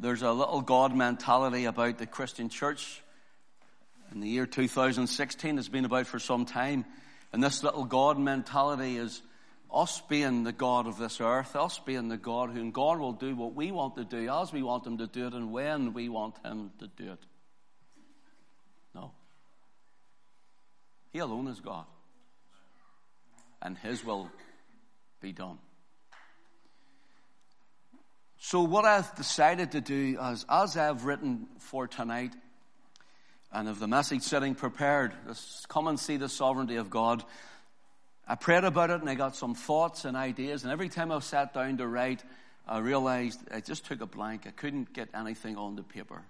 there's 0.00 0.22
a 0.22 0.32
little 0.32 0.60
God 0.60 0.94
mentality 0.94 1.64
about 1.64 1.98
the 1.98 2.06
Christian 2.06 2.48
church. 2.48 3.02
In 4.12 4.20
the 4.20 4.28
year 4.28 4.46
2016, 4.46 5.58
it's 5.58 5.68
been 5.68 5.84
about 5.84 6.06
for 6.06 6.18
some 6.18 6.46
time. 6.46 6.84
And 7.32 7.42
this 7.42 7.62
little 7.62 7.84
God 7.84 8.18
mentality 8.18 8.96
is 8.96 9.20
us 9.72 10.00
being 10.08 10.44
the 10.44 10.52
God 10.52 10.86
of 10.86 10.98
this 10.98 11.20
earth, 11.20 11.54
us 11.56 11.78
being 11.80 12.08
the 12.08 12.16
God 12.16 12.50
whom 12.50 12.70
God 12.70 12.98
will 12.98 13.12
do 13.12 13.34
what 13.34 13.54
we 13.54 13.70
want 13.70 13.96
to 13.96 14.04
do, 14.04 14.32
as 14.32 14.52
we 14.52 14.62
want 14.62 14.86
Him 14.86 14.98
to 14.98 15.06
do 15.06 15.26
it, 15.26 15.34
and 15.34 15.52
when 15.52 15.92
we 15.92 16.08
want 16.08 16.36
Him 16.44 16.70
to 16.78 16.86
do 16.86 17.12
it. 17.12 17.20
No. 18.94 19.12
He 21.12 21.18
alone 21.18 21.48
is 21.48 21.60
God. 21.60 21.84
And 23.60 23.76
His 23.76 24.04
will 24.04 24.30
be 25.20 25.32
done. 25.32 25.58
So, 28.40 28.62
what 28.62 28.84
I've 28.84 29.12
decided 29.16 29.72
to 29.72 29.80
do 29.80 30.18
is, 30.30 30.46
as 30.48 30.76
I've 30.76 31.04
written 31.04 31.48
for 31.58 31.88
tonight, 31.88 32.32
and 33.52 33.68
of 33.68 33.80
the 33.80 33.88
message 33.88 34.22
sitting 34.22 34.54
prepared, 34.54 35.12
come 35.68 35.88
and 35.88 35.98
see 35.98 36.18
the 36.18 36.28
sovereignty 36.28 36.76
of 36.76 36.88
God. 36.88 37.24
I 38.26 38.34
prayed 38.34 38.64
about 38.64 38.90
it 38.90 39.00
and 39.00 39.08
I 39.08 39.14
got 39.14 39.34
some 39.34 39.54
thoughts 39.54 40.04
and 40.04 40.16
ideas, 40.16 40.62
and 40.62 40.72
every 40.72 40.88
time 40.88 41.10
I 41.10 41.18
sat 41.18 41.54
down 41.54 41.78
to 41.78 41.86
write, 41.86 42.22
I 42.66 42.78
realized 42.78 43.40
I 43.50 43.60
just 43.60 43.86
took 43.86 44.02
a 44.02 44.06
blank. 44.06 44.42
I 44.46 44.50
couldn't 44.50 44.92
get 44.92 45.08
anything 45.14 45.56
on 45.56 45.76
the 45.76 45.82
paper. 45.82 46.22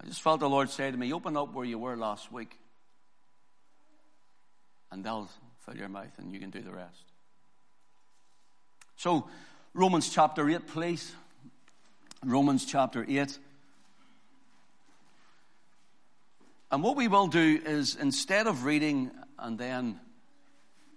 I 0.00 0.06
just 0.06 0.22
felt 0.22 0.40
the 0.40 0.48
Lord 0.48 0.70
say 0.70 0.90
to 0.90 0.96
me, 0.96 1.12
Open 1.12 1.36
up 1.36 1.54
where 1.54 1.64
you 1.64 1.78
were 1.78 1.96
last 1.96 2.30
week, 2.30 2.56
and 4.92 5.02
they'll 5.02 5.28
fill 5.64 5.76
your 5.76 5.88
mouth, 5.88 6.16
and 6.18 6.32
you 6.32 6.38
can 6.38 6.50
do 6.50 6.60
the 6.60 6.70
rest. 6.70 7.02
So, 8.96 9.28
Romans 9.74 10.08
chapter 10.08 10.48
8, 10.48 10.66
please. 10.66 11.12
Romans 12.24 12.64
chapter 12.64 13.04
8. 13.06 13.38
And 16.70 16.82
what 16.82 16.96
we 16.96 17.06
will 17.06 17.26
do 17.26 17.60
is 17.64 17.94
instead 17.94 18.46
of 18.46 18.64
reading 18.64 19.10
and 19.38 19.58
then 19.58 20.00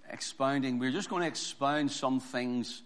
expounding, 0.10 0.80
we're 0.80 0.92
just 0.92 1.10
going 1.10 1.22
to 1.22 1.28
expound 1.28 1.92
some 1.92 2.20
things 2.20 2.82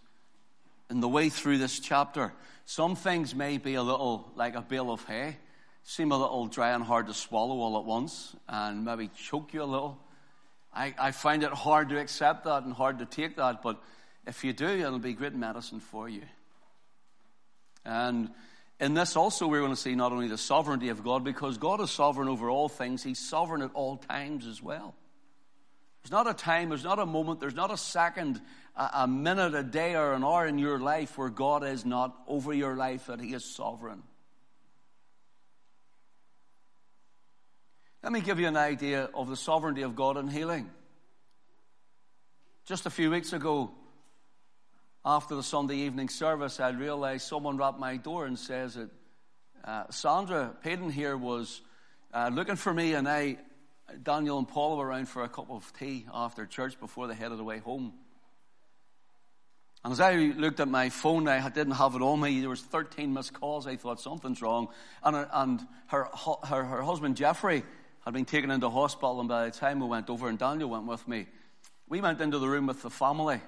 in 0.90 1.02
the 1.02 1.08
way 1.08 1.30
through 1.30 1.60
this 1.60 1.80
chapter. 1.80 2.34
Some 2.66 2.96
things 2.96 3.36
may 3.36 3.58
be 3.60 3.76
a 3.76 3.84
little 3.84 4.32
like 4.36 4.56
a 4.56 4.62
bale 4.62 4.92
of 4.92 5.04
hay, 5.06 5.38
seem 5.84 6.12
a 6.12 6.18
little 6.18 6.48
dry 6.48 6.72
and 6.72 6.84
hard 6.84 7.08
to 7.08 7.14
swallow 7.14 7.60
all 7.60 7.78
at 7.78 7.86
once, 7.86 8.36
and 8.50 8.84
maybe 8.84 9.10
choke 9.16 9.54
you 9.54 9.62
a 9.62 9.66
little. 9.66 10.00
I, 10.74 10.96
I 11.00 11.12
find 11.12 11.44
it 11.44 11.52
hard 11.52 11.90
to 11.90 12.00
accept 12.00 12.44
that 12.46 12.64
and 12.64 12.74
hard 12.74 13.00
to 13.00 13.06
take 13.06 13.38
that, 13.38 13.62
but 13.62 13.82
if 14.28 14.44
you 14.44 14.54
do, 14.54 14.68
it'll 14.68 15.00
be 15.00 15.14
great 15.14 15.36
medicine 15.36 15.80
for 15.80 16.10
you. 16.10 16.24
And 17.86 18.30
in 18.80 18.94
this 18.94 19.16
also, 19.16 19.48
we're 19.48 19.60
going 19.60 19.72
to 19.72 19.80
see 19.80 19.96
not 19.96 20.12
only 20.12 20.28
the 20.28 20.38
sovereignty 20.38 20.90
of 20.90 21.04
God, 21.04 21.24
because 21.24 21.58
God 21.58 21.80
is 21.82 21.92
sovereign 21.92 22.28
over 22.28 22.50
all 22.50 22.68
things, 22.68 23.04
He's 23.04 23.20
sovereign 23.20 23.62
at 23.62 23.72
all 23.74 23.98
times 23.98 24.48
as 24.48 24.62
well. 24.62 24.96
There's 26.04 26.12
not 26.12 26.28
a 26.28 26.34
time, 26.34 26.70
there's 26.70 26.84
not 26.84 27.00
a 27.00 27.06
moment, 27.06 27.40
there's 27.40 27.56
not 27.56 27.72
a 27.72 27.78
second, 27.78 28.42
a, 28.76 28.90
a 28.94 29.08
minute, 29.08 29.56
a 29.56 29.64
day, 29.64 29.96
or 29.96 30.14
an 30.14 30.24
hour 30.24 30.46
in 30.46 30.60
your 30.60 30.80
life 30.80 31.18
where 31.18 31.30
God 31.30 31.64
is 31.64 31.86
not 31.86 32.16
over 32.28 32.54
your 32.54 32.76
life, 32.76 33.08
that 33.08 33.22
He 33.22 33.34
is 33.34 33.46
sovereign. 33.46 34.04
Let 38.04 38.12
me 38.12 38.22
give 38.22 38.40
you 38.40 38.48
an 38.48 38.58
idea 38.58 39.10
of 39.16 39.30
the 39.30 39.36
sovereignty 39.36 39.82
of 39.82 39.96
God 39.96 40.18
in 40.18 40.28
healing. 40.28 40.70
Just 42.66 42.86
a 42.86 42.92
few 42.92 43.10
weeks 43.10 43.34
ago, 43.34 43.72
after 45.06 45.36
the 45.36 45.44
Sunday 45.44 45.76
evening 45.78 46.10
service, 46.10 46.60
I 46.60 46.70
realized 46.70 47.28
someone 47.28 47.58
rapped 47.58 47.80
my 47.80 47.98
door 47.98 48.26
and 48.26 48.40
says 48.40 48.74
that 48.74 48.90
uh, 49.64 49.84
Sandra 49.92 50.56
Payton 50.64 50.90
here 50.90 51.16
was 51.16 51.62
uh, 52.12 52.32
looking 52.34 52.56
for 52.56 52.74
me, 52.74 52.94
and 52.96 53.08
I, 53.08 53.38
Daniel 54.02 54.40
and 54.40 54.48
Paul 54.48 54.78
were 54.78 54.88
around 54.88 55.08
for 55.08 55.24
a 55.24 55.30
cup 55.30 55.52
of 55.52 55.72
tea 55.78 56.08
after 56.12 56.48
church 56.48 56.80
before 56.80 57.08
they 57.08 57.14
headed 57.14 57.40
away 57.40 57.60
home. 57.60 57.94
And 59.84 59.92
as 59.92 60.00
I 60.00 60.16
looked 60.16 60.60
at 60.60 60.68
my 60.68 60.90
phone, 60.90 61.28
I 61.28 61.48
didn't 61.50 61.74
have 61.74 61.94
it 61.94 62.02
on 62.02 62.20
me. 62.20 62.40
There 62.40 62.50
was 62.50 62.62
13 62.62 63.14
missed 63.14 63.34
calls. 63.34 63.68
I 63.68 63.76
thought 63.76 64.02
something's 64.02 64.42
wrong. 64.42 64.70
And, 65.04 65.28
and 65.32 65.68
her, 65.88 66.08
her, 66.50 66.64
her 66.64 66.82
husband 66.82 67.18
Jeffrey 67.18 67.64
had 68.04 68.16
been 68.16 68.26
taken 68.26 68.50
into 68.50 68.72
hospital, 68.72 69.20
and 69.20 69.30
by 69.30 69.46
the 69.46 69.52
time 69.52 69.80
we 69.80 69.86
went 69.86 70.10
over, 70.10 70.28
and 70.28 70.40
Daniel 70.40 70.72
went 70.72 70.88
with 70.88 71.08
me, 71.08 71.28
we 71.88 72.02
went 72.02 72.22
into 72.22 72.40
the 72.40 72.48
room 72.48 72.66
with 72.66 72.82
the 72.82 72.90
family 72.90 73.40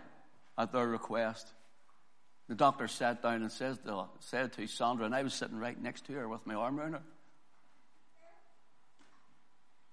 at 0.57 0.71
their 0.71 0.87
request. 0.87 1.53
The 2.47 2.55
doctor 2.55 2.87
sat 2.87 3.21
down 3.21 3.41
and 3.41 3.51
said 3.51 3.83
to, 3.85 4.05
said 4.19 4.53
to 4.53 4.67
Sandra, 4.67 5.05
and 5.05 5.13
I 5.13 5.23
was 5.23 5.33
sitting 5.33 5.59
right 5.59 5.81
next 5.81 6.05
to 6.05 6.13
her 6.13 6.29
with 6.29 6.45
my 6.47 6.53
arm 6.53 6.79
around 6.79 6.93
her. 6.93 7.01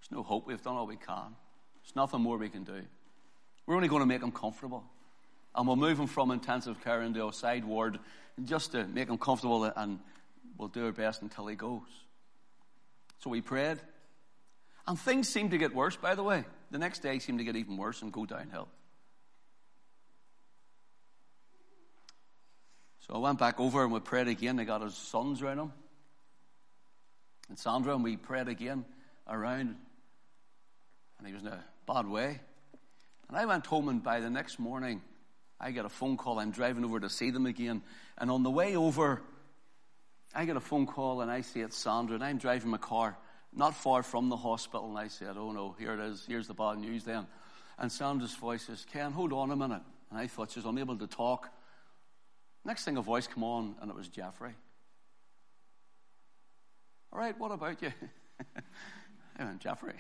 There's 0.01 0.13
no 0.13 0.23
hope. 0.23 0.47
We've 0.47 0.63
done 0.63 0.77
all 0.77 0.87
we 0.87 0.97
can. 0.97 1.35
There's 1.83 1.97
nothing 1.97 2.21
more 2.21 2.37
we 2.37 2.49
can 2.49 2.65
do. 2.65 2.83
We're 3.67 3.75
only 3.75 3.89
going 3.89 4.03
to 4.03 4.07
make 4.07 4.23
him 4.23 4.31
comfortable. 4.31 4.85
And 5.55 5.67
we'll 5.67 5.77
move 5.77 5.99
him 5.99 6.07
from 6.07 6.31
intensive 6.31 6.83
care 6.83 7.03
into 7.03 7.27
a 7.27 7.33
side 7.33 7.65
ward 7.65 7.99
just 8.45 8.73
to 8.73 8.87
make 8.87 9.09
him 9.09 9.19
comfortable, 9.19 9.65
and 9.65 9.99
we'll 10.59 10.69
do 10.69 10.87
our 10.87 10.93
best 10.93 11.23
until 11.23 11.47
he 11.47 11.57
goes. 11.57 11.83
So 13.21 13.31
we 13.31 13.41
prayed. 13.41 13.79
And 14.87 14.99
things 14.99 15.29
seemed 15.29 15.53
to 15.53 15.59
get 15.59 15.75
worse, 15.75 15.97
by 15.97 16.15
the 16.15 16.23
way. 16.23 16.45
The 16.71 16.79
next 16.79 17.01
day 17.01 17.19
seemed 17.19 17.39
to 17.39 17.45
get 17.45 17.57
even 17.57 17.77
worse 17.77 18.03
and 18.03 18.13
go 18.13 18.27
downhill. 18.27 18.69
So 23.07 23.15
I 23.15 23.19
went 23.19 23.39
back 23.39 23.61
over 23.61 23.85
and 23.85 23.93
we 23.93 24.01
prayed 24.01 24.29
again. 24.29 24.57
They 24.57 24.65
got 24.65 24.81
his 24.81 24.95
sons 24.95 25.43
around 25.43 25.59
him. 25.59 25.73
And 27.51 27.59
Sandra, 27.59 27.95
and 27.95 28.03
we 28.03 28.17
prayed 28.17 28.49
again 28.49 28.87
around. 29.29 29.77
And 31.19 31.27
he 31.27 31.35
was 31.35 31.43
in 31.43 31.49
a 31.49 31.63
bad 31.87 32.07
way. 32.07 32.41
And 33.29 33.37
I 33.37 33.45
went 33.45 33.67
home, 33.67 33.89
and 33.89 34.03
by 34.03 34.21
the 34.21 34.31
next 34.31 34.59
morning, 34.59 35.03
I 35.61 35.71
get 35.71 35.85
a 35.85 35.91
phone 35.91 36.17
call. 36.17 36.39
I'm 36.39 36.51
driving 36.51 36.85
over 36.85 37.01
to 37.01 37.11
see 37.11 37.31
them 37.31 37.45
again. 37.45 37.83
And 38.17 38.31
on 38.31 38.43
the 38.43 38.51
way 38.51 38.77
over, 38.77 39.21
I 40.35 40.47
get 40.47 40.57
a 40.57 40.61
phone 40.61 40.87
call, 40.87 41.21
and 41.21 41.31
I 41.31 41.43
see 41.43 41.61
it's 41.61 41.77
Sandra, 41.77 42.15
and 42.15 42.25
I'm 42.25 42.39
driving 42.39 42.71
my 42.71 42.79
car 42.79 43.17
not 43.55 43.75
far 43.75 44.03
from 44.03 44.31
the 44.31 44.37
hospital. 44.37 44.89
And 44.89 44.99
I 44.99 45.09
said, 45.09 45.37
Oh 45.37 45.53
no, 45.53 45.77
here 45.79 45.93
it 45.95 46.01
is. 46.01 46.25
Here's 46.27 46.49
the 46.49 46.55
bad 46.55 46.79
news 46.79 47.05
then. 47.05 47.27
And 47.79 47.93
Sandra's 47.93 48.35
voice 48.35 48.63
says, 48.63 48.87
Ken, 48.91 49.13
hold 49.13 49.33
on 49.33 49.51
a 49.51 49.57
minute. 49.57 49.83
And 50.11 50.19
I 50.19 50.27
thought 50.27 50.53
she 50.53 50.59
was 50.59 50.67
unable 50.67 50.97
to 50.97 51.07
talk. 51.07 51.51
Next 52.65 52.85
thing, 52.85 52.97
a 52.97 53.03
voice 53.03 53.27
came 53.27 53.45
on, 53.45 53.75
and 53.81 53.91
it 53.91 53.97
was 53.97 54.09
Jeffrey. 54.09 54.55
All 57.13 57.19
right, 57.19 57.39
what 57.39 57.53
about 57.53 57.81
you? 57.83 57.93
I 59.39 59.45
went, 59.45 59.61
Jeffrey. 59.61 59.95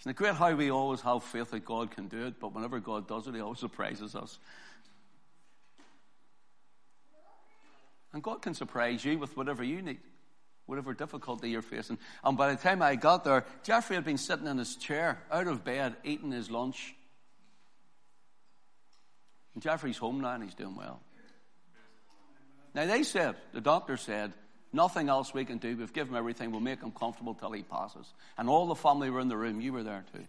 Isn't 0.00 0.10
it 0.10 0.16
great 0.16 0.34
how 0.34 0.54
we 0.54 0.70
always 0.70 1.00
have 1.02 1.24
faith 1.24 1.50
that 1.50 1.64
God 1.64 1.90
can 1.90 2.08
do 2.08 2.26
it, 2.26 2.40
but 2.40 2.54
whenever 2.54 2.80
God 2.80 3.08
does 3.08 3.26
it, 3.26 3.34
He 3.34 3.40
always 3.40 3.58
surprises 3.58 4.14
us. 4.14 4.38
And 8.12 8.22
God 8.22 8.42
can 8.42 8.54
surprise 8.54 9.04
you 9.04 9.18
with 9.18 9.36
whatever 9.36 9.62
you 9.62 9.82
need, 9.82 10.00
whatever 10.66 10.94
difficulty 10.94 11.50
you're 11.50 11.62
facing. 11.62 11.98
And 12.24 12.36
by 12.36 12.50
the 12.50 12.60
time 12.60 12.82
I 12.82 12.96
got 12.96 13.24
there, 13.24 13.44
Jeffrey 13.62 13.96
had 13.96 14.04
been 14.04 14.18
sitting 14.18 14.46
in 14.46 14.58
his 14.58 14.76
chair, 14.76 15.22
out 15.30 15.46
of 15.46 15.64
bed, 15.64 15.96
eating 16.02 16.32
his 16.32 16.50
lunch. 16.50 16.94
And 19.54 19.62
Jeffrey's 19.62 19.98
home 19.98 20.20
now 20.20 20.34
and 20.34 20.42
he's 20.42 20.54
doing 20.54 20.74
well. 20.76 21.00
Now 22.74 22.86
they 22.86 23.02
said, 23.02 23.34
the 23.52 23.60
doctor 23.60 23.96
said, 23.96 24.32
nothing 24.72 25.08
else 25.08 25.34
we 25.34 25.44
can 25.44 25.58
do. 25.58 25.76
We've 25.76 25.92
given 25.92 26.14
him 26.14 26.18
everything. 26.18 26.52
We'll 26.52 26.60
make 26.60 26.80
him 26.80 26.92
comfortable 26.92 27.34
till 27.34 27.52
he 27.52 27.62
passes. 27.62 28.06
And 28.38 28.48
all 28.48 28.66
the 28.66 28.76
family 28.76 29.10
were 29.10 29.20
in 29.20 29.28
the 29.28 29.36
room. 29.36 29.60
You 29.60 29.72
were 29.72 29.82
there 29.82 30.04
too. 30.12 30.20
I 30.20 30.26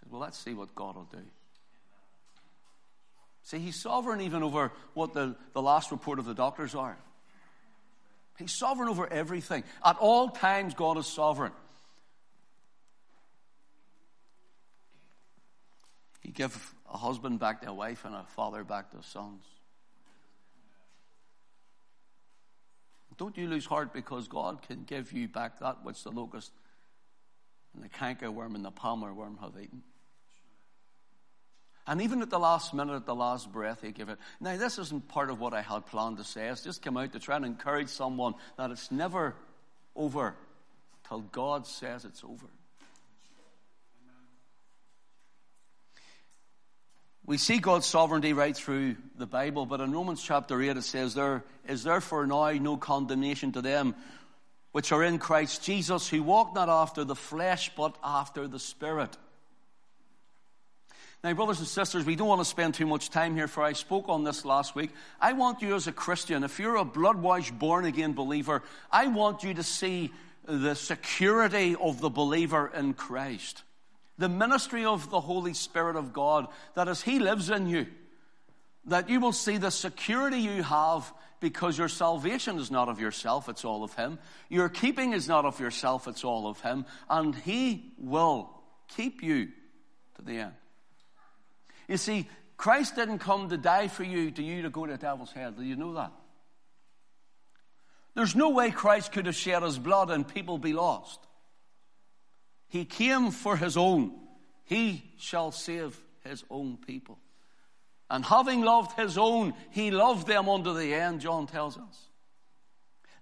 said, 0.00 0.10
well, 0.10 0.20
let's 0.20 0.38
see 0.38 0.54
what 0.54 0.74
God 0.74 0.96
will 0.96 1.08
do. 1.12 1.22
See, 3.42 3.58
he's 3.58 3.80
sovereign 3.80 4.22
even 4.22 4.42
over 4.42 4.72
what 4.94 5.12
the, 5.12 5.36
the 5.52 5.60
last 5.60 5.90
report 5.90 6.18
of 6.18 6.24
the 6.24 6.34
doctors 6.34 6.74
are. 6.74 6.96
He's 8.38 8.58
sovereign 8.58 8.88
over 8.88 9.06
everything. 9.06 9.64
At 9.84 9.96
all 9.98 10.30
times, 10.30 10.74
God 10.74 10.96
is 10.96 11.06
sovereign. 11.06 11.52
He 16.20 16.30
give 16.32 16.74
a 16.94 16.96
husband 16.96 17.40
back 17.40 17.60
to 17.62 17.70
a 17.70 17.74
wife 17.74 18.04
and 18.04 18.14
a 18.14 18.24
father 18.36 18.62
back 18.62 18.92
to 18.92 19.02
sons. 19.02 19.42
Don't 23.16 23.36
you 23.36 23.48
lose 23.48 23.66
heart 23.66 23.92
because 23.92 24.28
God 24.28 24.62
can 24.62 24.84
give 24.84 25.12
you 25.12 25.28
back 25.28 25.60
that 25.60 25.84
which 25.84 26.02
the 26.04 26.10
locust 26.10 26.52
and 27.74 27.82
the 27.82 27.88
cankerworm 27.88 28.54
and 28.54 28.64
the 28.64 28.70
palmer 28.70 29.12
worm 29.12 29.38
have 29.40 29.52
eaten. 29.60 29.82
And 31.86 32.00
even 32.00 32.22
at 32.22 32.30
the 32.30 32.38
last 32.38 32.72
minute, 32.72 32.94
at 32.94 33.06
the 33.06 33.14
last 33.14 33.52
breath, 33.52 33.82
he 33.82 33.92
give 33.92 34.08
it. 34.08 34.18
Now, 34.40 34.56
this 34.56 34.78
isn't 34.78 35.08
part 35.08 35.30
of 35.30 35.38
what 35.38 35.52
I 35.52 35.60
had 35.60 35.86
planned 35.86 36.16
to 36.16 36.24
say. 36.24 36.48
It's 36.48 36.62
just 36.62 36.80
come 36.80 36.96
out 36.96 37.12
to 37.12 37.18
try 37.18 37.36
and 37.36 37.44
encourage 37.44 37.88
someone 37.88 38.34
that 38.56 38.70
it's 38.70 38.90
never 38.90 39.34
over 39.94 40.34
till 41.06 41.20
God 41.20 41.66
says 41.66 42.04
it's 42.04 42.24
over. 42.24 42.46
We 47.26 47.38
see 47.38 47.58
God's 47.58 47.86
sovereignty 47.86 48.34
right 48.34 48.54
through 48.54 48.96
the 49.16 49.26
Bible, 49.26 49.64
but 49.64 49.80
in 49.80 49.92
Romans 49.92 50.22
chapter 50.22 50.60
8 50.60 50.76
it 50.76 50.82
says, 50.82 51.14
There 51.14 51.42
is 51.66 51.82
therefore 51.82 52.26
now 52.26 52.50
no 52.52 52.76
condemnation 52.76 53.52
to 53.52 53.62
them 53.62 53.94
which 54.72 54.90
are 54.90 55.04
in 55.04 55.18
Christ 55.18 55.62
Jesus, 55.62 56.08
who 56.08 56.22
walk 56.22 56.54
not 56.54 56.68
after 56.68 57.04
the 57.04 57.14
flesh, 57.14 57.70
but 57.76 57.96
after 58.02 58.48
the 58.48 58.58
Spirit. 58.58 59.16
Now, 61.22 61.32
brothers 61.32 61.60
and 61.60 61.68
sisters, 61.68 62.04
we 62.04 62.16
don't 62.16 62.28
want 62.28 62.40
to 62.40 62.44
spend 62.44 62.74
too 62.74 62.84
much 62.84 63.08
time 63.08 63.36
here, 63.36 63.48
for 63.48 63.62
I 63.62 63.72
spoke 63.72 64.08
on 64.08 64.24
this 64.24 64.44
last 64.44 64.74
week. 64.74 64.90
I 65.20 65.32
want 65.32 65.62
you 65.62 65.76
as 65.76 65.86
a 65.86 65.92
Christian, 65.92 66.44
if 66.44 66.58
you're 66.58 66.76
a 66.76 66.84
blood 66.84 67.16
washed, 67.16 67.58
born 67.58 67.86
again 67.86 68.12
believer, 68.12 68.62
I 68.90 69.06
want 69.06 69.44
you 69.44 69.54
to 69.54 69.62
see 69.62 70.12
the 70.44 70.74
security 70.74 71.76
of 71.76 72.00
the 72.00 72.10
believer 72.10 72.70
in 72.74 72.92
Christ. 72.92 73.62
The 74.18 74.28
ministry 74.28 74.84
of 74.84 75.10
the 75.10 75.20
Holy 75.20 75.54
Spirit 75.54 75.96
of 75.96 76.12
God, 76.12 76.46
that 76.74 76.88
as 76.88 77.02
He 77.02 77.18
lives 77.18 77.50
in 77.50 77.66
you, 77.66 77.86
that 78.86 79.08
you 79.08 79.20
will 79.20 79.32
see 79.32 79.56
the 79.56 79.70
security 79.70 80.38
you 80.38 80.62
have 80.62 81.12
because 81.40 81.76
your 81.76 81.88
salvation 81.88 82.58
is 82.58 82.70
not 82.70 82.88
of 82.88 83.00
yourself, 83.00 83.48
it's 83.48 83.64
all 83.64 83.82
of 83.82 83.94
Him. 83.94 84.18
Your 84.48 84.68
keeping 84.68 85.12
is 85.12 85.28
not 85.28 85.44
of 85.44 85.60
yourself, 85.60 86.06
it's 86.06 86.24
all 86.24 86.46
of 86.46 86.60
Him. 86.60 86.86
And 87.10 87.34
He 87.34 87.92
will 87.98 88.50
keep 88.88 89.22
you 89.22 89.48
to 90.16 90.22
the 90.22 90.38
end. 90.38 90.52
You 91.88 91.96
see, 91.96 92.28
Christ 92.56 92.96
didn't 92.96 93.18
come 93.18 93.48
to 93.48 93.56
die 93.56 93.88
for 93.88 94.04
you, 94.04 94.30
to 94.30 94.42
you 94.42 94.62
to 94.62 94.70
go 94.70 94.86
to 94.86 94.92
the 94.92 94.98
devil's 94.98 95.32
hell. 95.32 95.52
Do 95.52 95.62
you 95.62 95.76
know 95.76 95.94
that? 95.94 96.12
There's 98.14 98.36
no 98.36 98.50
way 98.50 98.70
Christ 98.70 99.12
could 99.12 99.26
have 99.26 99.34
shed 99.34 99.62
his 99.62 99.78
blood 99.78 100.10
and 100.10 100.26
people 100.26 100.56
be 100.56 100.72
lost. 100.72 101.18
He 102.68 102.84
came 102.84 103.30
for 103.30 103.56
his 103.56 103.76
own. 103.76 104.12
He 104.64 105.04
shall 105.18 105.52
save 105.52 105.98
his 106.24 106.44
own 106.50 106.76
people. 106.76 107.18
And 108.10 108.24
having 108.24 108.62
loved 108.62 108.98
his 108.98 109.16
own, 109.18 109.54
he 109.70 109.90
loved 109.90 110.26
them 110.26 110.48
unto 110.48 110.74
the 110.74 110.94
end, 110.94 111.20
John 111.20 111.46
tells 111.46 111.76
us. 111.76 112.08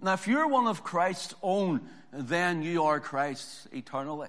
Now, 0.00 0.14
if 0.14 0.26
you're 0.26 0.48
one 0.48 0.66
of 0.66 0.82
Christ's 0.82 1.34
own, 1.42 1.82
then 2.12 2.62
you 2.62 2.84
are 2.84 2.98
Christ's 2.98 3.68
eternally. 3.72 4.28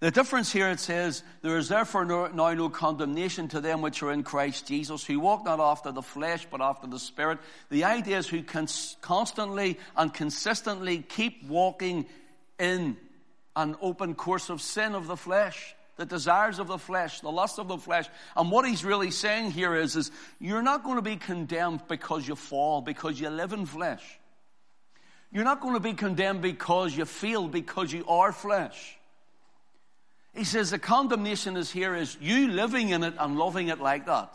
The 0.00 0.10
difference 0.10 0.50
here 0.50 0.70
it 0.70 0.80
says, 0.80 1.22
There 1.42 1.58
is 1.58 1.68
therefore 1.68 2.06
no, 2.06 2.26
now 2.28 2.52
no 2.54 2.70
condemnation 2.70 3.48
to 3.48 3.60
them 3.60 3.82
which 3.82 4.02
are 4.02 4.12
in 4.12 4.22
Christ 4.22 4.66
Jesus, 4.66 5.04
who 5.04 5.20
walk 5.20 5.44
not 5.44 5.60
after 5.60 5.92
the 5.92 6.02
flesh, 6.02 6.46
but 6.50 6.62
after 6.62 6.86
the 6.86 6.98
Spirit. 6.98 7.38
The 7.68 7.84
idea 7.84 8.18
is 8.18 8.26
who 8.26 8.42
can 8.42 8.66
constantly 9.02 9.78
and 9.96 10.12
consistently 10.12 10.98
keep 11.02 11.44
walking 11.46 12.06
in 12.58 12.96
an 13.56 13.76
open 13.80 14.14
course 14.14 14.50
of 14.50 14.60
sin 14.60 14.94
of 14.94 15.06
the 15.06 15.16
flesh, 15.16 15.74
the 15.96 16.06
desires 16.06 16.58
of 16.58 16.68
the 16.68 16.78
flesh, 16.78 17.20
the 17.20 17.30
lust 17.30 17.58
of 17.58 17.68
the 17.68 17.78
flesh. 17.78 18.06
And 18.36 18.50
what 18.50 18.66
he's 18.66 18.84
really 18.84 19.10
saying 19.10 19.50
here 19.50 19.74
is, 19.74 19.96
is 19.96 20.10
you're 20.38 20.62
not 20.62 20.84
going 20.84 20.96
to 20.96 21.02
be 21.02 21.16
condemned 21.16 21.82
because 21.88 22.26
you 22.26 22.36
fall, 22.36 22.80
because 22.80 23.20
you 23.20 23.28
live 23.28 23.52
in 23.52 23.66
flesh. 23.66 24.02
You're 25.32 25.44
not 25.44 25.60
going 25.60 25.74
to 25.74 25.80
be 25.80 25.92
condemned 25.92 26.42
because 26.42 26.96
you 26.96 27.04
feel, 27.04 27.48
because 27.48 27.92
you 27.92 28.06
are 28.06 28.32
flesh. 28.32 28.98
He 30.34 30.44
says 30.44 30.70
the 30.70 30.78
condemnation 30.78 31.56
is 31.56 31.70
here 31.70 31.94
is 31.94 32.16
you 32.20 32.48
living 32.48 32.90
in 32.90 33.02
it 33.02 33.14
and 33.18 33.36
loving 33.36 33.68
it 33.68 33.80
like 33.80 34.06
that. 34.06 34.32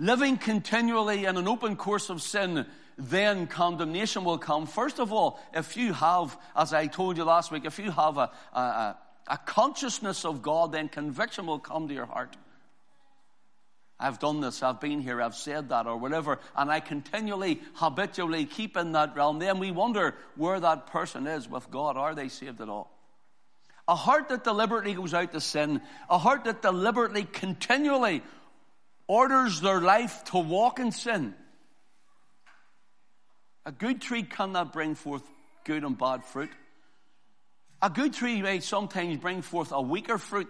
Living 0.00 0.38
continually 0.38 1.26
in 1.26 1.36
an 1.36 1.46
open 1.46 1.76
course 1.76 2.08
of 2.08 2.22
sin, 2.22 2.64
then 2.96 3.46
condemnation 3.46 4.24
will 4.24 4.38
come. 4.38 4.66
First 4.66 4.98
of 4.98 5.12
all, 5.12 5.38
if 5.52 5.76
you 5.76 5.92
have, 5.92 6.36
as 6.56 6.72
I 6.72 6.86
told 6.86 7.18
you 7.18 7.24
last 7.24 7.52
week, 7.52 7.66
if 7.66 7.78
you 7.78 7.90
have 7.90 8.16
a, 8.16 8.30
a, 8.54 8.96
a 9.26 9.38
consciousness 9.44 10.24
of 10.24 10.40
God, 10.40 10.72
then 10.72 10.88
conviction 10.88 11.44
will 11.44 11.58
come 11.58 11.86
to 11.88 11.94
your 11.94 12.06
heart. 12.06 12.34
I've 13.98 14.18
done 14.18 14.40
this, 14.40 14.62
I've 14.62 14.80
been 14.80 15.00
here, 15.02 15.20
I've 15.20 15.34
said 15.34 15.68
that, 15.68 15.86
or 15.86 15.98
whatever, 15.98 16.38
and 16.56 16.70
I 16.72 16.80
continually, 16.80 17.60
habitually 17.74 18.46
keep 18.46 18.78
in 18.78 18.92
that 18.92 19.14
realm. 19.14 19.38
Then 19.38 19.58
we 19.58 19.70
wonder 19.70 20.14
where 20.34 20.58
that 20.58 20.86
person 20.86 21.26
is 21.26 21.46
with 21.46 21.70
God. 21.70 21.98
Are 21.98 22.14
they 22.14 22.28
saved 22.30 22.62
at 22.62 22.70
all? 22.70 22.90
A 23.86 23.94
heart 23.94 24.30
that 24.30 24.44
deliberately 24.44 24.94
goes 24.94 25.12
out 25.12 25.32
to 25.32 25.40
sin, 25.42 25.82
a 26.08 26.16
heart 26.16 26.44
that 26.44 26.62
deliberately, 26.62 27.24
continually 27.24 28.22
orders 29.10 29.60
their 29.60 29.80
life 29.80 30.22
to 30.22 30.38
walk 30.38 30.78
in 30.78 30.92
sin. 30.92 31.34
A 33.66 33.72
good 33.72 34.00
tree 34.00 34.22
cannot 34.22 34.72
bring 34.72 34.94
forth 34.94 35.24
good 35.64 35.82
and 35.82 35.98
bad 35.98 36.24
fruit. 36.24 36.50
A 37.82 37.90
good 37.90 38.12
tree 38.14 38.40
may 38.40 38.60
sometimes 38.60 39.16
bring 39.16 39.42
forth 39.42 39.72
a 39.72 39.82
weaker 39.82 40.16
fruit 40.16 40.48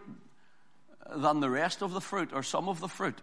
than 1.10 1.40
the 1.40 1.48
rest 1.48 1.80
of 1.80 1.94
the 1.94 2.02
fruit 2.02 2.34
or 2.34 2.42
some 2.42 2.68
of 2.68 2.80
the 2.80 2.88
fruit. 2.88 3.18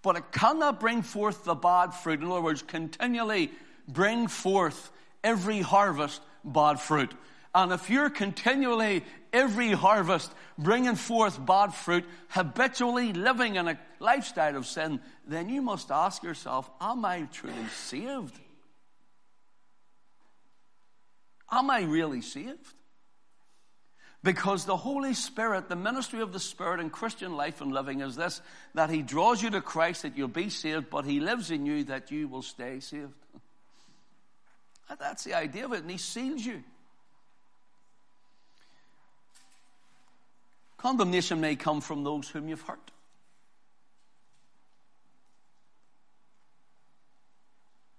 But 0.00 0.16
it 0.16 0.32
cannot 0.32 0.80
bring 0.80 1.02
forth 1.02 1.44
the 1.44 1.54
bad 1.54 1.92
fruit. 1.92 2.22
In 2.22 2.30
other 2.30 2.40
words, 2.40 2.62
continually 2.62 3.50
bring 3.86 4.28
forth 4.28 4.90
every 5.22 5.60
harvest 5.60 6.22
bad 6.42 6.80
fruit. 6.80 7.12
And 7.58 7.72
if 7.72 7.90
you're 7.90 8.08
continually, 8.08 9.04
every 9.32 9.72
harvest, 9.72 10.32
bringing 10.56 10.94
forth 10.94 11.44
bad 11.44 11.74
fruit, 11.74 12.04
habitually 12.28 13.12
living 13.12 13.56
in 13.56 13.66
a 13.66 13.76
lifestyle 13.98 14.56
of 14.56 14.64
sin, 14.64 15.00
then 15.26 15.48
you 15.48 15.60
must 15.60 15.90
ask 15.90 16.22
yourself, 16.22 16.70
Am 16.80 17.04
I 17.04 17.22
truly 17.32 17.66
saved? 17.74 18.38
Am 21.50 21.68
I 21.68 21.82
really 21.82 22.20
saved? 22.20 22.74
Because 24.22 24.64
the 24.64 24.76
Holy 24.76 25.14
Spirit, 25.14 25.68
the 25.68 25.74
ministry 25.74 26.20
of 26.20 26.32
the 26.32 26.38
Spirit 26.38 26.78
in 26.78 26.90
Christian 26.90 27.36
life 27.36 27.60
and 27.60 27.72
living 27.72 28.02
is 28.02 28.14
this 28.14 28.40
that 28.74 28.88
He 28.88 29.02
draws 29.02 29.42
you 29.42 29.50
to 29.50 29.60
Christ 29.60 30.02
that 30.02 30.16
you'll 30.16 30.28
be 30.28 30.48
saved, 30.48 30.90
but 30.90 31.04
He 31.04 31.18
lives 31.18 31.50
in 31.50 31.66
you 31.66 31.82
that 31.84 32.12
you 32.12 32.28
will 32.28 32.42
stay 32.42 32.78
saved. 32.78 33.14
That's 35.00 35.24
the 35.24 35.34
idea 35.34 35.64
of 35.64 35.72
it, 35.72 35.82
and 35.82 35.90
He 35.90 35.98
seals 35.98 36.46
you. 36.46 36.62
Condemnation 40.78 41.40
may 41.40 41.56
come 41.56 41.80
from 41.80 42.04
those 42.04 42.28
whom 42.28 42.48
you've 42.48 42.62
hurt. 42.62 42.90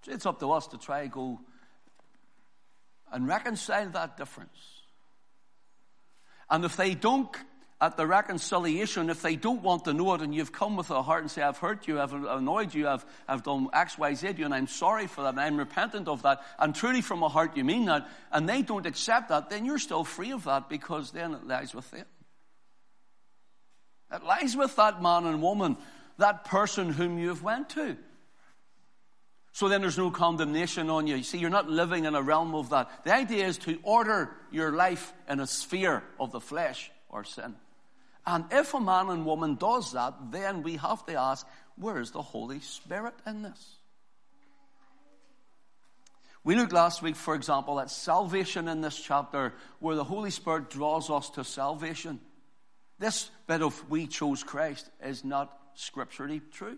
So 0.03 0.13
It's 0.13 0.25
up 0.25 0.39
to 0.39 0.51
us 0.51 0.67
to 0.67 0.77
try 0.77 1.01
and 1.01 1.11
go 1.11 1.39
and 3.11 3.27
reconcile 3.27 3.89
that 3.89 4.17
difference. 4.17 4.57
And 6.49 6.63
if 6.63 6.77
they 6.77 6.95
don't, 6.95 7.29
at 7.81 7.95
the 7.95 8.07
reconciliation, 8.07 9.09
if 9.09 9.21
they 9.21 9.35
don't 9.35 9.61
want 9.61 9.85
to 9.85 9.93
know 9.93 10.13
it 10.13 10.21
and 10.21 10.33
you've 10.33 10.51
come 10.51 10.75
with 10.75 10.89
a 10.89 11.01
heart 11.01 11.21
and 11.21 11.31
say, 11.31 11.41
I've 11.41 11.57
hurt 11.57 11.87
you, 11.87 11.99
I've 11.99 12.13
annoyed 12.13 12.73
you, 12.73 12.87
I've, 12.87 13.05
I've 13.27 13.43
done 13.43 13.69
X, 13.73 13.97
Y, 13.97 14.13
Z 14.15 14.35
you, 14.37 14.45
and 14.45 14.53
I'm 14.53 14.67
sorry 14.67 15.07
for 15.07 15.23
that, 15.23 15.29
and 15.29 15.39
I'm 15.39 15.57
repentant 15.57 16.07
of 16.07 16.21
that, 16.23 16.41
and 16.57 16.73
truly 16.73 17.01
from 17.01 17.23
a 17.23 17.29
heart 17.29 17.55
you 17.55 17.63
mean 17.63 17.85
that, 17.85 18.07
and 18.31 18.49
they 18.49 18.61
don't 18.61 18.85
accept 18.85 19.29
that, 19.29 19.49
then 19.49 19.65
you're 19.65 19.79
still 19.79 20.03
free 20.03 20.31
of 20.31 20.43
that 20.45 20.69
because 20.69 21.11
then 21.11 21.33
it 21.33 21.47
lies 21.47 21.73
with 21.73 21.89
them. 21.91 22.05
It 24.11 24.23
lies 24.23 24.55
with 24.55 24.75
that 24.77 25.01
man 25.01 25.25
and 25.25 25.41
woman, 25.41 25.77
that 26.17 26.45
person 26.45 26.91
whom 26.91 27.17
you 27.17 27.29
have 27.29 27.43
went 27.43 27.69
to. 27.71 27.97
So 29.51 29.67
then 29.67 29.81
there's 29.81 29.97
no 29.97 30.11
condemnation 30.11 30.89
on 30.89 31.07
you. 31.07 31.15
You 31.15 31.23
see, 31.23 31.37
you're 31.37 31.49
not 31.49 31.69
living 31.69 32.05
in 32.05 32.15
a 32.15 32.21
realm 32.21 32.55
of 32.55 32.69
that. 32.69 33.03
The 33.03 33.13
idea 33.13 33.45
is 33.47 33.57
to 33.59 33.77
order 33.83 34.31
your 34.51 34.71
life 34.71 35.11
in 35.27 35.39
a 35.39 35.47
sphere 35.47 36.03
of 36.19 36.31
the 36.31 36.39
flesh 36.39 36.91
or 37.09 37.23
sin. 37.23 37.55
And 38.25 38.45
if 38.51 38.73
a 38.73 38.79
man 38.79 39.09
and 39.09 39.25
woman 39.25 39.55
does 39.55 39.93
that, 39.93 40.13
then 40.31 40.63
we 40.63 40.77
have 40.77 41.05
to 41.07 41.15
ask, 41.15 41.47
where 41.75 41.99
is 41.99 42.11
the 42.11 42.21
Holy 42.21 42.59
Spirit 42.59 43.15
in 43.25 43.41
this? 43.41 43.75
We 46.43 46.55
looked 46.55 46.71
last 46.71 47.01
week, 47.01 47.15
for 47.15 47.35
example, 47.35 47.79
at 47.79 47.89
salvation 47.89 48.67
in 48.67 48.81
this 48.81 48.99
chapter, 48.99 49.53
where 49.79 49.95
the 49.95 50.03
Holy 50.03 50.31
Spirit 50.31 50.69
draws 50.69 51.09
us 51.09 51.29
to 51.31 51.43
salvation. 51.43 52.19
This 52.99 53.31
bit 53.47 53.61
of 53.61 53.89
we 53.89 54.07
chose 54.07 54.43
Christ 54.43 54.89
is 55.03 55.23
not 55.23 55.57
scripturally 55.73 56.41
true. 56.51 56.77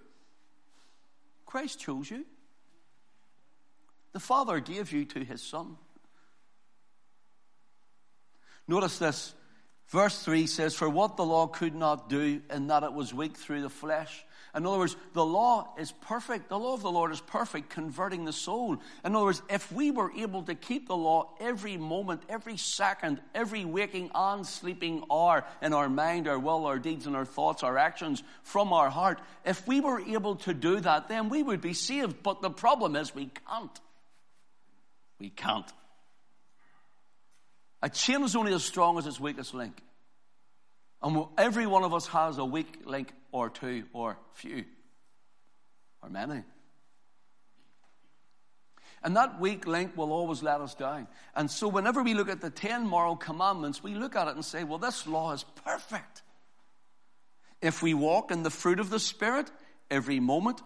Christ 1.46 1.80
chose 1.80 2.10
you. 2.10 2.26
The 4.14 4.20
Father 4.20 4.60
gave 4.60 4.92
you 4.92 5.06
to 5.06 5.24
His 5.24 5.42
Son. 5.42 5.78
Notice 8.68 9.00
this. 9.00 9.34
Verse 9.92 10.24
3 10.24 10.48
says, 10.48 10.74
For 10.74 10.90
what 10.90 11.18
the 11.18 11.26
law 11.26 11.48
could 11.48 11.76
not 11.76 12.10
do, 12.10 12.42
in 12.50 12.68
that 12.68 12.84
it 12.84 12.94
was 12.94 13.14
weak 13.14 13.38
through 13.38 13.62
the 13.62 13.70
flesh, 13.70 14.26
in 14.54 14.66
other 14.66 14.80
words, 14.80 14.98
the 15.14 15.26
law 15.26 15.74
is 15.78 15.94
perfect. 15.94 16.50
The 16.50 16.60
law 16.60 16.74
of 16.74 16.82
the 16.82 16.92
Lord 16.92 17.14
is 17.14 17.22
perfect, 17.22 17.70
converting 17.70 18.26
the 18.26 18.34
soul. 18.34 18.78
In 19.06 19.16
other 19.16 19.26
words, 19.26 19.42
if 19.50 19.72
we 19.72 19.92
were 19.92 20.12
able 20.12 20.44
to 20.44 20.56
keep 20.56 20.88
the 20.88 20.96
law 20.96 21.30
every 21.40 21.78
moment, 21.78 22.24
every 22.28 22.58
second, 22.58 23.22
every 23.34 23.64
waking 23.64 24.12
and 24.14 24.46
sleeping 24.46 25.06
hour 25.10 25.46
in 25.62 25.74
our 25.74 25.88
mind, 25.88 26.28
our 26.28 26.40
will, 26.40 26.66
our 26.66 26.80
deeds, 26.80 27.08
and 27.08 27.16
our 27.16 27.24
thoughts, 27.24 27.64
our 27.64 27.78
actions 27.78 28.24
from 28.44 28.74
our 28.74 28.90
heart, 28.90 29.22
if 29.46 29.66
we 29.68 29.80
were 29.80 30.02
able 30.02 30.36
to 30.38 30.54
do 30.54 30.82
that, 30.82 31.08
then 31.08 31.30
we 31.30 31.44
would 31.44 31.62
be 31.62 31.74
saved. 31.74 32.22
But 32.22 32.42
the 32.42 32.50
problem 32.50 32.98
is 32.98 33.16
we 33.16 33.30
can't. 33.48 33.80
We 35.18 35.30
can't. 35.30 35.72
A 37.82 37.90
chain 37.90 38.24
is 38.24 38.36
only 38.36 38.54
as 38.54 38.64
strong 38.64 38.98
as 38.98 39.08
its 39.08 39.20
weakest 39.20 39.54
link. 39.54 39.82
And 41.02 41.26
every 41.38 41.66
one 41.66 41.84
of 41.84 41.94
us 41.94 42.08
has 42.08 42.38
a 42.38 42.46
weak 42.46 42.84
link 42.86 43.12
or 43.32 43.50
two 43.50 43.86
or 43.94 44.18
few 44.34 44.66
or 46.04 46.10
many. 46.10 46.44
And 49.04 49.18
that 49.18 49.40
weak 49.40 49.66
link 49.66 49.98
will 49.98 50.12
always 50.12 50.44
let 50.44 50.62
us 50.62 50.76
down. 50.76 51.08
And 51.36 51.50
so, 51.50 51.68
whenever 51.68 52.04
we 52.04 52.14
look 52.14 52.30
at 52.30 52.42
the 52.42 52.52
10 52.52 52.86
moral 52.86 53.16
commandments, 53.16 53.82
we 53.82 53.96
look 53.96 54.16
at 54.16 54.28
it 54.28 54.36
and 54.36 54.46
say, 54.46 54.64
well, 54.64 54.78
this 54.78 55.08
law 55.08 55.34
is 55.34 55.44
perfect. 55.66 56.22
If 57.62 57.82
we 57.82 57.96
walk 57.96 58.30
in 58.30 58.44
the 58.44 58.52
fruit 58.52 58.80
of 58.80 58.92
the 58.92 59.00
Spirit 59.00 59.50
every 59.90 60.20
moment, 60.20 60.62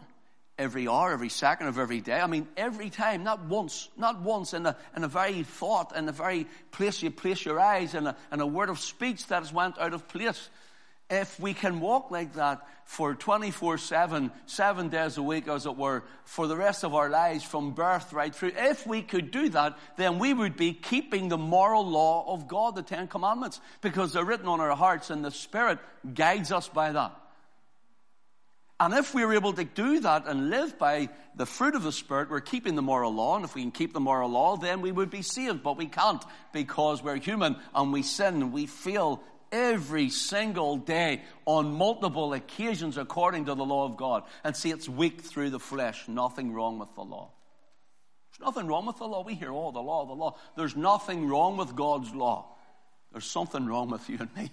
every 0.57 0.87
hour, 0.87 1.11
every 1.11 1.29
second 1.29 1.67
of 1.67 1.77
every 1.77 2.01
day, 2.01 2.19
I 2.19 2.27
mean, 2.27 2.47
every 2.55 2.89
time, 2.89 3.23
not 3.23 3.45
once, 3.45 3.89
not 3.97 4.21
once, 4.21 4.53
in 4.53 4.65
a, 4.65 4.75
in 4.95 5.03
a 5.03 5.07
very 5.07 5.43
thought, 5.43 5.95
in 5.95 6.07
a 6.07 6.13
very 6.13 6.47
place 6.71 7.03
you 7.03 7.11
place 7.11 7.43
your 7.45 7.59
eyes, 7.59 7.93
in 7.93 8.07
a, 8.07 8.15
in 8.31 8.39
a 8.39 8.47
word 8.47 8.69
of 8.69 8.79
speech 8.79 9.27
that 9.27 9.43
has 9.43 9.51
went 9.51 9.77
out 9.77 9.93
of 9.93 10.07
place, 10.07 10.49
if 11.09 11.39
we 11.39 11.53
can 11.53 11.81
walk 11.81 12.09
like 12.09 12.33
that 12.33 12.67
for 12.85 13.13
24 13.13 13.77
7, 13.77 14.31
seven 14.45 14.89
days 14.89 15.17
a 15.17 15.23
week, 15.23 15.47
as 15.47 15.65
it 15.65 15.75
were, 15.75 16.03
for 16.23 16.47
the 16.47 16.55
rest 16.55 16.83
of 16.83 16.95
our 16.95 17.09
lives 17.09 17.43
from 17.43 17.71
birth 17.71 18.13
right 18.13 18.33
through, 18.33 18.53
if 18.55 18.87
we 18.87 19.01
could 19.01 19.31
do 19.31 19.49
that, 19.49 19.77
then 19.97 20.19
we 20.19 20.33
would 20.33 20.55
be 20.55 20.73
keeping 20.73 21.27
the 21.27 21.37
moral 21.37 21.85
law 21.85 22.33
of 22.33 22.47
God, 22.47 22.75
the 22.75 22.81
Ten 22.81 23.07
Commandments, 23.07 23.59
because 23.81 24.13
they're 24.13 24.25
written 24.25 24.47
on 24.47 24.61
our 24.61 24.75
hearts 24.75 25.09
and 25.09 25.23
the 25.23 25.31
Spirit 25.31 25.79
guides 26.13 26.51
us 26.51 26.67
by 26.69 26.91
that. 26.91 27.15
And 28.79 28.93
if 28.93 29.13
we're 29.13 29.33
able 29.33 29.53
to 29.53 29.63
do 29.63 30.01
that 30.01 30.27
and 30.27 30.49
live 30.49 30.77
by 30.77 31.09
the 31.35 31.45
fruit 31.45 31.75
of 31.75 31.83
the 31.83 31.93
Spirit, 31.93 32.29
we're 32.29 32.41
keeping 32.41 32.75
the 32.75 32.81
moral 32.81 33.13
law. 33.13 33.37
And 33.37 33.45
if 33.45 33.55
we 33.55 33.61
can 33.61 33.71
keep 33.71 33.93
the 33.93 34.01
moral 34.01 34.29
law, 34.29 34.57
then 34.57 34.81
we 34.81 34.91
would 34.91 35.09
be 35.09 35.21
saved. 35.21 35.63
But 35.63 35.77
we 35.77 35.85
can't 35.85 36.23
because 36.51 37.01
we're 37.01 37.15
human 37.15 37.55
and 37.73 37.93
we 37.93 38.03
sin. 38.03 38.51
We 38.51 38.65
fail 38.65 39.23
every 39.49 40.09
single 40.09 40.75
day 40.75 41.21
on 41.45 41.73
multiple 41.73 42.33
occasions 42.33 42.97
according 42.97 43.45
to 43.45 43.55
the 43.55 43.63
law 43.63 43.85
of 43.85 43.95
God. 43.95 44.23
And 44.43 44.57
see, 44.57 44.71
it's 44.71 44.89
weak 44.89 45.21
through 45.21 45.51
the 45.51 45.59
flesh. 45.59 46.07
Nothing 46.09 46.51
wrong 46.51 46.77
with 46.77 46.93
the 46.95 47.03
law. 47.03 47.31
There's 48.31 48.45
nothing 48.45 48.67
wrong 48.67 48.85
with 48.85 48.97
the 48.97 49.07
law. 49.07 49.23
We 49.23 49.35
hear, 49.35 49.53
oh, 49.53 49.71
the 49.71 49.79
law, 49.79 50.05
the 50.05 50.13
law. 50.13 50.37
There's 50.57 50.75
nothing 50.75 51.29
wrong 51.29 51.55
with 51.55 51.75
God's 51.77 52.13
law. 52.13 52.53
There's 53.13 53.31
something 53.31 53.65
wrong 53.65 53.89
with 53.89 54.09
you 54.09 54.17
and 54.19 54.35
me. 54.35 54.51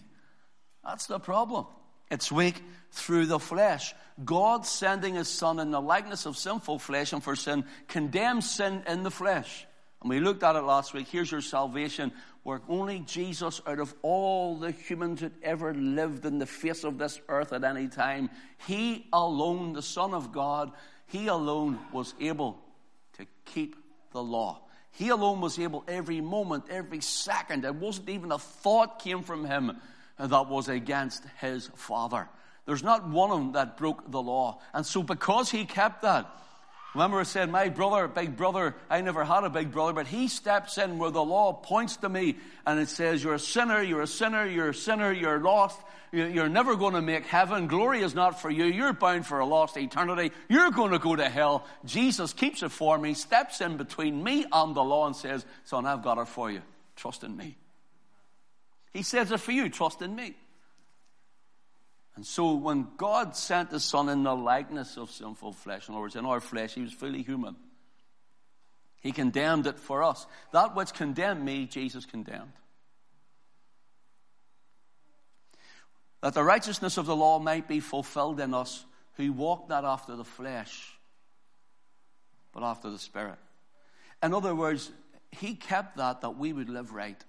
That's 0.85 1.07
the 1.07 1.19
problem. 1.19 1.67
It's 2.13 2.31
weak 2.31 2.63
through 2.91 3.25
the 3.25 3.39
flesh. 3.39 3.95
God 4.23 4.67
sending 4.67 5.15
his 5.15 5.29
son 5.29 5.59
in 5.59 5.71
the 5.71 5.81
likeness 5.81 6.27
of 6.27 6.37
sinful 6.37 6.79
flesh 6.79 7.15
and 7.15 7.25
for 7.25 7.35
sin 7.35 7.65
condemns 7.89 8.51
sin 8.51 8.83
in 8.87 9.03
the 9.03 9.11
flesh. 9.11 9.67
And 10.03 10.11
we 10.11 10.21
looked 10.21 10.43
at 10.43 10.55
it 10.55 10.61
last 10.61 10.93
week. 10.93 11.09
Here's 11.09 11.33
your 11.33 11.41
salvation 11.41 12.13
where 12.43 12.61
only 12.69 12.99
Jesus, 13.01 13.63
out 13.67 13.79
of 13.79 13.95
all 14.03 14.57
the 14.57 14.73
humans 14.73 15.21
that 15.21 15.33
ever 15.43 15.73
lived 15.73 16.27
in 16.27 16.39
the 16.39 16.45
face 16.45 16.85
of 16.85 16.99
this 16.99 17.19
earth 17.31 17.55
at 17.55 17.65
any 17.65 17.89
time, 17.89 18.29
he 18.67 19.07
alone, 19.11 19.73
the 19.73 19.81
Son 19.81 20.13
of 20.13 20.33
God, 20.33 20.71
he 21.07 21.29
alone 21.29 21.79
was 21.93 22.15
able 22.21 22.61
to 23.15 23.27
keep 23.47 23.75
the 24.13 24.23
law. 24.23 24.61
He 24.91 25.09
alone 25.09 25.41
was 25.41 25.59
able 25.59 25.83
every 25.89 26.21
moment, 26.21 26.65
every 26.69 27.01
second. 27.01 27.65
It 27.65 27.75
wasn't 27.75 28.11
even 28.11 28.33
a 28.33 28.39
thought 28.39 28.99
came 28.99 29.23
from 29.23 29.47
him 29.47 29.81
that 30.31 30.49
was 30.49 30.69
against 30.69 31.25
his 31.41 31.69
Father. 31.75 32.29
There's 32.67 32.83
not 32.83 33.09
one 33.09 33.31
of 33.31 33.39
them 33.39 33.53
that 33.53 33.77
broke 33.77 34.11
the 34.11 34.23
law. 34.23 34.61
And 34.73 34.87
so 34.87 35.03
because 35.03 35.51
he 35.51 35.65
kept 35.65 36.03
that, 36.03 36.27
Remember, 36.95 37.21
I 37.21 37.23
said, 37.23 37.51
my 37.51 37.71
brother, 37.71 38.07
big 38.07 38.37
brother, 38.37 38.75
I 38.91 39.01
never 39.01 39.25
had 39.25 39.45
a 39.45 39.51
big 39.51 39.73
brother, 39.73 39.95
but 39.95 40.07
he 40.07 40.29
steps 40.29 40.77
in 40.77 40.99
where 40.99 41.11
the 41.11 41.25
law 41.25 41.55
points 41.55 41.97
to 41.99 42.09
me 42.09 42.37
and 42.67 42.79
it 42.79 42.89
says, 42.91 43.25
You're 43.25 43.35
a 43.35 43.39
sinner, 43.39 43.83
you're 43.83 44.03
a 44.03 44.07
sinner, 44.07 44.45
you're 44.45 44.69
a 44.71 44.75
sinner, 44.75 45.11
you're 45.11 45.41
lost, 45.41 45.81
you're 46.13 46.51
never 46.51 46.77
going 46.77 46.93
to 46.93 47.01
make 47.01 47.25
heaven. 47.25 47.67
Glory 47.67 48.03
is 48.03 48.15
not 48.15 48.43
for 48.43 48.51
you. 48.51 48.67
You're 48.67 48.93
bound 48.93 49.27
for 49.27 49.39
a 49.39 49.47
lost 49.47 49.79
eternity. 49.79 50.33
You're 50.51 50.71
going 50.71 50.91
to 50.91 50.99
go 50.99 51.17
to 51.17 51.27
hell. 51.31 51.67
Jesus 51.87 52.35
keeps 52.35 52.63
it 52.63 52.71
for 52.71 52.99
me, 52.99 53.15
steps 53.15 53.63
in 53.63 53.79
between 53.79 54.23
me 54.23 54.45
and 54.53 54.77
the 54.77 54.85
law 54.85 55.07
and 55.07 55.17
says, 55.17 55.47
Son, 55.65 55.87
I've 55.87 56.03
got 56.03 56.19
it 56.19 56.29
for 56.29 56.51
you. 56.51 56.61
Trust 56.97 57.25
in 57.25 57.35
me. 57.35 57.57
He 58.93 59.03
says 59.03 59.31
it 59.33 59.41
for 59.41 59.53
you. 59.53 59.69
Trust 59.69 60.03
in 60.03 60.15
me. 60.15 60.35
And 62.15 62.27
so 62.27 62.55
when 62.55 62.89
God 62.99 63.35
sent 63.35 63.71
his 63.71 63.85
son 63.85 64.09
in 64.09 64.23
the 64.23 64.37
likeness 64.37 64.99
of 64.99 65.11
sinful 65.11 65.55
flesh, 65.55 65.89
in 65.89 65.95
other 65.95 66.03
words, 66.03 66.17
in 66.17 66.27
our 66.27 66.41
flesh, 66.41 66.75
he 66.75 66.83
was 66.83 66.93
fully 66.93 67.23
human. 67.23 67.57
He 69.01 69.13
condemned 69.13 69.67
it 69.67 69.79
for 69.79 70.03
us. 70.03 70.27
That 70.53 70.77
which 70.77 70.93
condemned 70.93 71.45
me, 71.45 71.67
Jesus 71.67 72.05
condemned. 72.05 72.53
That 76.21 76.35
the 76.35 76.45
righteousness 76.45 76.99
of 76.99 77.07
the 77.07 77.17
law 77.17 77.39
might 77.39 77.67
be 77.67 77.81
fulfilled 77.81 78.39
in 78.39 78.55
us 78.55 78.85
who 79.15 79.33
walk 79.33 79.69
not 79.69 79.85
after 79.85 80.15
the 80.15 80.25
flesh, 80.25 80.93
but 82.53 82.63
after 82.63 82.91
the 82.91 82.99
Spirit. 82.99 83.39
In 84.23 84.33
other 84.33 84.55
words, 84.55 84.93
he 85.33 85.55
kept 85.55 85.97
that 85.97 86.21
that 86.21 86.39
we 86.39 86.53
would 86.53 86.69
live 86.69 86.93
right. 86.93 87.23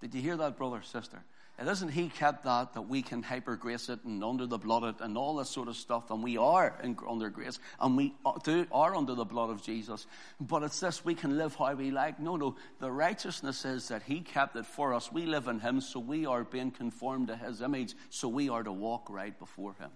Did 0.00 0.14
you 0.14 0.22
hear 0.22 0.36
that, 0.36 0.56
brother, 0.56 0.80
sister? 0.82 1.22
It 1.60 1.66
isn't 1.66 1.88
He 1.88 2.08
kept 2.08 2.44
that 2.44 2.74
that 2.74 2.82
we 2.82 3.02
can 3.02 3.20
hyper 3.20 3.56
grace 3.56 3.88
it 3.88 4.04
and 4.04 4.22
under 4.22 4.46
the 4.46 4.58
blood 4.58 4.84
it 4.84 5.00
and 5.00 5.18
all 5.18 5.36
this 5.36 5.50
sort 5.50 5.66
of 5.66 5.76
stuff, 5.76 6.12
and 6.12 6.22
we 6.22 6.36
are 6.36 6.78
in, 6.84 6.96
under 7.08 7.30
grace 7.30 7.58
and 7.80 7.96
we 7.96 8.14
do, 8.44 8.64
are 8.70 8.94
under 8.94 9.16
the 9.16 9.24
blood 9.24 9.50
of 9.50 9.60
Jesus. 9.60 10.06
But 10.40 10.62
it's 10.62 10.78
this 10.78 11.04
we 11.04 11.16
can 11.16 11.36
live 11.36 11.56
how 11.56 11.74
we 11.74 11.90
like. 11.90 12.20
No, 12.20 12.36
no. 12.36 12.54
The 12.78 12.92
righteousness 12.92 13.64
is 13.64 13.88
that 13.88 14.02
He 14.04 14.20
kept 14.20 14.54
it 14.54 14.66
for 14.66 14.94
us. 14.94 15.10
We 15.10 15.26
live 15.26 15.48
in 15.48 15.58
Him, 15.58 15.80
so 15.80 15.98
we 15.98 16.26
are 16.26 16.44
being 16.44 16.70
conformed 16.70 17.26
to 17.26 17.36
His 17.36 17.60
image, 17.60 17.94
so 18.08 18.28
we 18.28 18.48
are 18.48 18.62
to 18.62 18.72
walk 18.72 19.06
right 19.10 19.36
before 19.36 19.74
Him. 19.80 19.90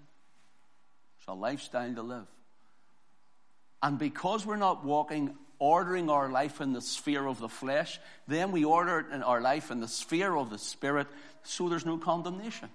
It's 1.19 1.29
a 1.29 1.33
lifestyle 1.33 1.95
to 1.95 2.03
live. 2.03 2.27
And 3.85 4.01
because 4.01 4.45
we're 4.45 4.57
not 4.57 4.85
walking 4.85 5.37
ordering 5.63 6.11
our 6.11 6.29
life 6.29 6.61
in 6.61 6.73
the 6.73 6.81
sphere 6.81 7.25
of 7.25 7.39
the 7.39 7.49
flesh, 7.49 8.01
then 8.27 8.51
we 8.51 8.65
order 8.65 9.07
our 9.25 9.41
life 9.41 9.71
in 9.71 9.79
the 9.79 9.87
sphere 9.87 10.35
of 10.35 10.51
the 10.51 10.59
spirit, 10.59 11.07
so 11.45 11.69
there's 11.69 11.87
no 11.87 11.97
condemnation. 11.99 12.69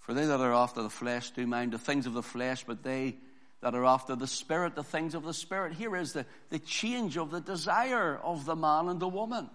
For 0.00 0.14
they 0.14 0.24
that 0.24 0.40
are 0.40 0.54
after 0.54 0.82
the 0.82 0.88
flesh 0.88 1.30
do 1.32 1.46
mind 1.46 1.72
the 1.72 1.78
things 1.78 2.06
of 2.06 2.14
the 2.14 2.22
flesh, 2.22 2.64
but 2.66 2.82
they 2.82 3.16
that 3.60 3.74
are 3.74 3.84
after 3.84 4.16
the 4.16 4.26
spirit, 4.26 4.74
the 4.74 4.82
things 4.82 5.14
of 5.14 5.22
the 5.22 5.34
spirit. 5.34 5.74
Here 5.74 5.94
is 5.94 6.14
the, 6.14 6.24
the 6.48 6.58
change 6.58 7.18
of 7.18 7.30
the 7.30 7.40
desire 7.42 8.16
of 8.16 8.46
the 8.46 8.56
man 8.56 8.88
and 8.88 8.98
the 8.98 9.08
woman. 9.08 9.50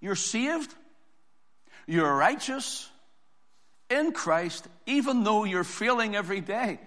You're 0.00 0.16
saved, 0.16 0.74
you're 1.86 2.16
righteous, 2.16 2.88
in 3.90 4.12
Christ, 4.12 4.66
even 4.86 5.24
though 5.24 5.44
you're 5.44 5.64
failing 5.64 6.16
every 6.16 6.40
day. 6.40 6.78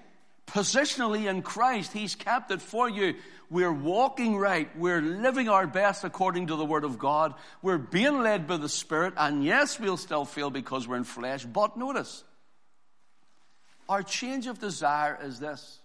Positionally 0.48 1.30
in 1.30 1.42
Christ, 1.42 1.94
He's 1.94 2.16
kept 2.16 2.52
it 2.52 2.62
for 2.62 2.90
you. 2.90 3.16
We're 3.50 3.72
walking 3.72 4.38
right. 4.38 4.70
We're 4.78 5.02
living 5.02 5.50
our 5.50 5.68
best 5.68 6.04
according 6.04 6.48
to 6.48 6.56
the 6.56 6.66
Word 6.66 6.84
of 6.84 7.00
God. 7.00 7.34
We're 7.62 7.78
being 7.78 8.22
led 8.22 8.48
by 8.48 8.58
the 8.58 8.70
Spirit. 8.70 9.14
And 9.18 9.44
yes, 9.44 9.80
we'll 9.80 9.98
still 9.98 10.26
fail 10.26 10.50
because 10.50 10.88
we're 10.88 10.98
in 10.98 11.04
flesh. 11.04 11.46
But 11.46 11.78
notice, 11.78 12.24
our 13.88 14.04
change 14.04 14.48
of 14.48 14.60
desire 14.60 15.18
is 15.22 15.40
this 15.40 15.80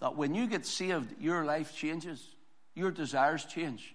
that 0.00 0.16
when 0.16 0.34
you 0.34 0.46
get 0.46 0.64
saved, 0.64 1.20
your 1.20 1.44
life 1.44 1.76
changes, 1.76 2.24
your 2.74 2.90
desires 2.90 3.44
change. 3.44 3.94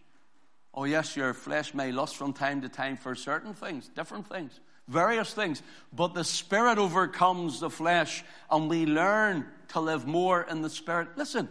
Oh, 0.73 0.83
yes, 0.83 1.15
your 1.15 1.33
flesh 1.33 1.73
may 1.73 1.91
lust 1.91 2.15
from 2.15 2.33
time 2.33 2.61
to 2.61 2.69
time 2.69 2.97
for 2.97 3.15
certain 3.15 3.53
things, 3.53 3.89
different 3.95 4.27
things 4.27 4.59
various 4.87 5.33
things. 5.33 5.61
But 5.93 6.13
the 6.13 6.23
Spirit 6.23 6.77
overcomes 6.77 7.59
the 7.59 7.69
flesh, 7.69 8.23
and 8.49 8.69
we 8.69 8.85
learn 8.85 9.45
to 9.69 9.79
live 9.79 10.05
more 10.05 10.43
in 10.43 10.61
the 10.61 10.69
Spirit. 10.69 11.09
Listen, 11.17 11.49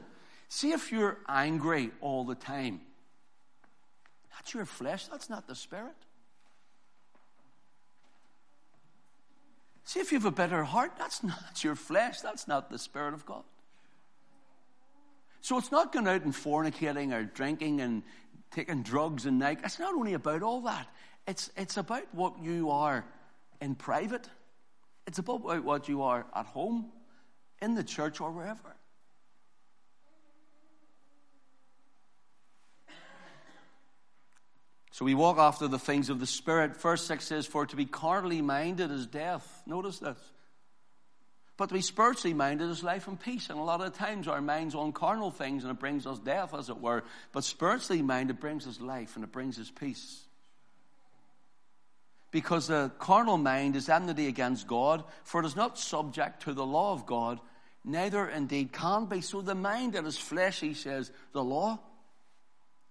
see 0.48 0.72
if 0.72 0.92
you're 0.92 1.18
angry 1.28 1.90
all 2.00 2.24
the 2.24 2.34
time. 2.34 2.80
That's 4.32 4.54
your 4.54 4.64
flesh, 4.64 5.06
that's 5.06 5.30
not 5.30 5.46
the 5.46 5.54
Spirit. 5.54 5.94
See 9.84 10.00
if 10.00 10.12
you 10.12 10.18
have 10.18 10.26
a 10.26 10.30
bitter 10.30 10.64
heart, 10.64 10.92
that's 10.98 11.22
not 11.22 11.62
your 11.62 11.74
flesh, 11.74 12.20
that's 12.20 12.48
not 12.48 12.70
the 12.70 12.78
Spirit 12.78 13.14
of 13.14 13.26
God. 13.26 13.44
So 15.40 15.58
it's 15.58 15.70
not 15.70 15.92
going 15.92 16.08
out 16.08 16.24
and 16.24 16.32
fornicating 16.32 17.12
or 17.12 17.24
drinking 17.24 17.82
and 17.82 18.02
taking 18.50 18.82
drugs 18.82 19.26
and 19.26 19.38
night. 19.38 19.58
It's 19.62 19.78
not 19.78 19.94
only 19.94 20.14
about 20.14 20.42
all 20.42 20.62
that. 20.62 20.86
It's, 21.26 21.50
it's 21.56 21.76
about 21.76 22.04
what 22.12 22.42
you 22.42 22.70
are 22.70 23.04
in 23.64 23.75
private. 23.75 24.28
It's 25.06 25.18
about 25.18 25.64
what 25.64 25.88
you 25.88 26.02
are 26.02 26.26
at 26.35 26.47
home, 26.47 26.92
in 27.61 27.75
the 27.75 27.83
church, 27.83 28.21
or 28.21 28.30
wherever. 28.30 28.76
So 34.92 35.04
we 35.04 35.14
walk 35.14 35.38
after 35.38 35.66
the 35.66 35.78
things 35.78 36.09
of 36.09 36.21
the 36.21 36.26
Spirit. 36.26 36.80
Verse 36.80 37.04
6 37.04 37.25
says, 37.25 37.47
For 37.47 37.66
to 37.66 37.75
be 37.75 37.85
carnally 37.85 38.42
minded 38.42 38.92
is 38.92 39.09
death. 39.09 39.62
Notice 39.66 39.99
this. 39.99 40.18
But 41.56 41.68
to 41.71 41.75
be 41.75 41.80
spiritually 41.80 42.35
minded 42.35 42.71
is 42.71 42.85
life 42.85 43.09
and 43.09 43.18
peace. 43.18 43.50
And 43.50 43.59
a 43.59 43.62
lot 43.62 43.80
of 43.80 43.94
times 43.94 44.28
our 44.28 44.40
mind's 44.40 44.76
on 44.76 44.92
carnal 44.92 45.33
things 45.33 45.64
and 45.64 45.73
it 45.73 45.80
brings 45.80 46.06
us 46.06 46.21
death, 46.21 46.54
as 46.54 46.68
it 46.68 46.80
were. 46.80 47.02
But 47.33 47.42
spiritually 47.42 48.02
minded 48.02 48.38
brings 48.38 48.68
us 48.68 48.80
life 48.80 49.16
and 49.16 49.25
it 49.25 49.33
brings 49.33 49.59
us 49.59 49.68
peace. 49.68 50.25
Because 52.34 52.66
the 52.66 52.90
carnal 52.98 53.38
mind 53.38 53.76
is 53.76 53.88
enmity 53.88 54.26
against 54.26 54.66
God, 54.66 55.04
for 55.22 55.40
it 55.40 55.46
is 55.46 55.54
not 55.54 55.78
subject 55.78 56.42
to 56.42 56.52
the 56.52 56.66
law 56.66 56.92
of 56.92 57.06
God, 57.06 57.38
neither 57.84 58.28
indeed 58.28 58.72
can 58.72 59.06
be. 59.06 59.20
So 59.20 59.40
the 59.40 59.54
mind 59.54 59.92
that 59.92 60.04
is 60.04 60.18
fleshy 60.18 60.74
says, 60.74 61.12
the 61.30 61.44
law, 61.44 61.78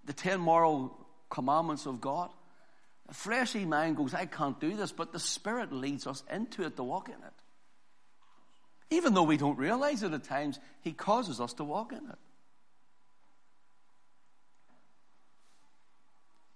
the 0.06 0.14
ten 0.14 0.40
moral 0.40 0.98
commandments 1.30 1.86
of 1.86 2.00
God. 2.00 2.30
The 3.10 3.14
fleshy 3.16 3.66
mind 3.66 3.98
goes, 3.98 4.14
I 4.14 4.28
can't 4.28 4.58
do 4.62 4.78
this, 4.78 4.94
but 4.94 5.12
the 5.12 5.20
Spirit 5.20 5.74
leads 5.74 6.08
us 6.08 6.24
into 6.32 6.64
it 6.64 6.78
to 6.78 6.84
walk 6.84 7.10
in 7.10 7.16
it. 7.16 8.96
Even 8.96 9.14
though 9.14 9.24
we 9.24 9.36
don't 9.36 9.58
realize 9.58 10.04
it 10.04 10.14
at 10.14 10.24
times, 10.24 10.58
He 10.80 10.94
causes 10.94 11.42
us 11.42 11.52
to 11.56 11.66
walk 11.66 11.92
in 11.92 11.98
it. 11.98 12.20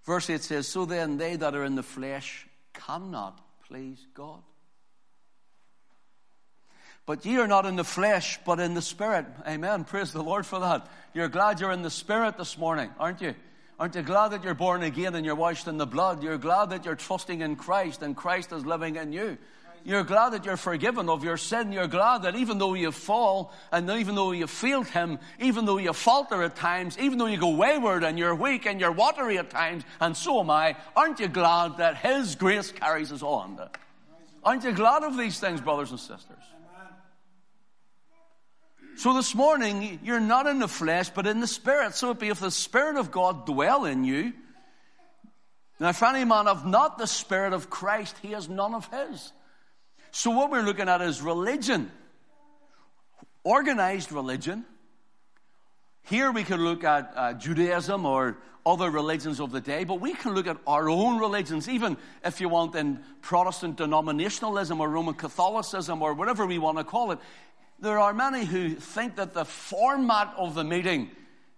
Verse 0.05 0.29
8 0.29 0.41
says, 0.41 0.69
So 0.69 0.85
then 0.85 1.17
they 1.17 1.35
that 1.35 1.53
are 1.53 1.65
in 1.65 1.75
the 1.75 1.83
flesh 1.83 2.47
cannot 2.85 3.39
please 3.67 4.05
God. 4.13 4.41
But 7.05 7.25
ye 7.25 7.37
are 7.37 7.47
not 7.47 7.65
in 7.65 7.77
the 7.77 7.85
flesh, 7.85 8.37
but 8.45 8.59
in 8.59 8.73
the 8.73 8.81
Spirit. 8.81 9.25
Amen. 9.47 9.85
Praise 9.85 10.11
the 10.11 10.21
Lord 10.21 10.45
for 10.45 10.59
that. 10.59 10.87
You're 11.13 11.29
glad 11.29 11.61
you're 11.61 11.71
in 11.71 11.81
the 11.81 11.89
Spirit 11.89 12.37
this 12.37 12.57
morning, 12.57 12.89
aren't 12.99 13.21
you? 13.21 13.33
Aren't 13.79 13.95
you 13.95 14.01
glad 14.01 14.29
that 14.29 14.43
you're 14.43 14.53
born 14.53 14.83
again 14.83 15.15
and 15.15 15.25
you're 15.25 15.35
washed 15.35 15.67
in 15.67 15.77
the 15.77 15.85
blood? 15.85 16.21
You're 16.21 16.37
glad 16.37 16.71
that 16.71 16.83
you're 16.83 16.95
trusting 16.95 17.41
in 17.41 17.55
Christ 17.55 18.01
and 18.01 18.15
Christ 18.15 18.51
is 18.51 18.65
living 18.65 18.95
in 18.95 19.13
you. 19.13 19.37
You're 19.83 20.03
glad 20.03 20.33
that 20.33 20.45
you're 20.45 20.57
forgiven 20.57 21.09
of 21.09 21.23
your 21.23 21.37
sin. 21.37 21.71
You're 21.71 21.87
glad 21.87 22.23
that 22.23 22.35
even 22.35 22.57
though 22.57 22.73
you 22.73 22.91
fall 22.91 23.53
and 23.71 23.89
even 23.89 24.15
though 24.15 24.31
you 24.31 24.47
failed 24.47 24.87
Him, 24.87 25.19
even 25.39 25.65
though 25.65 25.77
you 25.77 25.93
falter 25.93 26.43
at 26.43 26.55
times, 26.55 26.97
even 26.99 27.17
though 27.17 27.25
you 27.25 27.37
go 27.37 27.55
wayward 27.55 28.03
and 28.03 28.19
you're 28.19 28.35
weak 28.35 28.65
and 28.65 28.81
you're 28.81 28.91
watery 28.91 29.37
at 29.37 29.49
times, 29.49 29.83
and 30.01 30.15
so 30.15 30.41
am 30.41 30.49
I, 30.49 30.75
aren't 30.95 31.19
you 31.19 31.27
glad 31.27 31.77
that 31.77 31.97
His 31.97 32.35
grace 32.35 32.71
carries 32.71 33.11
us 33.11 33.23
on? 33.23 33.59
Aren't 34.43 34.63
you 34.63 34.73
glad 34.73 35.03
of 35.03 35.17
these 35.17 35.39
things, 35.39 35.61
brothers 35.61 35.91
and 35.91 35.99
sisters? 35.99 36.43
So 38.97 39.13
this 39.13 39.35
morning, 39.35 39.99
you're 40.03 40.19
not 40.19 40.47
in 40.47 40.57
the 40.57 40.67
flesh, 40.67 41.09
but 41.09 41.27
in 41.27 41.39
the 41.39 41.47
Spirit. 41.47 41.93
So 41.93 42.09
it 42.11 42.19
be 42.19 42.29
if 42.29 42.39
the 42.39 42.49
Spirit 42.49 42.97
of 42.97 43.11
God 43.11 43.45
dwell 43.45 43.85
in 43.85 44.03
you. 44.03 44.33
Now, 45.79 45.89
if 45.89 46.01
any 46.01 46.25
man 46.25 46.47
have 46.47 46.65
not 46.65 46.97
the 46.97 47.05
Spirit 47.05 47.53
of 47.53 47.69
Christ, 47.69 48.15
he 48.23 48.31
has 48.31 48.49
none 48.49 48.73
of 48.73 48.91
his. 48.91 49.31
So 50.11 50.31
what 50.31 50.51
we're 50.51 50.63
looking 50.63 50.89
at 50.89 51.01
is 51.01 51.21
religion. 51.21 51.91
Organized 53.43 54.11
religion. 54.11 54.65
Here 56.03 56.31
we 56.31 56.43
can 56.43 56.63
look 56.63 56.83
at 56.83 57.11
uh, 57.15 57.33
Judaism 57.33 58.05
or 58.05 58.37
other 58.65 58.89
religions 58.89 59.39
of 59.39 59.51
the 59.51 59.61
day, 59.61 59.85
but 59.85 60.01
we 60.01 60.13
can 60.13 60.33
look 60.33 60.47
at 60.47 60.57
our 60.67 60.89
own 60.89 61.19
religions, 61.19 61.69
even 61.69 61.97
if 62.23 62.41
you 62.41 62.49
want 62.49 62.75
in 62.75 62.99
Protestant 63.21 63.77
denominationalism 63.77 64.79
or 64.79 64.89
Roman 64.89 65.13
Catholicism 65.13 66.01
or 66.01 66.13
whatever 66.13 66.45
we 66.45 66.57
want 66.57 66.77
to 66.77 66.83
call 66.83 67.11
it. 67.11 67.19
There 67.79 67.99
are 67.99 68.13
many 68.13 68.43
who 68.43 68.75
think 68.75 69.15
that 69.15 69.33
the 69.33 69.45
format 69.45 70.33
of 70.37 70.55
the 70.55 70.63
meeting, 70.63 71.11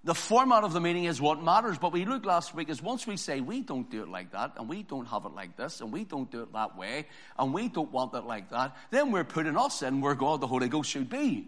the 0.10 0.16
format 0.16 0.64
of 0.64 0.74
the 0.74 0.82
meeting 0.82 1.04
is 1.04 1.22
what 1.22 1.44
matters. 1.44 1.78
But 1.78 1.92
we 1.92 2.04
looked 2.04 2.26
last 2.26 2.56
week 2.56 2.70
is 2.70 2.82
once 2.82 3.06
we 3.06 3.16
say 3.16 3.42
we 3.42 3.62
don't 3.62 3.92
do 3.92 4.02
it 4.02 4.10
like 4.10 4.32
that, 4.32 4.54
and 4.58 4.68
we 4.68 4.82
don't 4.82 5.06
have 5.06 5.26
it 5.26 5.36
like 5.36 5.56
this, 5.56 5.82
and 5.82 5.92
we 5.92 6.04
don't 6.04 6.32
do 6.32 6.42
it 6.42 6.52
that 6.54 6.76
way, 6.76 7.06
and 7.38 7.54
we 7.54 7.70
don't 7.70 7.92
want 7.92 8.16
it 8.16 8.24
like 8.24 8.50
that, 8.50 8.76
then 8.90 9.12
we're 9.12 9.24
putting 9.24 9.56
us 9.56 9.84
in 9.84 10.02
where 10.02 10.16
God 10.16 10.42
the 10.42 10.48
Holy 10.48 10.68
Ghost 10.68 10.90
should 10.90 11.12
be. 11.12 11.48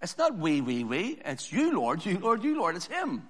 It's 0.00 0.16
not 0.16 0.38
we, 0.38 0.60
we, 0.60 0.84
we. 0.84 1.18
It's 1.24 1.52
you, 1.52 1.76
Lord, 1.76 2.06
you, 2.06 2.20
Lord, 2.20 2.44
you, 2.44 2.56
Lord. 2.56 2.76
It's 2.76 2.86
Him. 2.86 3.26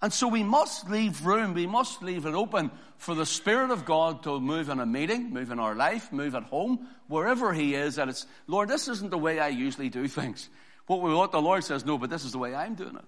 And 0.00 0.10
so 0.10 0.26
we 0.28 0.42
must 0.42 0.88
leave 0.88 1.26
room, 1.26 1.52
we 1.52 1.66
must 1.66 2.02
leave 2.02 2.24
it 2.24 2.32
open 2.32 2.70
for 2.96 3.14
the 3.14 3.26
Spirit 3.26 3.72
of 3.72 3.84
God 3.84 4.22
to 4.22 4.40
move 4.40 4.70
in 4.70 4.80
a 4.80 4.86
meeting, 4.86 5.34
move 5.34 5.50
in 5.50 5.58
our 5.58 5.74
life, 5.74 6.14
move 6.14 6.34
at 6.34 6.44
home, 6.44 6.88
wherever 7.08 7.52
He 7.52 7.74
is. 7.74 7.98
And 7.98 8.08
it's, 8.08 8.24
Lord, 8.46 8.70
this 8.70 8.88
isn't 8.88 9.10
the 9.10 9.18
way 9.18 9.38
I 9.38 9.48
usually 9.48 9.90
do 9.90 10.08
things. 10.08 10.48
What 10.86 11.00
we 11.00 11.10
the 11.10 11.42
Lord 11.42 11.64
says, 11.64 11.84
no, 11.84 11.98
but 11.98 12.10
this 12.10 12.24
is 12.24 12.32
the 12.32 12.38
way 12.38 12.54
I'm 12.54 12.74
doing 12.74 12.96
it. 12.96 13.04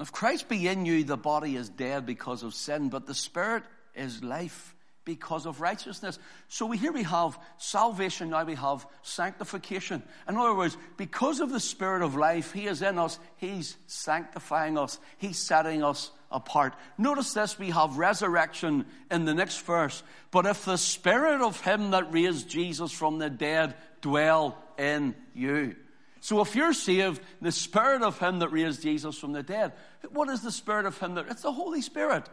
If 0.00 0.12
Christ 0.12 0.48
be 0.48 0.68
in 0.68 0.86
you, 0.86 1.02
the 1.02 1.16
body 1.16 1.56
is 1.56 1.68
dead 1.68 2.06
because 2.06 2.42
of 2.42 2.54
sin, 2.54 2.88
but 2.88 3.06
the 3.06 3.14
Spirit 3.14 3.64
is 3.94 4.22
life 4.22 4.74
because 5.04 5.46
of 5.46 5.60
righteousness. 5.60 6.18
So 6.48 6.66
we, 6.66 6.76
here 6.76 6.92
we 6.92 7.02
have 7.02 7.38
salvation, 7.56 8.30
now 8.30 8.44
we 8.44 8.54
have 8.54 8.86
sanctification. 9.02 10.02
In 10.28 10.36
other 10.36 10.54
words, 10.54 10.76
because 10.98 11.40
of 11.40 11.50
the 11.50 11.58
Spirit 11.58 12.02
of 12.02 12.14
life, 12.14 12.52
He 12.52 12.66
is 12.66 12.82
in 12.82 12.98
us, 12.98 13.18
He's 13.38 13.76
sanctifying 13.86 14.76
us, 14.76 15.00
He's 15.16 15.38
setting 15.38 15.82
us 15.82 16.10
apart. 16.30 16.74
Notice 16.96 17.32
this, 17.32 17.58
we 17.58 17.70
have 17.70 17.98
resurrection 17.98 18.86
in 19.10 19.24
the 19.24 19.34
next 19.34 19.60
verse. 19.62 20.02
But 20.30 20.46
if 20.46 20.64
the 20.64 20.76
Spirit 20.76 21.40
of 21.40 21.60
Him 21.60 21.90
that 21.92 22.12
raised 22.12 22.48
Jesus 22.48 22.92
from 22.92 23.18
the 23.18 23.30
dead 23.30 23.74
dwell 24.00 24.56
in 24.78 25.14
you. 25.34 25.76
So 26.20 26.40
if 26.40 26.56
you're 26.56 26.72
saved, 26.72 27.22
the 27.40 27.52
Spirit 27.52 28.02
of 28.02 28.18
Him 28.18 28.40
that 28.40 28.48
raised 28.48 28.82
Jesus 28.82 29.16
from 29.16 29.32
the 29.32 29.42
dead, 29.42 29.72
what 30.10 30.28
is 30.28 30.42
the 30.42 30.52
Spirit 30.52 30.86
of 30.86 30.98
Him 30.98 31.14
that? 31.14 31.26
It's 31.30 31.42
the 31.42 31.52
Holy 31.52 31.80
Spirit. 31.80 32.28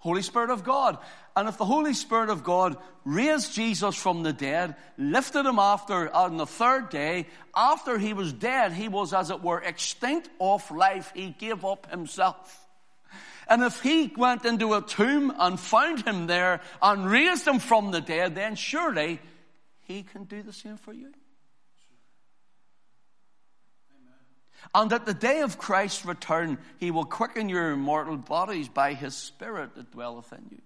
Holy 0.00 0.22
Spirit 0.22 0.50
of 0.50 0.64
God. 0.64 0.98
And 1.36 1.48
if 1.48 1.56
the 1.56 1.64
Holy 1.64 1.94
Spirit 1.94 2.30
of 2.30 2.42
God 2.42 2.76
raised 3.04 3.54
Jesus 3.54 3.94
from 3.94 4.22
the 4.22 4.32
dead, 4.32 4.74
lifted 4.98 5.46
him 5.46 5.58
after 5.58 6.12
on 6.14 6.36
the 6.36 6.46
third 6.46 6.90
day, 6.90 7.28
after 7.54 7.98
he 7.98 8.12
was 8.12 8.32
dead, 8.32 8.72
he 8.72 8.88
was 8.88 9.12
as 9.12 9.30
it 9.30 9.42
were 9.42 9.60
extinct 9.60 10.28
of 10.40 10.68
life. 10.70 11.12
He 11.14 11.30
gave 11.38 11.64
up 11.64 11.90
himself. 11.90 12.66
And 13.46 13.62
if 13.62 13.80
he 13.80 14.12
went 14.16 14.44
into 14.44 14.74
a 14.74 14.82
tomb 14.82 15.34
and 15.38 15.58
found 15.58 16.06
him 16.06 16.26
there 16.26 16.60
and 16.80 17.10
raised 17.10 17.46
him 17.46 17.58
from 17.58 17.90
the 17.90 18.00
dead, 18.00 18.34
then 18.34 18.54
surely 18.54 19.20
he 19.82 20.02
can 20.02 20.24
do 20.24 20.42
the 20.42 20.52
same 20.52 20.76
for 20.76 20.92
you. 20.92 21.12
And 24.74 24.92
at 24.92 25.06
the 25.06 25.14
day 25.14 25.40
of 25.40 25.58
Christ's 25.58 26.04
return, 26.04 26.58
he 26.78 26.90
will 26.90 27.04
quicken 27.04 27.48
your 27.48 27.76
mortal 27.76 28.16
bodies 28.16 28.68
by 28.68 28.94
his 28.94 29.14
Spirit 29.14 29.74
that 29.74 29.92
dwelleth 29.92 30.32
in 30.32 30.46
you. 30.50 30.62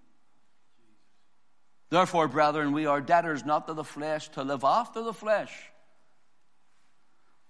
Therefore, 1.89 2.27
brethren, 2.27 2.71
we 2.71 2.85
are 2.85 3.01
debtors 3.01 3.45
not 3.45 3.67
to 3.67 3.73
the 3.73 3.83
flesh 3.83 4.29
to 4.29 4.43
live 4.43 4.63
after 4.63 5.01
the 5.01 5.13
flesh. 5.13 5.53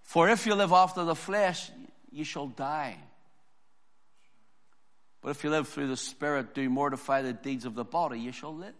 For 0.04 0.30
if 0.30 0.46
you 0.46 0.56
live 0.56 0.72
after 0.72 1.04
the 1.04 1.16
flesh, 1.16 1.72
you 2.12 2.24
shall 2.24 2.48
die. 2.48 2.98
But 5.22 5.32
if 5.32 5.44
you 5.44 5.50
live 5.50 5.68
through 5.68 5.88
the 5.88 5.98
Spirit, 5.98 6.54
do 6.54 6.70
mortify 6.70 7.24
the 7.24 7.34
deeds 7.34 7.66
of 7.66 7.74
the 7.74 7.84
body, 7.84 8.20
you 8.20 8.32
shall 8.32 8.56
live. 8.56 8.76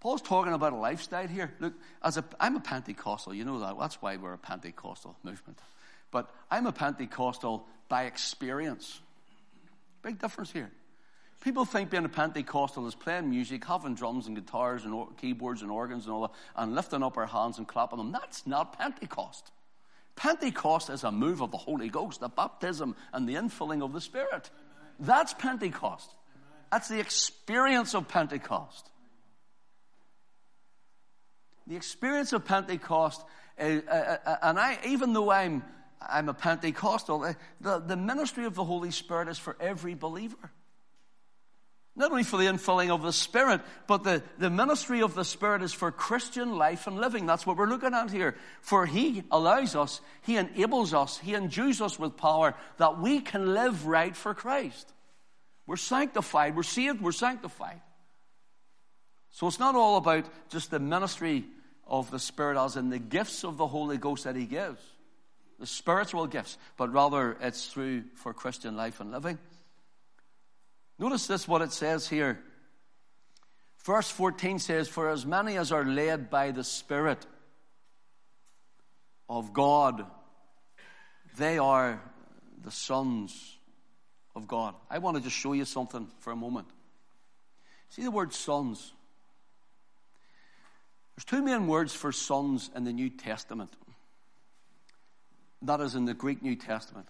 Paul's 0.00 0.22
talking 0.22 0.52
about 0.52 0.72
a 0.72 0.76
lifestyle 0.76 1.26
here. 1.26 1.52
Look, 1.58 1.74
as 2.02 2.16
a, 2.16 2.24
I'm 2.38 2.54
a 2.54 2.60
Pentecostal, 2.60 3.34
you 3.34 3.44
know 3.44 3.58
that. 3.58 3.76
That's 3.78 4.00
why 4.00 4.16
we're 4.16 4.34
a 4.34 4.38
Pentecostal 4.38 5.16
movement. 5.24 5.58
But 6.10 6.30
I'm 6.50 6.66
a 6.66 6.72
Pentecostal 6.72 7.66
by 7.88 8.04
experience. 8.04 9.00
Big 10.02 10.18
difference 10.18 10.50
here. 10.50 10.70
People 11.40 11.64
think 11.64 11.90
being 11.90 12.04
a 12.04 12.08
Pentecostal 12.08 12.86
is 12.88 12.94
playing 12.94 13.30
music, 13.30 13.64
having 13.64 13.94
drums 13.94 14.26
and 14.26 14.34
guitars 14.34 14.84
and 14.84 15.16
keyboards 15.18 15.62
and 15.62 15.70
organs 15.70 16.06
and 16.06 16.14
all 16.14 16.22
that, 16.22 16.32
and 16.56 16.74
lifting 16.74 17.02
up 17.02 17.16
our 17.16 17.26
hands 17.26 17.58
and 17.58 17.68
clapping 17.68 17.98
them. 17.98 18.10
That's 18.10 18.46
not 18.46 18.76
Pentecost. 18.76 19.52
Pentecost 20.16 20.90
is 20.90 21.04
a 21.04 21.12
move 21.12 21.40
of 21.40 21.52
the 21.52 21.56
Holy 21.56 21.88
Ghost, 21.88 22.18
the 22.18 22.28
baptism 22.28 22.96
and 23.12 23.28
the 23.28 23.34
infilling 23.34 23.84
of 23.84 23.92
the 23.92 24.00
Spirit. 24.00 24.50
That's 24.98 25.32
Pentecost. 25.32 26.10
That's 26.72 26.88
the 26.88 26.98
experience 26.98 27.94
of 27.94 28.08
Pentecost. 28.08 28.90
The 31.68 31.76
experience 31.76 32.32
of 32.32 32.44
Pentecost, 32.44 33.22
uh, 33.60 33.62
uh, 33.62 34.16
uh, 34.26 34.36
and 34.42 34.58
I, 34.58 34.78
even 34.84 35.12
though 35.12 35.30
I'm 35.30 35.62
I'm 36.00 36.28
a 36.28 36.34
Pentecostal. 36.34 37.22
Uh, 37.24 37.34
the, 37.60 37.78
the 37.80 37.96
ministry 37.96 38.44
of 38.44 38.54
the 38.54 38.64
Holy 38.64 38.90
Spirit 38.90 39.28
is 39.28 39.38
for 39.38 39.56
every 39.60 39.94
believer. 39.94 40.52
Not 41.96 42.12
only 42.12 42.22
for 42.22 42.36
the 42.36 42.44
infilling 42.44 42.90
of 42.90 43.02
the 43.02 43.12
Spirit, 43.12 43.60
but 43.88 44.04
the, 44.04 44.22
the 44.38 44.50
ministry 44.50 45.02
of 45.02 45.14
the 45.14 45.24
Spirit 45.24 45.62
is 45.62 45.72
for 45.72 45.90
Christian 45.90 46.56
life 46.56 46.86
and 46.86 46.96
living. 47.00 47.26
That's 47.26 47.44
what 47.44 47.56
we're 47.56 47.66
looking 47.66 47.92
at 47.92 48.10
here. 48.10 48.36
For 48.60 48.86
He 48.86 49.24
allows 49.32 49.74
us, 49.74 50.00
He 50.22 50.36
enables 50.36 50.94
us, 50.94 51.18
He 51.18 51.34
endues 51.34 51.80
us 51.80 51.98
with 51.98 52.16
power 52.16 52.54
that 52.76 53.00
we 53.00 53.20
can 53.20 53.52
live 53.52 53.86
right 53.86 54.14
for 54.14 54.32
Christ. 54.32 54.92
We're 55.66 55.76
sanctified, 55.76 56.54
we're 56.54 56.62
saved, 56.62 57.00
we're 57.00 57.10
sanctified. 57.10 57.80
So 59.30 59.48
it's 59.48 59.58
not 59.58 59.74
all 59.74 59.96
about 59.96 60.26
just 60.50 60.70
the 60.70 60.78
ministry 60.78 61.44
of 61.84 62.12
the 62.12 62.20
Spirit 62.20 62.62
as 62.62 62.76
in 62.76 62.90
the 62.90 63.00
gifts 63.00 63.44
of 63.44 63.56
the 63.56 63.66
Holy 63.66 63.98
Ghost 63.98 64.22
that 64.22 64.36
He 64.36 64.46
gives 64.46 64.80
the 65.58 65.66
spiritual 65.66 66.26
gifts, 66.26 66.56
but 66.76 66.92
rather 66.92 67.36
it's 67.40 67.68
through 67.68 68.04
for 68.14 68.32
Christian 68.32 68.76
life 68.76 69.00
and 69.00 69.10
living. 69.10 69.38
Notice 70.98 71.26
this 71.26 71.46
what 71.46 71.62
it 71.62 71.72
says 71.72 72.08
here. 72.08 72.40
Verse 73.84 74.10
14 74.10 74.58
says, 74.58 74.88
For 74.88 75.08
as 75.08 75.24
many 75.24 75.56
as 75.56 75.72
are 75.72 75.84
led 75.84 76.30
by 76.30 76.50
the 76.50 76.64
Spirit 76.64 77.24
of 79.28 79.52
God, 79.52 80.04
they 81.36 81.58
are 81.58 82.00
the 82.62 82.70
sons 82.70 83.56
of 84.34 84.48
God. 84.48 84.74
I 84.90 84.98
want 84.98 85.16
to 85.16 85.22
just 85.22 85.36
show 85.36 85.52
you 85.52 85.64
something 85.64 86.08
for 86.20 86.32
a 86.32 86.36
moment. 86.36 86.68
See 87.90 88.02
the 88.02 88.10
word 88.10 88.32
sons. 88.32 88.92
There's 91.16 91.24
two 91.24 91.42
main 91.42 91.66
words 91.66 91.94
for 91.94 92.12
sons 92.12 92.70
in 92.76 92.84
the 92.84 92.92
New 92.92 93.10
Testament. 93.10 93.70
That 95.62 95.80
is 95.80 95.94
in 95.94 96.04
the 96.04 96.14
Greek 96.14 96.42
New 96.42 96.56
Testament. 96.56 97.08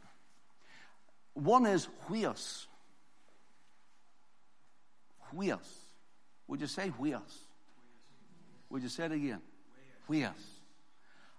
One 1.34 1.66
is 1.66 1.86
huios. 2.08 2.66
Huios. 5.32 5.68
Would 6.46 6.60
you 6.60 6.66
say 6.66 6.90
huios? 6.98 7.20
Would 8.70 8.82
you 8.82 8.88
say 8.88 9.04
it 9.04 9.12
again? 9.12 9.40
Huios. 10.08 10.32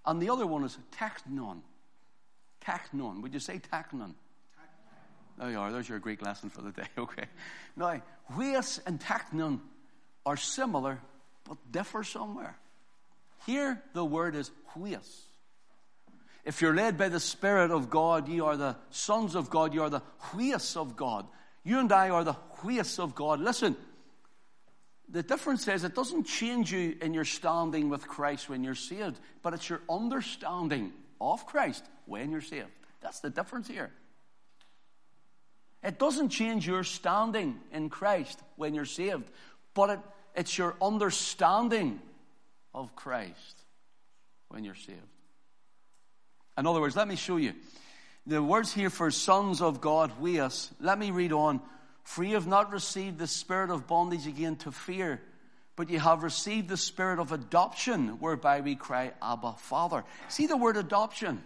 And 0.06 0.22
the 0.22 0.30
other 0.30 0.45
one 0.45 0.63
is 0.63 0.78
teknon. 0.91 1.62
Teknon. 2.63 3.22
Would 3.22 3.34
you 3.34 3.39
say 3.39 3.60
teknon? 3.60 4.13
There 5.38 5.52
you 5.52 5.60
are. 5.60 5.72
There's 5.72 5.88
your 5.88 6.00
Greek 6.00 6.22
lesson 6.22 6.50
for 6.50 6.62
the 6.62 6.72
day. 6.72 6.88
Okay. 6.98 7.26
Now, 7.76 8.02
huios 8.32 8.80
and 8.86 9.00
teknon 9.00 9.60
are 10.26 10.38
similar, 10.38 11.00
but 11.45 11.58
differ 11.72 12.04
somewhere. 12.04 12.58
Here, 13.45 13.82
the 13.93 14.04
word 14.04 14.36
is 14.36 14.52
huios. 14.76 15.29
If 16.45 16.62
you're 16.62 16.75
led 16.75 16.97
by 16.97 17.10
the 17.10 17.19
Spirit 17.19 17.71
of 17.71 17.89
God, 17.89 18.28
you 18.28 18.45
are 18.45 18.58
the 18.58 18.75
sons 18.89 19.36
of 19.36 19.49
God, 19.49 19.73
you 19.73 19.84
are 19.84 19.89
the 19.89 20.02
huios 20.32 20.78
of 20.78 20.95
God. 20.95 21.28
You 21.63 21.80
and 21.80 21.91
I 21.91 22.10
are 22.10 22.23
the 22.23 22.36
huios 22.62 22.99
of 22.99 23.13
God. 23.13 23.39
Listen, 23.39 23.75
the 25.10 25.23
difference 25.23 25.67
is 25.67 25.84
it 25.84 25.95
doesn't 25.95 26.25
change 26.25 26.71
you 26.71 26.95
in 27.02 27.13
your 27.13 27.25
standing 27.25 27.89
with 27.89 28.08
Christ 28.08 28.47
when 28.49 28.63
you're 28.63 28.75
saved, 28.75 29.19
but 29.41 29.54
it's 29.54 29.69
your 29.69 29.82
understanding 29.89 30.93
of 31.19 31.45
Christ 31.45 31.84
when 32.06 32.32
you're 32.32 32.41
saved. 32.41 32.69
That's 33.02 33.19
the 33.19 33.30
difference 33.30 33.67
here. 33.67 33.91
It 35.84 35.97
doesn't 35.97 36.30
change 36.30 36.67
your 36.67 36.84
standing 36.84 37.60
in 37.71 37.89
Christ 37.89 38.39
when 38.56 38.73
you're 38.73 38.86
saved, 38.86 39.30
but 39.73 39.89
it, 39.89 39.99
it's 40.36 40.58
your 40.58 40.75
understanding 40.82 41.99
of 42.73 42.95
Christ 42.95 43.63
when 44.49 44.63
you're 44.63 44.75
saved. 44.75 44.99
In 46.60 46.67
other 46.67 46.82
words, 46.82 46.98
let 46.98 47.08
me 47.08 47.15
show 47.15 47.38
you. 47.38 47.54
The 48.28 48.43
words 48.43 48.74
here 48.74 48.89
for 48.89 49.10
sons 49.12 49.62
of 49.62 49.80
God, 49.80 50.12
huios, 50.19 50.69
let 50.82 51.00
me 51.00 51.10
read 51.10 51.32
on. 51.32 51.62
For 52.04 52.22
you 52.22 52.36
have 52.36 52.48
not 52.48 52.74
received 52.74 53.17
the 53.17 53.28
spirit 53.28 53.69
of 53.69 53.88
bondage 53.88 54.28
again 54.28 54.58
to 54.58 54.72
fear, 54.74 55.22
but 55.78 55.89
you 55.89 56.00
have 56.00 56.22
received 56.22 56.67
the 56.67 56.76
spirit 56.76 57.19
of 57.19 57.32
adoption, 57.32 58.19
whereby 58.19 58.60
we 58.60 58.76
cry, 58.76 59.13
Abba, 59.22 59.54
Father. 59.58 60.04
See 60.28 60.48
the 60.48 60.58
word 60.58 60.76
adoption. 60.76 61.41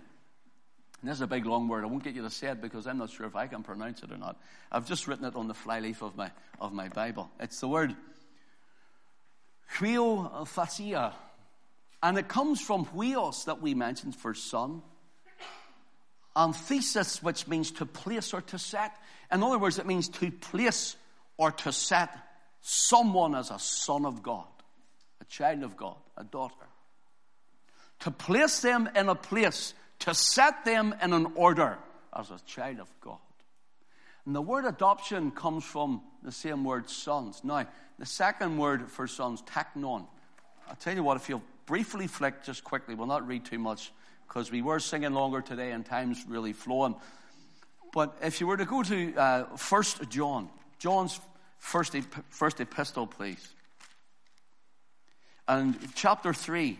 And 1.01 1.09
this 1.11 1.17
is 1.17 1.21
a 1.21 1.27
big 1.27 1.45
long 1.45 1.67
word. 1.67 1.83
I 1.83 1.87
won't 1.87 2.03
get 2.03 2.15
you 2.15 2.23
to 2.23 2.31
say 2.31 2.47
it 2.47 2.59
because 2.59 2.87
I'm 2.87 2.97
not 2.97 3.11
sure 3.11 3.27
if 3.27 3.35
I 3.35 3.45
can 3.45 3.61
pronounce 3.61 4.01
it 4.01 4.11
or 4.11 4.17
not. 4.17 4.41
I've 4.71 4.87
just 4.87 5.07
written 5.07 5.25
it 5.25 5.35
on 5.35 5.47
the 5.47 5.53
flyleaf 5.53 6.01
of 6.01 6.15
my, 6.15 6.31
of 6.59 6.73
my 6.73 6.87
Bible. 6.87 7.29
It's 7.39 7.59
the 7.59 7.67
word 7.67 7.95
huiothesia. 9.77 11.13
And 12.01 12.17
it 12.17 12.27
comes 12.27 12.59
from 12.59 12.85
huios 12.85 13.45
that 13.45 13.61
we 13.61 13.75
mentioned 13.75 14.15
for 14.15 14.33
son 14.33 14.81
and 16.35 16.55
thesis, 16.55 17.21
which 17.21 17.47
means 17.47 17.71
to 17.71 17.85
place 17.85 18.33
or 18.33 18.41
to 18.41 18.57
set. 18.57 18.95
In 19.31 19.43
other 19.43 19.59
words, 19.59 19.79
it 19.79 19.85
means 19.85 20.09
to 20.09 20.31
place 20.31 20.95
or 21.37 21.51
to 21.51 21.71
set 21.71 22.09
someone 22.61 23.35
as 23.35 23.51
a 23.51 23.59
son 23.59 24.05
of 24.05 24.23
God, 24.23 24.47
a 25.21 25.25
child 25.25 25.63
of 25.63 25.77
God, 25.77 25.97
a 26.17 26.23
daughter. 26.23 26.55
To 28.01 28.11
place 28.11 28.61
them 28.61 28.89
in 28.95 29.09
a 29.09 29.15
place, 29.15 29.73
to 29.99 30.13
set 30.13 30.65
them 30.65 30.95
in 31.01 31.13
an 31.13 31.27
order 31.35 31.77
as 32.17 32.31
a 32.31 32.39
child 32.45 32.79
of 32.79 32.89
God. 33.01 33.17
And 34.25 34.35
the 34.35 34.41
word 34.41 34.65
adoption 34.65 35.31
comes 35.31 35.63
from 35.63 36.01
the 36.23 36.31
same 36.31 36.63
word 36.63 36.89
sons. 36.89 37.41
Now, 37.43 37.67
the 37.99 38.05
second 38.05 38.57
word 38.57 38.89
for 38.89 39.07
sons, 39.07 39.41
teknon. 39.43 40.07
I'll 40.69 40.75
tell 40.75 40.95
you 40.95 41.03
what, 41.03 41.17
if 41.17 41.29
you'll 41.29 41.43
briefly 41.65 42.07
flick 42.07 42.43
just 42.43 42.63
quickly, 42.63 42.95
we'll 42.95 43.07
not 43.07 43.27
read 43.27 43.45
too 43.45 43.59
much 43.59 43.91
because 44.33 44.51
we 44.51 44.63
were 44.63 44.79
singing 44.79 45.13
longer 45.13 45.41
today 45.41 45.71
and 45.71 45.85
time's 45.85 46.25
really 46.27 46.53
flowing. 46.53 46.95
But 47.93 48.17
if 48.23 48.41
you 48.41 48.47
were 48.47 48.57
to 48.57 48.65
go 48.65 48.81
to 48.81 49.15
uh, 49.15 49.43
1 49.43 49.83
John, 50.09 50.49
John's 50.79 51.19
first, 51.59 51.95
first 52.29 52.59
epistle, 52.59 53.05
please. 53.05 53.47
And 55.47 55.77
chapter 55.93 56.33
3, 56.33 56.79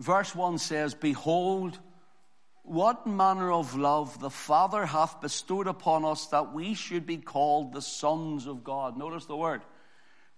verse 0.00 0.34
1 0.34 0.56
says, 0.56 0.94
Behold, 0.94 1.78
what 2.62 3.06
manner 3.06 3.52
of 3.52 3.76
love 3.76 4.18
the 4.20 4.30
Father 4.30 4.86
hath 4.86 5.20
bestowed 5.20 5.66
upon 5.66 6.06
us 6.06 6.28
that 6.28 6.54
we 6.54 6.72
should 6.72 7.04
be 7.04 7.18
called 7.18 7.74
the 7.74 7.82
sons 7.82 8.46
of 8.46 8.64
God. 8.64 8.96
Notice 8.96 9.26
the 9.26 9.36
word. 9.36 9.60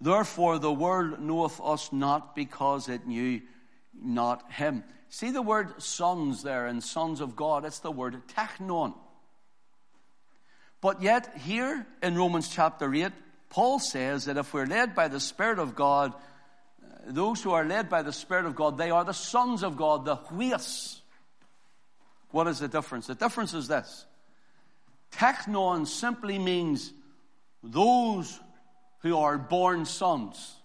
Therefore, 0.00 0.58
the 0.58 0.72
world 0.72 1.20
knoweth 1.20 1.60
us 1.60 1.92
not 1.92 2.36
because 2.36 2.88
it 2.88 3.06
knew 3.06 3.40
not 4.00 4.52
him. 4.52 4.84
See 5.08 5.30
the 5.30 5.42
word 5.42 5.82
sons 5.82 6.42
there 6.42 6.66
and 6.66 6.82
sons 6.82 7.20
of 7.20 7.34
God. 7.34 7.64
It's 7.64 7.80
the 7.80 7.90
word 7.90 8.20
teknon. 8.28 8.94
But 10.80 11.02
yet, 11.02 11.36
here 11.38 11.86
in 12.02 12.16
Romans 12.16 12.48
chapter 12.48 12.92
8, 12.94 13.10
Paul 13.50 13.78
says 13.80 14.26
that 14.26 14.36
if 14.36 14.52
we're 14.54 14.66
led 14.66 14.94
by 14.94 15.08
the 15.08 15.18
Spirit 15.18 15.58
of 15.58 15.74
God, 15.74 16.12
uh, 16.14 16.96
those 17.06 17.42
who 17.42 17.50
are 17.50 17.64
led 17.64 17.88
by 17.88 18.02
the 18.02 18.12
Spirit 18.12 18.44
of 18.44 18.54
God, 18.54 18.78
they 18.78 18.90
are 18.90 19.04
the 19.04 19.14
sons 19.14 19.64
of 19.64 19.76
God, 19.76 20.04
the 20.04 20.16
huios. 20.16 21.00
What 22.30 22.46
is 22.46 22.60
the 22.60 22.68
difference? 22.68 23.06
The 23.06 23.14
difference 23.14 23.54
is 23.54 23.66
this. 23.66 24.04
Teknon 25.12 25.86
simply 25.86 26.38
means 26.38 26.92
those 27.62 28.38
who 29.00 29.16
are 29.16 29.38
born 29.38 29.84
sons. 29.84 30.56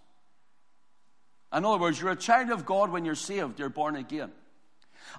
In 1.55 1.65
other 1.65 1.77
words, 1.77 2.01
you're 2.01 2.11
a 2.11 2.15
child 2.15 2.49
of 2.49 2.65
God 2.65 2.89
when 2.91 3.05
you're 3.05 3.15
saved, 3.15 3.59
you're 3.59 3.69
born 3.69 3.95
again. 3.95 4.31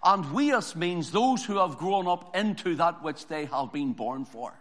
And 0.02 0.24
huios 0.24 0.74
means 0.74 1.10
those 1.10 1.44
who 1.44 1.58
have 1.58 1.78
grown 1.78 2.08
up 2.08 2.34
into 2.36 2.74
that 2.76 3.02
which 3.02 3.26
they 3.26 3.44
have 3.46 3.72
been 3.72 3.92
born 3.92 4.24
for. 4.24 4.52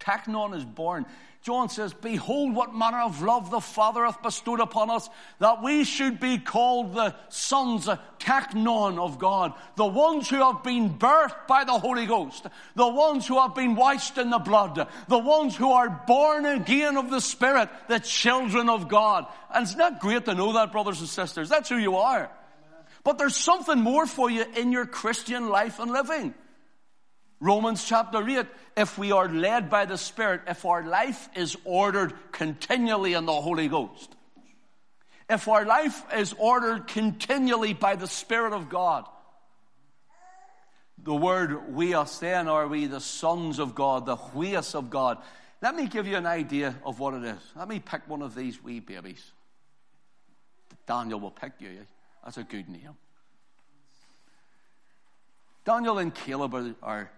Teknon 0.00 0.56
is 0.56 0.64
born. 0.64 1.06
John 1.42 1.70
says, 1.70 1.94
Behold, 1.94 2.54
what 2.54 2.74
manner 2.74 3.00
of 3.00 3.22
love 3.22 3.50
the 3.50 3.60
Father 3.60 4.04
hath 4.04 4.22
bestowed 4.22 4.60
upon 4.60 4.90
us, 4.90 5.08
that 5.38 5.62
we 5.62 5.84
should 5.84 6.20
be 6.20 6.36
called 6.36 6.94
the 6.94 7.14
sons, 7.30 7.88
teknon 8.18 8.98
of 8.98 9.18
God, 9.18 9.54
the 9.76 9.86
ones 9.86 10.28
who 10.28 10.36
have 10.36 10.62
been 10.62 10.98
birthed 10.98 11.46
by 11.46 11.64
the 11.64 11.78
Holy 11.78 12.04
Ghost, 12.04 12.46
the 12.74 12.88
ones 12.88 13.26
who 13.26 13.40
have 13.40 13.54
been 13.54 13.74
washed 13.74 14.18
in 14.18 14.28
the 14.28 14.38
blood, 14.38 14.86
the 15.08 15.18
ones 15.18 15.56
who 15.56 15.72
are 15.72 15.88
born 16.06 16.44
again 16.44 16.98
of 16.98 17.10
the 17.10 17.22
Spirit, 17.22 17.70
the 17.88 18.00
children 18.00 18.68
of 18.68 18.88
God. 18.88 19.26
And 19.52 19.62
it's 19.62 19.76
not 19.76 20.00
great 20.00 20.26
to 20.26 20.34
know 20.34 20.52
that, 20.54 20.72
brothers 20.72 21.00
and 21.00 21.08
sisters. 21.08 21.48
That's 21.48 21.70
who 21.70 21.78
you 21.78 21.96
are. 21.96 22.30
But 23.02 23.16
there's 23.16 23.36
something 23.36 23.80
more 23.80 24.06
for 24.06 24.30
you 24.30 24.44
in 24.56 24.72
your 24.72 24.84
Christian 24.84 25.48
life 25.48 25.78
and 25.78 25.90
living. 25.90 26.34
Romans 27.40 27.82
chapter 27.84 28.26
8, 28.28 28.46
if 28.76 28.98
we 28.98 29.12
are 29.12 29.28
led 29.28 29.70
by 29.70 29.86
the 29.86 29.96
Spirit, 29.96 30.42
if 30.46 30.66
our 30.66 30.84
life 30.84 31.28
is 31.34 31.56
ordered 31.64 32.12
continually 32.32 33.14
in 33.14 33.24
the 33.24 33.32
Holy 33.32 33.66
Ghost, 33.66 34.14
if 35.28 35.48
our 35.48 35.64
life 35.64 36.04
is 36.14 36.34
ordered 36.38 36.86
continually 36.86 37.72
by 37.72 37.96
the 37.96 38.06
Spirit 38.06 38.52
of 38.52 38.68
God, 38.68 39.06
the 41.02 41.14
word 41.14 41.74
we 41.74 41.94
us 41.94 42.18
then 42.18 42.46
are 42.46 42.68
we 42.68 42.86
the 42.86 43.00
sons 43.00 43.58
of 43.58 43.74
God, 43.74 44.04
the 44.04 44.16
huios 44.16 44.74
of 44.74 44.90
God. 44.90 45.16
Let 45.62 45.74
me 45.74 45.86
give 45.86 46.06
you 46.06 46.16
an 46.16 46.26
idea 46.26 46.76
of 46.84 47.00
what 47.00 47.14
it 47.14 47.24
is. 47.24 47.40
Let 47.56 47.68
me 47.68 47.80
pick 47.80 48.06
one 48.06 48.20
of 48.20 48.34
these 48.34 48.62
wee 48.62 48.80
babies. 48.80 49.32
Daniel 50.86 51.20
will 51.20 51.30
pick 51.30 51.52
you. 51.58 51.68
Eh? 51.68 51.84
That's 52.24 52.36
a 52.36 52.42
good 52.42 52.68
name. 52.68 52.96
Daniel 55.64 55.98
and 55.98 56.14
Caleb 56.14 56.54
are, 56.54 56.74
are 56.82 57.10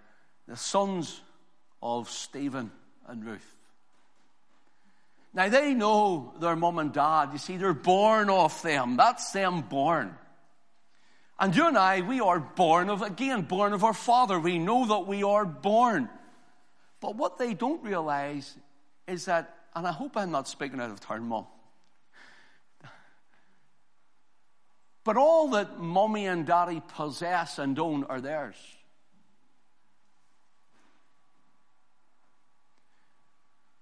the 0.47 0.57
sons 0.57 1.21
of 1.83 2.11
Stephen 2.11 2.71
and 3.07 3.25
Ruth. 3.25 3.57
Now 5.35 5.49
they 5.49 5.73
know 5.75 6.35
their 6.41 6.57
mom 6.57 6.79
and 6.79 6.93
dad. 6.93 7.31
You 7.33 7.39
see, 7.39 7.57
they're 7.57 7.73
born 7.73 8.29
of 8.29 8.61
them. 8.63 8.97
That's 8.97 9.33
them 9.33 9.63
born. 9.63 10.15
And 11.39 11.57
you 11.57 11.67
and 11.67 11.79
I, 11.79 12.03
we 12.03 12.21
are 12.21 12.39
born 12.39 12.91
of, 12.91 13.03
again, 13.03 13.43
born 13.43 13.73
of 13.73 13.83
our 13.83 13.95
Father. 13.95 14.39
We 14.39 14.59
know 14.59 14.87
that 14.87 15.07
we 15.07 15.23
are 15.23 15.45
born. 15.45 16.09
But 17.01 17.17
what 17.17 17.39
they 17.39 17.55
don't 17.55 17.83
realize 17.83 18.55
is 19.09 19.25
that, 19.25 19.55
and 19.75 19.87
I 19.87 19.93
hope 19.93 20.17
I'm 20.17 20.31
not 20.31 20.47
speaking 20.47 20.81
out 20.81 20.91
of 20.91 21.01
turn, 21.01 21.25
Mom. 21.25 21.47
But 25.03 25.17
all 25.17 25.49
that 25.49 25.81
mommy 25.81 26.27
and 26.27 26.47
daddy 26.47 26.81
possess 26.95 27.59
and 27.59 27.77
own 27.79 28.05
are 28.05 28.21
theirs. 28.21 28.55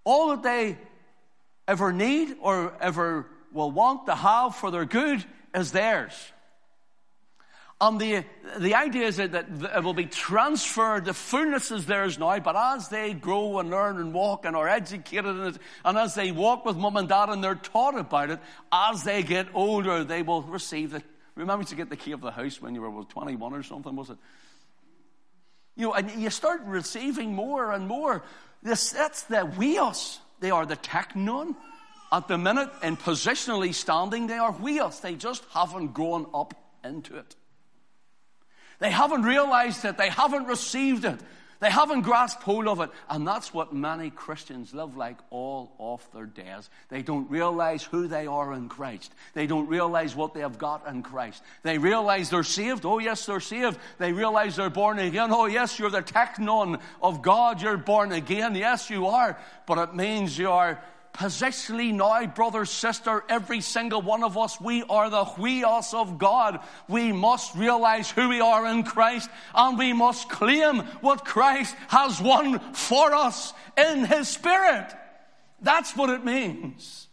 All 0.04 0.30
that 0.30 0.42
they 0.42 0.78
ever 1.68 1.92
need 1.92 2.36
or 2.40 2.74
ever 2.80 3.26
will 3.52 3.70
want 3.70 4.06
to 4.06 4.14
have 4.14 4.56
for 4.56 4.70
their 4.70 4.84
good 4.84 5.24
is 5.54 5.72
theirs. 5.72 6.14
And 7.82 7.98
the, 7.98 8.24
the 8.58 8.74
idea 8.74 9.06
is 9.06 9.16
that, 9.16 9.32
it 9.34 9.82
will 9.82 9.94
be 9.94 10.04
transferred, 10.04 11.06
the 11.06 11.14
fullness 11.14 11.70
is 11.70 11.86
theirs 11.86 12.18
now, 12.18 12.38
but 12.38 12.54
as 12.54 12.88
they 12.88 13.14
grow 13.14 13.58
and 13.58 13.70
learn 13.70 13.96
and 13.96 14.12
walk 14.12 14.44
and 14.44 14.54
are 14.54 14.68
educated 14.68 15.24
in 15.24 15.42
it, 15.46 15.58
and 15.82 15.96
as 15.96 16.14
they 16.14 16.30
walk 16.30 16.66
with 16.66 16.76
mum 16.76 16.98
and 16.98 17.08
dad 17.08 17.30
and 17.30 17.42
they're 17.42 17.54
taught 17.54 17.98
about 17.98 18.28
it, 18.28 18.38
as 18.70 19.02
they 19.02 19.22
get 19.22 19.46
older, 19.54 20.04
they 20.04 20.20
will 20.20 20.42
receive 20.42 20.92
it. 20.92 21.02
Remember 21.36 21.64
to 21.64 21.74
get 21.74 21.88
the 21.88 21.96
key 21.96 22.12
of 22.12 22.20
the 22.20 22.30
house 22.30 22.60
when 22.60 22.74
you 22.74 22.82
were 22.82 23.02
21 23.04 23.54
or 23.54 23.62
something, 23.62 23.96
was 23.96 24.10
it? 24.10 24.18
You 25.74 25.86
know, 25.86 25.94
and 25.94 26.10
you 26.20 26.28
start 26.28 26.60
receiving 26.66 27.34
more 27.34 27.72
and 27.72 27.88
more. 27.88 28.22
This, 28.62 28.90
that's 28.90 29.22
the 29.22 29.46
huios. 29.46 30.18
They 30.40 30.50
are 30.50 30.66
the 30.66 30.76
teknon. 30.76 31.56
At 32.12 32.28
the 32.28 32.38
minute, 32.38 32.70
in 32.82 32.96
positionally 32.96 33.72
standing, 33.72 34.26
they 34.26 34.38
are 34.38 34.52
huios. 34.52 35.00
They 35.00 35.14
just 35.14 35.44
haven't 35.52 35.94
grown 35.94 36.26
up 36.34 36.54
into 36.84 37.16
it. 37.16 37.36
They 38.80 38.90
haven't 38.90 39.22
realized 39.22 39.84
it. 39.84 39.96
They 39.96 40.08
haven't 40.08 40.46
received 40.46 41.04
it. 41.04 41.20
They 41.60 41.70
haven't 41.70 42.02
grasped 42.02 42.42
hold 42.42 42.66
of 42.66 42.80
it. 42.80 42.90
And 43.08 43.26
that's 43.26 43.52
what 43.52 43.72
many 43.72 44.08
Christians 44.10 44.74
live 44.74 44.96
like 44.96 45.18
all 45.28 45.72
of 45.78 46.06
their 46.12 46.24
days. 46.24 46.70
They 46.88 47.02
don't 47.02 47.30
realize 47.30 47.84
who 47.84 48.08
they 48.08 48.26
are 48.26 48.54
in 48.54 48.68
Christ. 48.68 49.12
They 49.34 49.46
don't 49.46 49.68
realize 49.68 50.16
what 50.16 50.32
they 50.32 50.40
have 50.40 50.58
got 50.58 50.86
in 50.88 51.02
Christ. 51.02 51.42
They 51.62 51.76
realize 51.76 52.30
they're 52.30 52.42
saved. 52.42 52.86
Oh, 52.86 52.98
yes, 52.98 53.26
they're 53.26 53.40
saved. 53.40 53.78
They 53.98 54.12
realize 54.12 54.56
they're 54.56 54.70
born 54.70 54.98
again. 54.98 55.30
Oh, 55.32 55.46
yes, 55.46 55.78
you're 55.78 55.90
the 55.90 56.02
teknon 56.02 56.80
of 57.02 57.20
God. 57.20 57.60
You're 57.60 57.76
born 57.76 58.12
again. 58.12 58.54
Yes, 58.54 58.88
you 58.88 59.06
are. 59.08 59.38
But 59.66 59.78
it 59.78 59.94
means 59.94 60.38
you 60.38 60.50
are 60.50 60.82
positionally 61.12 61.92
now, 61.92 62.26
brother, 62.26 62.64
sister, 62.64 63.24
every 63.28 63.60
single 63.60 64.02
one 64.02 64.22
of 64.22 64.38
us, 64.38 64.60
we 64.60 64.82
are 64.84 65.10
the 65.10 65.24
huios 65.24 65.94
of 65.94 66.18
God. 66.18 66.60
We 66.88 67.12
must 67.12 67.54
realize 67.54 68.10
who 68.10 68.28
we 68.28 68.40
are 68.40 68.66
in 68.66 68.82
Christ 68.84 69.28
and 69.54 69.78
we 69.78 69.92
must 69.92 70.28
claim 70.28 70.80
what 71.00 71.24
Christ 71.24 71.74
has 71.88 72.20
won 72.20 72.58
for 72.74 73.14
us 73.14 73.52
in 73.76 74.04
His 74.04 74.28
Spirit. 74.28 74.92
That's 75.60 75.96
what 75.96 76.10
it 76.10 76.24
means. 76.24 77.08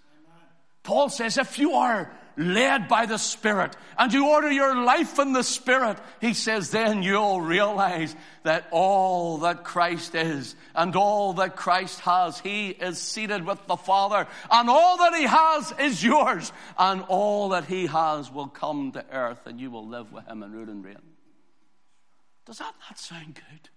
Paul 0.83 1.09
says, 1.09 1.37
if 1.37 1.59
you 1.59 1.73
are 1.73 2.11
led 2.37 2.87
by 2.87 3.05
the 3.05 3.17
Spirit 3.17 3.75
and 3.97 4.13
you 4.13 4.27
order 4.27 4.51
your 4.51 4.83
life 4.83 5.19
in 5.19 5.33
the 5.33 5.43
Spirit, 5.43 5.97
he 6.21 6.33
says, 6.33 6.69
then 6.69 7.01
you'll 7.01 7.41
realize 7.41 8.15
that 8.43 8.67
all 8.71 9.39
that 9.39 9.63
Christ 9.63 10.15
is 10.15 10.55
and 10.75 10.95
all 10.95 11.33
that 11.33 11.55
Christ 11.55 11.99
has, 12.01 12.39
he 12.39 12.69
is 12.69 12.99
seated 12.99 13.45
with 13.45 13.65
the 13.67 13.75
Father 13.75 14.27
and 14.51 14.69
all 14.69 14.97
that 14.97 15.15
he 15.15 15.23
has 15.23 15.73
is 15.79 16.03
yours 16.03 16.51
and 16.77 17.01
all 17.07 17.49
that 17.49 17.65
he 17.65 17.87
has 17.87 18.31
will 18.31 18.47
come 18.47 18.91
to 18.91 19.03
earth 19.11 19.45
and 19.47 19.59
you 19.59 19.71
will 19.71 19.87
live 19.87 20.11
with 20.13 20.27
him 20.27 20.43
in 20.43 20.51
root 20.51 20.69
and 20.69 20.85
reign. 20.85 20.95
Does 22.45 22.59
that 22.59 22.75
not 22.87 22.97
sound 22.97 23.35
good? 23.35 23.69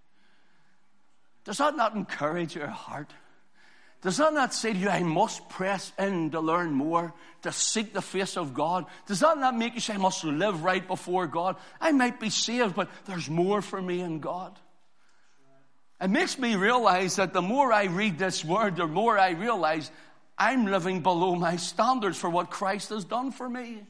Does 1.44 1.58
that 1.58 1.74
not 1.74 1.94
encourage 1.94 2.54
your 2.54 2.68
heart? 2.68 3.12
Does 4.02 4.16
that 4.16 4.32
not 4.32 4.54
say 4.54 4.72
to 4.72 4.78
you, 4.78 4.88
I 4.88 5.02
must 5.02 5.48
press 5.50 5.92
in 5.98 6.30
to 6.30 6.40
learn 6.40 6.72
more, 6.72 7.12
to 7.42 7.52
seek 7.52 7.92
the 7.92 8.00
face 8.00 8.36
of 8.38 8.54
God? 8.54 8.86
Does 9.06 9.20
that 9.20 9.36
not 9.36 9.56
make 9.56 9.74
you 9.74 9.80
say, 9.80 9.94
I 9.94 9.98
must 9.98 10.24
live 10.24 10.64
right 10.64 10.86
before 10.86 11.26
God? 11.26 11.56
I 11.80 11.92
might 11.92 12.18
be 12.18 12.30
saved, 12.30 12.74
but 12.74 12.88
there's 13.04 13.28
more 13.28 13.60
for 13.60 13.80
me 13.80 14.00
in 14.00 14.20
God. 14.20 14.58
It 16.00 16.08
makes 16.08 16.38
me 16.38 16.56
realize 16.56 17.16
that 17.16 17.34
the 17.34 17.42
more 17.42 17.72
I 17.72 17.84
read 17.84 18.16
this 18.16 18.42
word, 18.42 18.76
the 18.76 18.86
more 18.86 19.18
I 19.18 19.30
realize 19.30 19.90
I'm 20.38 20.64
living 20.64 21.02
below 21.02 21.34
my 21.34 21.56
standards 21.56 22.16
for 22.16 22.30
what 22.30 22.48
Christ 22.48 22.88
has 22.88 23.04
done 23.04 23.32
for 23.32 23.46
me. 23.46 23.82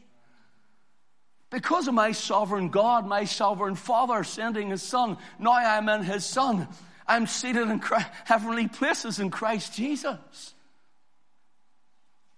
Because 1.51 1.87
of 1.87 1.95
my 1.95 2.11
sovereign 2.11 2.71
God, 2.71 3.07
my 3.07 3.25
sovereign 3.25 3.77
Father 3.77 4.25
sending 4.25 4.71
His 4.71 4.83
Son, 4.83 5.17
now 5.39 5.53
I'm 5.53 5.89
in 5.89 6.03
His 6.03 6.25
Son. 6.25 6.67
I'm 7.11 7.27
seated 7.27 7.69
in 7.69 7.81
Christ, 7.81 8.07
heavenly 8.25 8.69
places 8.69 9.19
in 9.19 9.31
Christ 9.31 9.75
Jesus. 9.75 10.55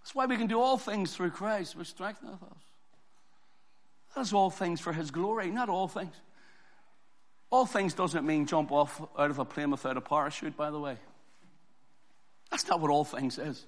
That's 0.00 0.14
why 0.14 0.24
we 0.24 0.38
can 0.38 0.46
do 0.46 0.58
all 0.58 0.78
things 0.78 1.14
through 1.14 1.30
Christ, 1.30 1.76
which 1.76 1.88
strengtheneth 1.88 2.42
us. 2.42 2.58
That's 4.16 4.32
all 4.32 4.48
things 4.48 4.80
for 4.80 4.94
His 4.94 5.10
glory, 5.10 5.50
not 5.50 5.68
all 5.68 5.88
things. 5.88 6.14
All 7.50 7.66
things 7.66 7.92
doesn't 7.92 8.26
mean 8.26 8.46
jump 8.46 8.72
off 8.72 8.98
out 9.18 9.30
of 9.30 9.38
a 9.38 9.44
plane 9.44 9.70
without 9.70 9.98
a 9.98 10.00
parachute, 10.00 10.56
by 10.56 10.70
the 10.70 10.80
way. 10.80 10.96
That's 12.50 12.66
not 12.66 12.80
what 12.80 12.90
all 12.90 13.04
things 13.04 13.38
is. 13.38 13.66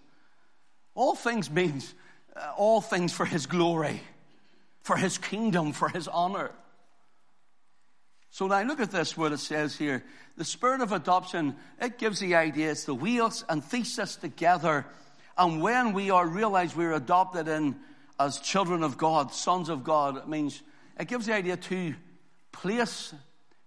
All 0.94 1.14
things 1.14 1.50
means 1.50 1.94
uh, 2.34 2.52
all 2.56 2.80
things 2.80 3.12
for 3.12 3.26
His 3.26 3.44
glory, 3.44 4.00
for 4.80 4.96
His 4.96 5.18
kingdom, 5.18 5.74
for 5.74 5.90
His 5.90 6.08
honor. 6.08 6.50
So 8.34 8.48
now 8.48 8.64
look 8.64 8.80
at 8.80 8.90
this, 8.90 9.16
what 9.16 9.30
it 9.30 9.38
says 9.38 9.76
here. 9.76 10.02
The 10.36 10.44
spirit 10.44 10.80
of 10.80 10.90
adoption, 10.90 11.54
it 11.80 11.98
gives 11.98 12.18
the 12.18 12.34
idea 12.34 12.72
it's 12.72 12.82
the 12.82 12.96
huios 12.96 13.44
and 13.48 13.62
thesis 13.62 14.16
together. 14.16 14.86
And 15.38 15.62
when 15.62 15.92
we 15.92 16.10
are 16.10 16.26
realized 16.26 16.74
we're 16.74 16.94
adopted 16.94 17.46
in 17.46 17.76
as 18.18 18.40
children 18.40 18.82
of 18.82 18.98
God, 18.98 19.32
sons 19.32 19.68
of 19.68 19.84
God, 19.84 20.16
it 20.16 20.26
means 20.26 20.60
it 20.98 21.06
gives 21.06 21.26
the 21.26 21.32
idea 21.32 21.56
to 21.56 21.94
place 22.50 23.14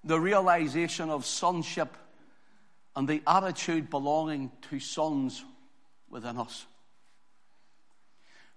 the 0.03 0.19
realization 0.19 1.10
of 1.12 1.25
sonship 1.25 1.95
and 2.93 3.08
the 3.08 3.21
attitude 3.25 3.89
belonging 3.89 4.51
to 4.69 4.82
sons 4.82 5.45
within 6.10 6.38
us. 6.38 6.65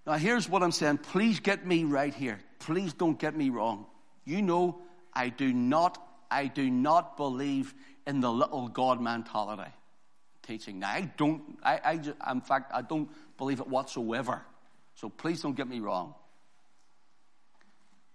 Now, 0.05 0.15
here's 0.15 0.49
what 0.49 0.61
I'm 0.61 0.73
saying. 0.73 0.97
Please 0.97 1.39
get 1.39 1.65
me 1.65 1.85
right 1.85 2.13
here. 2.13 2.41
Please 2.59 2.91
don't 2.91 3.17
get 3.17 3.33
me 3.33 3.49
wrong. 3.49 3.85
You 4.25 4.41
know 4.41 4.81
I 5.13 5.29
do 5.29 5.53
not, 5.53 5.97
I 6.29 6.47
do 6.47 6.69
not 6.69 7.17
believe 7.17 7.73
in 8.07 8.21
the 8.21 8.31
little 8.31 8.67
God 8.67 9.01
mentality 9.01 9.71
teaching. 10.43 10.79
Now, 10.79 10.89
I 10.89 11.11
don't, 11.17 11.41
I, 11.63 12.01
I, 12.23 12.31
in 12.31 12.41
fact, 12.41 12.71
I 12.73 12.81
don't 12.81 13.09
believe 13.37 13.59
it 13.59 13.67
whatsoever. 13.67 14.41
So 14.95 15.09
please 15.09 15.41
don't 15.41 15.55
get 15.55 15.67
me 15.67 15.79
wrong. 15.79 16.15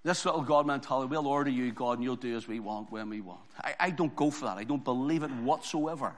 This 0.04 0.24
little 0.24 0.42
God 0.42 0.66
mentality, 0.66 1.08
we'll 1.10 1.26
order 1.26 1.50
you, 1.50 1.72
God, 1.72 1.98
and 1.98 2.04
you'll 2.04 2.14
do 2.14 2.36
as 2.36 2.46
we 2.46 2.60
want 2.60 2.92
when 2.92 3.08
we 3.08 3.20
want. 3.20 3.40
I, 3.60 3.74
I 3.80 3.90
don't 3.90 4.14
go 4.14 4.30
for 4.30 4.44
that. 4.44 4.56
I 4.56 4.64
don't 4.64 4.84
believe 4.84 5.24
it 5.24 5.30
whatsoever. 5.30 6.14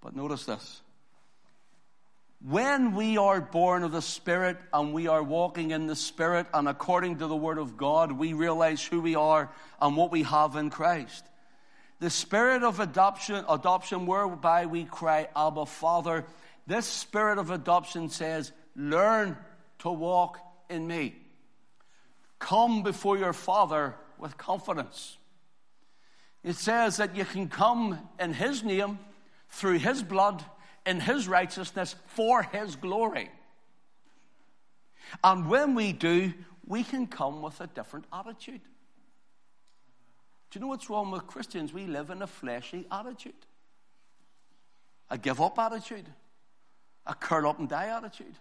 But 0.00 0.16
notice 0.16 0.44
this. 0.44 0.80
When 2.42 2.94
we 2.94 3.18
are 3.18 3.40
born 3.40 3.82
of 3.82 3.92
the 3.92 4.00
Spirit 4.00 4.56
and 4.72 4.94
we 4.94 5.08
are 5.08 5.22
walking 5.22 5.72
in 5.72 5.86
the 5.86 5.96
Spirit 5.96 6.46
and 6.54 6.68
according 6.68 7.18
to 7.18 7.26
the 7.26 7.36
Word 7.36 7.58
of 7.58 7.76
God, 7.76 8.12
we 8.12 8.32
realize 8.32 8.82
who 8.82 9.02
we 9.02 9.14
are 9.14 9.52
and 9.80 9.94
what 9.94 10.10
we 10.10 10.22
have 10.22 10.56
in 10.56 10.70
Christ. 10.70 11.22
The 11.98 12.08
Spirit 12.08 12.62
of 12.62 12.80
adoption, 12.80 13.44
adoption 13.46 14.06
whereby 14.06 14.64
we 14.64 14.84
cry, 14.84 15.28
Abba, 15.36 15.66
Father, 15.66 16.24
this 16.66 16.86
Spirit 16.86 17.36
of 17.36 17.50
adoption 17.50 18.08
says, 18.08 18.52
learn 18.74 19.36
to 19.80 19.90
walk 19.90 20.38
in 20.70 20.86
me. 20.86 21.16
Come 22.38 22.82
before 22.82 23.18
your 23.18 23.34
Father 23.34 23.96
with 24.18 24.38
confidence. 24.38 25.18
It 26.42 26.56
says 26.56 26.96
that 26.96 27.16
you 27.16 27.26
can 27.26 27.48
come 27.50 27.98
in 28.18 28.32
His 28.32 28.64
name, 28.64 28.98
through 29.50 29.78
His 29.78 30.02
blood, 30.02 30.42
in 30.86 31.00
His 31.00 31.28
righteousness 31.28 31.94
for 32.06 32.42
His 32.42 32.76
glory. 32.76 33.30
And 35.22 35.48
when 35.48 35.74
we 35.74 35.92
do, 35.92 36.32
we 36.66 36.84
can 36.84 37.06
come 37.06 37.42
with 37.42 37.60
a 37.60 37.66
different 37.66 38.06
attitude. 38.12 38.60
Do 40.50 40.58
you 40.58 40.60
know 40.60 40.68
what's 40.68 40.90
wrong 40.90 41.10
with 41.10 41.26
Christians? 41.26 41.72
We 41.72 41.86
live 41.86 42.10
in 42.10 42.22
a 42.22 42.26
fleshy 42.26 42.86
attitude, 42.90 43.34
a 45.08 45.16
give 45.16 45.40
up 45.40 45.58
attitude, 45.58 46.06
a 47.06 47.14
curl 47.14 47.48
up 47.48 47.58
and 47.58 47.68
die 47.68 47.86
attitude, 47.86 48.34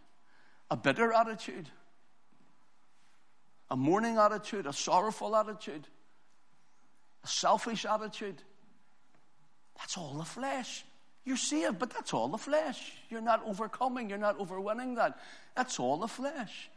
a 0.71 0.77
bitter 0.77 1.13
attitude, 1.13 1.69
a 3.69 3.77
mourning 3.77 4.17
attitude, 4.17 4.65
a 4.65 4.73
sorrowful 4.73 5.35
attitude, 5.35 5.87
a 7.23 7.27
selfish 7.27 7.85
attitude. 7.85 8.41
That's 9.77 9.97
all 9.97 10.15
the 10.15 10.25
flesh. 10.25 10.83
You're 11.25 11.37
saved, 11.37 11.79
but 11.79 11.91
that's 11.91 12.13
all 12.13 12.27
the 12.27 12.37
flesh. 12.37 12.93
You're 13.09 13.21
not 13.21 13.43
overcoming, 13.45 14.09
you're 14.09 14.17
not 14.17 14.39
overwinning 14.39 14.95
that. 14.95 15.19
That's 15.55 15.79
all 15.79 15.97
the 15.97 16.07
flesh. 16.07 16.69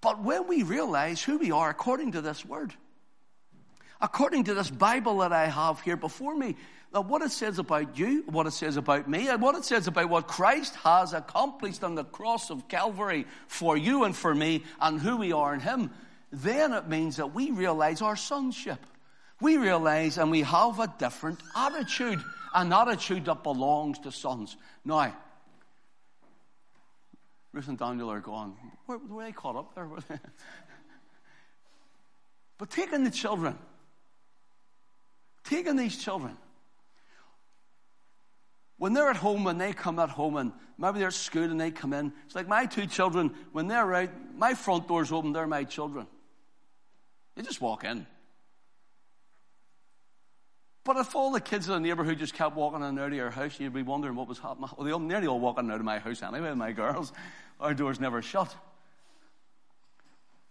But 0.00 0.22
when 0.22 0.46
we 0.46 0.62
realize 0.62 1.22
who 1.22 1.38
we 1.38 1.50
are 1.50 1.70
according 1.70 2.12
to 2.12 2.20
this 2.20 2.44
word, 2.44 2.72
according 4.00 4.44
to 4.44 4.54
this 4.54 4.70
Bible 4.70 5.18
that 5.18 5.32
I 5.32 5.46
have 5.46 5.80
here 5.80 5.96
before 5.96 6.34
me, 6.34 6.56
that 6.92 7.02
what 7.02 7.22
it 7.22 7.32
says 7.32 7.58
about 7.58 7.98
you, 7.98 8.22
what 8.26 8.46
it 8.46 8.52
says 8.52 8.76
about 8.76 9.08
me, 9.08 9.28
and 9.28 9.42
what 9.42 9.56
it 9.56 9.64
says 9.64 9.88
about 9.88 10.08
what 10.08 10.26
Christ 10.26 10.74
has 10.76 11.12
accomplished 11.12 11.84
on 11.84 11.94
the 11.94 12.04
cross 12.04 12.50
of 12.50 12.68
Calvary 12.68 13.26
for 13.46 13.76
you 13.76 14.04
and 14.04 14.16
for 14.16 14.34
me, 14.34 14.64
and 14.80 15.00
who 15.00 15.16
we 15.16 15.32
are 15.32 15.52
in 15.52 15.60
Him, 15.60 15.90
then 16.32 16.72
it 16.72 16.88
means 16.88 17.16
that 17.16 17.34
we 17.34 17.50
realize 17.50 18.00
our 18.00 18.16
sonship. 18.16 18.78
We 19.40 19.56
realize 19.56 20.18
and 20.18 20.30
we 20.30 20.42
have 20.42 20.80
a 20.80 20.92
different 20.98 21.40
attitude, 21.54 22.22
an 22.54 22.72
attitude 22.72 23.24
that 23.26 23.42
belongs 23.42 23.98
to 24.00 24.12
sons. 24.12 24.56
Now, 24.84 25.14
Ruth 27.52 27.68
and 27.68 27.78
Daniel 27.78 28.10
are 28.10 28.20
gone. 28.20 28.56
Where 28.86 28.98
were 28.98 29.24
they 29.24 29.32
caught 29.32 29.56
up 29.56 29.74
there? 29.74 29.88
but 32.58 32.70
taking 32.70 33.04
the 33.04 33.10
children, 33.10 33.58
taking 35.44 35.76
these 35.76 35.96
children, 35.96 36.36
when 38.76 38.92
they're 38.92 39.10
at 39.10 39.16
home, 39.16 39.44
when 39.44 39.58
they 39.58 39.72
come 39.72 39.98
at 39.98 40.08
home, 40.08 40.36
and 40.36 40.52
maybe 40.78 41.00
they're 41.00 41.08
at 41.08 41.14
school 41.14 41.44
and 41.44 41.60
they 41.60 41.72
come 41.72 41.92
in, 41.92 42.12
it's 42.26 42.34
like 42.36 42.46
my 42.46 42.66
two 42.66 42.86
children, 42.86 43.34
when 43.52 43.66
they're 43.66 43.92
out, 43.94 44.10
my 44.36 44.54
front 44.54 44.86
door's 44.86 45.10
open, 45.10 45.32
they're 45.32 45.48
my 45.48 45.64
children. 45.64 46.06
They 47.34 47.42
just 47.42 47.60
walk 47.60 47.84
in. 47.84 48.06
But 50.88 50.96
if 50.96 51.14
all 51.14 51.30
the 51.30 51.40
kids 51.42 51.68
in 51.68 51.74
the 51.74 51.80
neighborhood 51.80 52.18
just 52.18 52.32
kept 52.32 52.56
walking 52.56 52.80
in 52.80 52.84
and 52.86 52.98
out 52.98 53.08
of 53.08 53.12
your 53.12 53.28
house, 53.28 53.60
you'd 53.60 53.74
be 53.74 53.82
wondering 53.82 54.14
what 54.14 54.26
was 54.26 54.38
happening. 54.38 54.70
Well, 54.74 54.86
they 54.86 55.06
nearly 55.06 55.26
all 55.26 55.38
walking 55.38 55.70
out 55.70 55.80
of 55.80 55.84
my 55.84 55.98
house 55.98 56.22
anyway, 56.22 56.54
my 56.54 56.72
girls. 56.72 57.12
Our 57.60 57.74
door's 57.74 58.00
never 58.00 58.22
shut. 58.22 58.56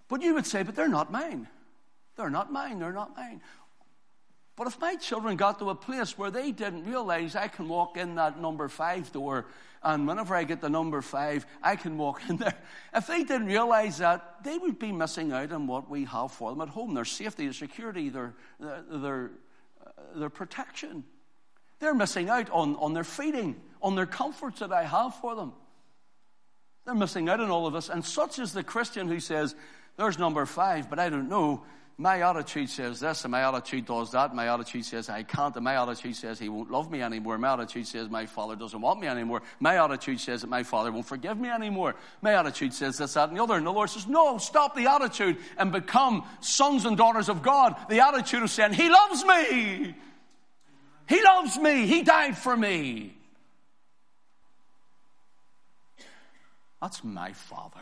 But 0.08 0.22
you 0.22 0.36
would 0.36 0.46
say, 0.46 0.62
but 0.62 0.76
they're 0.76 0.88
not 0.88 1.12
mine. 1.12 1.48
They're 2.18 2.30
not 2.30 2.54
mine. 2.54 2.78
They're 2.78 2.94
not 2.94 3.18
mine. 3.18 3.42
But 4.56 4.68
if 4.68 4.80
my 4.80 4.94
children 4.98 5.38
got 5.38 5.58
to 5.58 5.72
a 5.72 5.76
place 5.76 6.20
where 6.20 6.30
they 6.30 6.52
didn't 6.52 6.86
realize 6.86 7.36
I 7.36 7.48
can 7.48 7.68
walk 7.68 7.98
in 7.98 8.14
that 8.14 8.40
number 8.40 8.68
five 8.68 9.12
door, 9.12 9.48
and 9.82 10.08
whenever 10.08 10.36
I 10.36 10.44
get 10.44 10.62
the 10.62 10.70
number 10.70 11.02
five, 11.02 11.48
I 11.64 11.76
can 11.78 11.98
walk 11.98 12.22
in 12.30 12.38
there. 12.38 12.54
If 12.94 13.08
they 13.08 13.24
didn't 13.24 13.48
realize 13.48 13.98
that, 13.98 14.44
they 14.44 14.60
would 14.60 14.78
be 14.78 14.92
missing 14.92 15.32
out 15.32 15.52
on 15.52 15.66
what 15.66 15.90
we 15.90 16.06
have 16.06 16.32
for 16.32 16.52
them 16.52 16.62
at 16.62 16.70
home 16.70 16.94
their 16.94 17.06
safety, 17.06 17.46
their 17.46 17.54
security, 17.54 18.10
their, 18.10 18.36
their 18.60 19.32
protection. 20.30 21.04
They're 21.80 21.94
missing 21.94 22.30
out 22.30 22.50
on, 22.50 22.76
on 22.78 22.94
their 22.94 23.04
feeding, 23.04 23.56
on 23.82 23.96
their 23.96 24.06
comforts 24.06 24.60
that 24.60 24.72
I 24.72 24.84
have 24.84 25.16
for 25.16 25.36
them. 25.36 25.54
They're 26.86 26.96
missing 26.96 27.30
out 27.30 27.40
on 27.40 27.52
all 27.52 27.68
of 27.68 27.74
this. 27.74 27.90
And 27.90 28.04
such 28.04 28.40
is 28.40 28.54
the 28.54 28.64
Christian 28.64 29.08
who 29.08 29.20
says, 29.20 29.56
There's 29.98 30.18
number 30.18 30.46
five, 30.46 30.90
but 30.90 31.00
I 31.00 31.10
don't 31.10 31.30
know. 31.30 31.64
My 32.00 32.22
attitude 32.22 32.70
says 32.70 33.00
this, 33.00 33.26
and 33.26 33.32
my 33.32 33.48
attitude 33.48 33.88
does 33.88 34.12
that. 34.12 34.36
My 34.36 34.54
attitude 34.54 34.86
says 34.86 35.10
I 35.10 35.24
can't, 35.24 35.56
and 35.56 35.64
my 35.64 35.82
attitude 35.82 36.16
says 36.16 36.38
he 36.38 36.48
won't 36.48 36.70
love 36.70 36.92
me 36.92 37.02
anymore. 37.02 37.40
My 37.40 37.54
attitude 37.54 37.88
says 37.88 38.08
my 38.08 38.28
father 38.28 38.56
doesn't 38.56 38.80
want 38.80 39.00
me 39.02 39.08
anymore. 39.08 39.42
My 39.60 39.84
attitude 39.84 40.20
says 40.20 40.42
that 40.42 40.48
my 40.48 40.62
father 40.62 40.92
won't 40.92 41.08
forgive 41.08 41.40
me 41.40 41.50
anymore. 41.50 41.96
My 42.22 42.36
attitude 42.36 42.76
says 42.76 43.00
this, 43.00 43.16
that, 43.16 43.30
and 43.30 43.38
the 43.38 43.42
other. 43.42 43.56
And 43.56 43.66
the 43.66 43.74
Lord 43.74 43.90
says, 43.90 44.06
No, 44.06 44.38
stop 44.38 44.76
the 44.76 44.86
attitude 44.86 45.38
and 45.58 45.72
become 45.72 46.24
sons 46.40 46.86
and 46.86 46.96
daughters 46.96 47.30
of 47.30 47.42
God. 47.42 47.76
The 47.90 48.02
attitude 48.02 48.44
of 48.44 48.52
saying, 48.52 48.74
He 48.74 48.90
loves 48.90 49.26
me. 49.26 49.96
He 51.10 51.24
loves 51.24 51.58
me. 51.58 51.88
He 51.88 52.04
died 52.04 52.38
for 52.38 52.56
me. 52.56 53.18
That's 56.80 57.04
my 57.04 57.34
Father. 57.34 57.82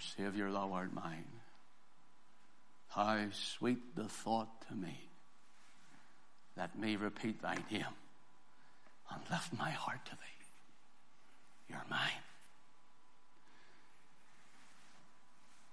Savior, 0.00 0.50
thou 0.50 0.72
art 0.72 0.92
mine. 0.94 1.24
How 2.88 3.18
sweet 3.32 3.96
the 3.96 4.04
thought 4.04 4.68
to 4.68 4.74
me. 4.74 5.08
that 6.56 6.78
me 6.78 6.96
repeat 6.96 7.40
thy 7.40 7.56
name 7.70 7.84
and 9.10 9.20
lift 9.30 9.52
my 9.58 9.70
heart 9.70 10.04
to 10.06 10.12
thee. 10.12 10.46
You're 11.68 11.84
mine. 11.90 11.98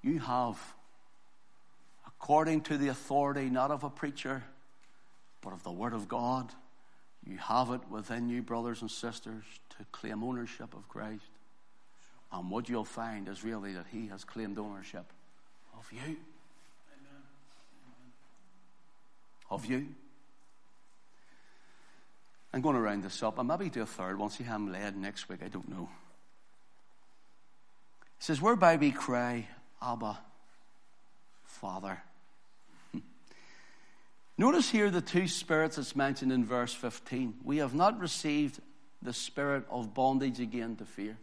You 0.01 0.19
have, 0.19 0.57
according 2.07 2.61
to 2.61 2.77
the 2.77 2.87
authority 2.87 3.49
not 3.49 3.71
of 3.71 3.83
a 3.83 3.89
preacher, 3.89 4.43
but 5.41 5.51
of 5.51 5.63
the 5.63 5.71
Word 5.71 5.93
of 5.93 6.07
God, 6.07 6.53
you 7.25 7.37
have 7.37 7.69
it 7.71 7.81
within 7.89 8.29
you, 8.29 8.41
brothers 8.41 8.81
and 8.81 8.89
sisters, 8.89 9.43
to 9.77 9.85
claim 9.91 10.23
ownership 10.23 10.73
of 10.73 10.87
Christ. 10.87 11.23
And 12.31 12.51
what 12.51 12.69
you'll 12.69 12.85
find 12.85 13.27
is 13.27 13.43
really 13.43 13.73
that 13.73 13.85
He 13.91 14.07
has 14.07 14.23
claimed 14.23 14.59
ownership 14.59 15.05
of 15.77 15.91
you. 15.91 15.99
Amen. 16.01 16.17
Of 19.49 19.65
you. 19.65 19.87
I'm 22.53 22.61
going 22.61 22.75
to 22.75 22.81
round 22.81 23.03
this 23.03 23.21
up. 23.23 23.37
and 23.39 23.47
maybe 23.47 23.69
do 23.69 23.81
a 23.81 23.85
third 23.85 24.17
one. 24.17 24.29
See 24.29 24.43
how 24.43 24.55
I'm 24.55 24.71
led 24.71 24.97
next 24.97 25.29
week. 25.29 25.39
I 25.43 25.47
don't 25.47 25.69
know. 25.69 25.89
He 28.17 28.23
says, 28.23 28.41
Whereby 28.41 28.75
we 28.75 28.91
cry, 28.91 29.47
Abba, 29.81 30.19
Father. 31.45 32.01
Notice 34.37 34.69
here 34.69 34.89
the 34.89 35.01
two 35.01 35.27
spirits 35.27 35.75
that's 35.77 35.95
mentioned 35.95 36.31
in 36.31 36.43
verse 36.43 36.73
15. 36.73 37.35
We 37.43 37.57
have 37.57 37.73
not 37.73 37.99
received 37.99 38.59
the 39.01 39.13
spirit 39.13 39.63
of 39.69 39.93
bondage 39.93 40.39
again 40.39 40.75
to 40.77 40.85
fear. 40.85 41.17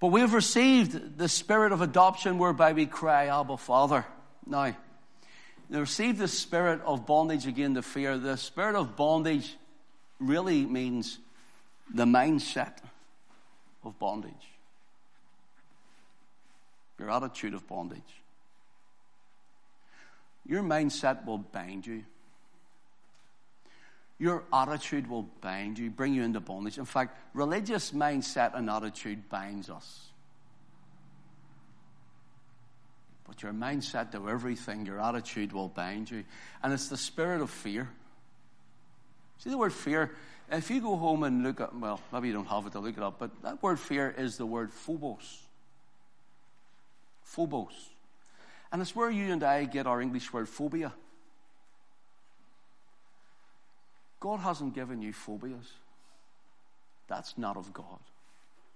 But 0.00 0.08
we 0.08 0.20
have 0.20 0.32
received 0.32 1.18
the 1.18 1.28
spirit 1.28 1.72
of 1.72 1.80
adoption 1.80 2.38
whereby 2.38 2.72
we 2.72 2.86
cry, 2.86 3.26
Abba, 3.26 3.56
Father. 3.56 4.04
Now, 4.46 4.74
they 5.68 5.80
received 5.80 6.18
the 6.18 6.28
spirit 6.28 6.80
of 6.82 7.04
bondage 7.04 7.46
again 7.46 7.74
to 7.74 7.82
fear. 7.82 8.16
The 8.16 8.36
spirit 8.36 8.76
of 8.76 8.96
bondage 8.96 9.56
really 10.20 10.64
means 10.64 11.18
the 11.92 12.04
mindset 12.04 12.74
of 13.84 13.98
bondage, 13.98 14.32
your 16.98 17.10
attitude 17.10 17.54
of 17.54 17.66
bondage. 17.66 18.02
Your 20.46 20.62
mindset 20.62 21.26
will 21.26 21.38
bind 21.38 21.86
you. 21.86 22.04
Your 24.18 24.42
attitude 24.52 25.08
will 25.08 25.28
bind 25.40 25.78
you, 25.78 25.90
bring 25.90 26.12
you 26.12 26.24
into 26.24 26.40
bondage. 26.40 26.78
In 26.78 26.84
fact, 26.84 27.16
religious 27.34 27.92
mindset 27.92 28.56
and 28.56 28.68
attitude 28.68 29.28
binds 29.28 29.70
us. 29.70 30.06
But 33.26 33.42
your 33.42 33.52
mindset 33.52 34.10
to 34.12 34.28
everything, 34.28 34.86
your 34.86 35.00
attitude 35.00 35.52
will 35.52 35.68
bind 35.68 36.10
you. 36.10 36.24
And 36.62 36.72
it's 36.72 36.88
the 36.88 36.96
spirit 36.96 37.40
of 37.40 37.50
fear. 37.50 37.88
See 39.38 39.50
the 39.50 39.58
word 39.58 39.72
fear? 39.72 40.12
If 40.50 40.70
you 40.70 40.80
go 40.80 40.96
home 40.96 41.22
and 41.22 41.42
look 41.42 41.60
at, 41.60 41.74
well, 41.76 42.00
maybe 42.12 42.28
you 42.28 42.34
don't 42.34 42.46
have 42.46 42.66
it 42.66 42.72
to 42.72 42.80
look 42.80 42.96
it 42.96 43.02
up, 43.02 43.18
but 43.18 43.30
that 43.42 43.62
word 43.62 43.78
fear 43.78 44.12
is 44.16 44.38
the 44.38 44.46
word 44.46 44.72
phobos. 44.72 45.42
Phobos. 47.22 47.90
And 48.72 48.82
it's 48.82 48.96
where 48.96 49.10
you 49.10 49.30
and 49.32 49.44
I 49.44 49.64
get 49.64 49.86
our 49.86 50.00
English 50.00 50.32
word 50.32 50.48
phobia. 50.48 50.92
God 54.20 54.40
hasn't 54.40 54.74
given 54.74 55.02
you 55.02 55.12
phobias. 55.12 55.72
That's 57.06 57.38
not 57.38 57.56
of 57.56 57.72
God. 57.72 57.98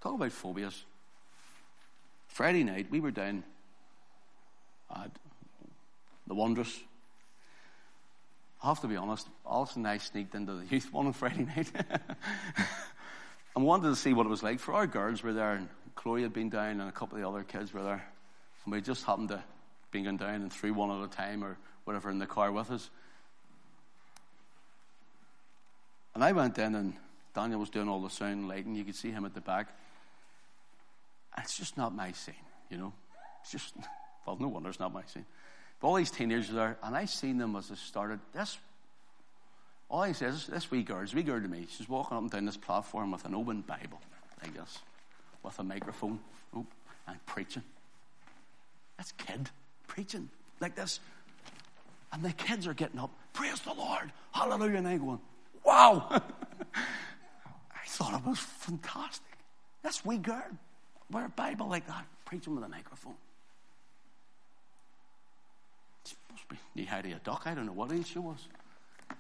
Talk 0.01 0.15
about 0.15 0.33
phobias. 0.33 0.85
Friday 2.29 2.65
night, 2.65 2.87
we 2.91 3.01
were 3.01 3.11
down 3.11 3.45
at 4.95 5.11
the 6.27 6.35
Wondrous. 6.35 6.81
I 8.63 8.69
have 8.69 8.81
to 8.81 8.87
be 8.87 8.97
honest, 8.97 9.29
Alison 9.49 9.81
and 9.81 9.89
I 9.89 9.99
sneaked 9.99 10.35
into 10.35 10.55
the 10.55 10.65
youth 10.67 10.93
one 10.93 11.07
on 11.07 11.13
Friday 11.13 11.45
night. 11.57 11.71
and 13.57 13.65
wanted 13.65 13.89
to 13.89 13.97
see 13.97 14.13
what 14.13 14.27
it 14.27 14.31
was 14.31 14.43
like. 14.43 14.61
For 14.61 14.73
our 14.73 14.87
girls 14.87 15.23
were 15.23 15.33
there, 15.33 15.55
and 15.55 15.69
Chloe 15.95 16.23
had 16.23 16.33
been 16.33 16.49
down, 16.49 16.81
and 16.81 16.89
a 16.89 16.93
couple 16.93 17.17
of 17.17 17.23
the 17.23 17.29
other 17.29 17.43
kids 17.43 17.73
were 17.75 17.83
there. 17.83 18.05
And 18.65 18.73
we 18.73 18.81
just 18.81 19.05
happened 19.05 19.31
to 19.31 19.43
be 19.91 20.03
going 20.03 20.17
down 20.17 20.37
and 20.37 20.53
through 20.53 20.75
one 20.75 20.91
at 20.91 21.05
a 21.05 21.09
time 21.09 21.45
or 21.45 21.59
whatever 21.85 22.11
in 22.11 22.19
the 22.19 22.27
car 22.27 22.51
with 22.53 22.71
us. 22.71 22.89
And 26.15 26.23
I 26.23 26.33
went 26.33 26.59
in 26.59 26.75
and 26.75 26.95
Daniel 27.35 27.61
was 27.61 27.71
doing 27.71 27.89
all 27.89 28.01
the 28.01 28.11
sound 28.11 28.33
and 28.33 28.49
lighting. 28.49 28.75
You 28.75 28.85
could 28.85 28.97
see 28.97 29.11
him 29.11 29.25
at 29.25 29.35
the 29.35 29.41
back. 29.41 29.69
And 31.35 31.45
it's 31.45 31.57
just 31.57 31.77
not 31.77 31.95
my 31.95 32.13
scene, 32.13 32.35
you 32.71 32.77
know. 32.77 32.93
It's 33.43 33.51
just, 33.51 33.75
well, 34.27 34.37
no 34.39 34.49
wonder 34.49 34.69
it's 34.69 34.81
not 34.81 34.93
my 34.93 35.05
scene. 35.07 35.25
But 35.81 35.89
all 35.89 35.95
these 35.95 36.11
teenagers 36.11 36.51
there, 36.51 36.77
and 36.83 36.95
I 36.95 37.07
seen 37.07 37.39
them 37.39 37.57
as 37.57 37.69
they 37.69 37.75
started. 37.75 38.21
This, 38.35 38.59
all 39.89 40.05
he 40.05 40.13
says, 40.13 40.47
this 40.47 40.71
wee 40.71 40.83
girl, 40.83 41.01
this 41.01 41.15
wee 41.15 41.23
girl 41.23 41.41
to 41.41 41.49
me, 41.49 41.67
she's 41.69 41.89
walking 41.89 42.17
up 42.17 42.23
and 42.23 42.31
down 42.31 42.45
this 42.45 42.57
platform 42.57 43.11
with 43.11 43.25
an 43.25 43.35
open 43.35 43.63
Bible, 43.63 44.01
like 44.43 44.55
this, 44.55 44.79
with 45.43 45.59
a 45.59 45.65
microphone, 45.65 46.21
oh, 46.55 46.67
and 47.09 47.27
preaching. 47.27 47.63
That's 48.97 49.13
kid 49.13 49.51
preaching 49.89 50.29
like 50.61 50.75
this. 50.75 51.01
And 52.13 52.23
the 52.23 52.33
kids 52.33 52.67
are 52.67 52.75
getting 52.75 53.01
up, 53.01 53.11
praise 53.33 53.61
the 53.61 53.73
Lord, 53.73 54.13
hallelujah. 54.33 54.77
And 54.77 54.89
I'm 54.89 54.99
going, 54.99 55.21
wow. 55.65 56.07
I 56.75 57.87
thought 57.87 58.15
it 58.15 58.27
was 58.27 58.39
fantastic. 58.39 59.27
That's 59.83 60.05
wee 60.05 60.19
girl, 60.19 60.43
wear 61.11 61.27
a 61.27 61.29
Bible 61.29 61.69
like 61.69 61.87
that, 61.87 62.05
preaching 62.25 62.55
with 62.55 62.65
a 62.65 62.69
microphone. 62.69 63.15
She 66.05 66.15
must 66.31 66.49
be 66.49 66.57
knee 66.75 66.85
high 66.85 67.03
to 67.03 67.11
a 67.11 67.17
duck. 67.17 67.43
I 67.47 67.55
don't 67.55 67.67
know 67.67 67.73
what 67.73 67.93
age 67.93 68.13
she 68.13 68.19
was. 68.19 68.39
And 69.11 69.19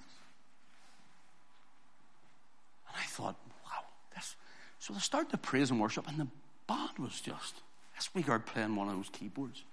I 2.96 3.04
thought, 3.06 3.36
wow, 3.64 3.84
this. 4.14 4.36
So 4.78 4.92
they 4.92 5.00
started 5.00 5.30
to 5.30 5.38
praise 5.38 5.70
and 5.70 5.80
worship, 5.80 6.08
and 6.08 6.18
the 6.18 6.28
band 6.66 6.98
was 6.98 7.20
just 7.20 7.54
this 7.96 8.14
wee 8.14 8.22
girl 8.22 8.38
playing 8.38 8.76
one 8.76 8.88
of 8.88 8.96
those 8.96 9.10
keyboards, 9.10 9.64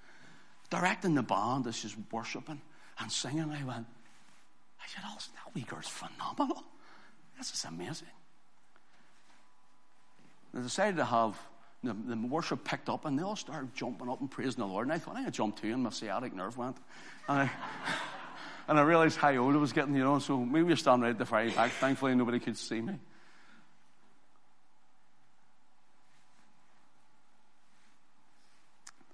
directing 0.69 1.15
the 1.15 1.23
band 1.23 1.67
as 1.67 1.75
she's 1.75 1.95
worshiping 2.11 2.61
and 2.99 3.11
singing. 3.11 3.51
I 3.51 3.63
went, 3.63 3.85
said, 4.95 5.03
oh, 5.05 5.17
that 5.45 5.85
phenomenal. 5.87 6.63
This 7.37 7.53
is 7.53 7.63
amazing. 7.65 8.07
They 10.53 10.61
decided 10.61 10.97
to 10.97 11.05
have 11.05 11.39
the, 11.83 11.93
the, 11.93 12.15
worship 12.27 12.63
picked 12.63 12.89
up 12.89 13.05
and 13.05 13.17
they 13.17 13.23
all 13.23 13.35
started 13.35 13.73
jumping 13.75 14.09
up 14.09 14.19
and 14.19 14.29
praising 14.29 14.59
the 14.59 14.65
Lord. 14.65 14.87
And 14.87 14.93
I 14.93 14.97
thought, 14.97 15.11
I'm 15.11 15.23
going 15.23 15.31
to 15.31 15.31
jump 15.31 15.61
too. 15.61 15.73
And 15.73 15.83
my 15.83 15.91
sciatic 15.91 16.33
nerve 16.33 16.57
went. 16.57 16.77
And 17.27 17.39
I, 17.39 17.51
and 18.67 18.79
I 18.79 18.81
realized 18.81 19.17
how 19.17 19.35
old 19.37 19.55
I 19.55 19.57
was 19.57 19.73
getting, 19.73 19.95
you 19.95 20.03
know. 20.03 20.19
So 20.19 20.37
maybe 20.37 20.63
we 20.63 20.71
were 20.71 20.75
standing 20.75 21.03
right 21.03 21.11
at 21.11 21.17
the 21.17 21.25
very 21.25 21.51
back. 21.51 21.71
Thankfully, 21.71 22.15
nobody 22.15 22.39
could 22.39 22.57
see 22.57 22.81
me. 22.81 22.95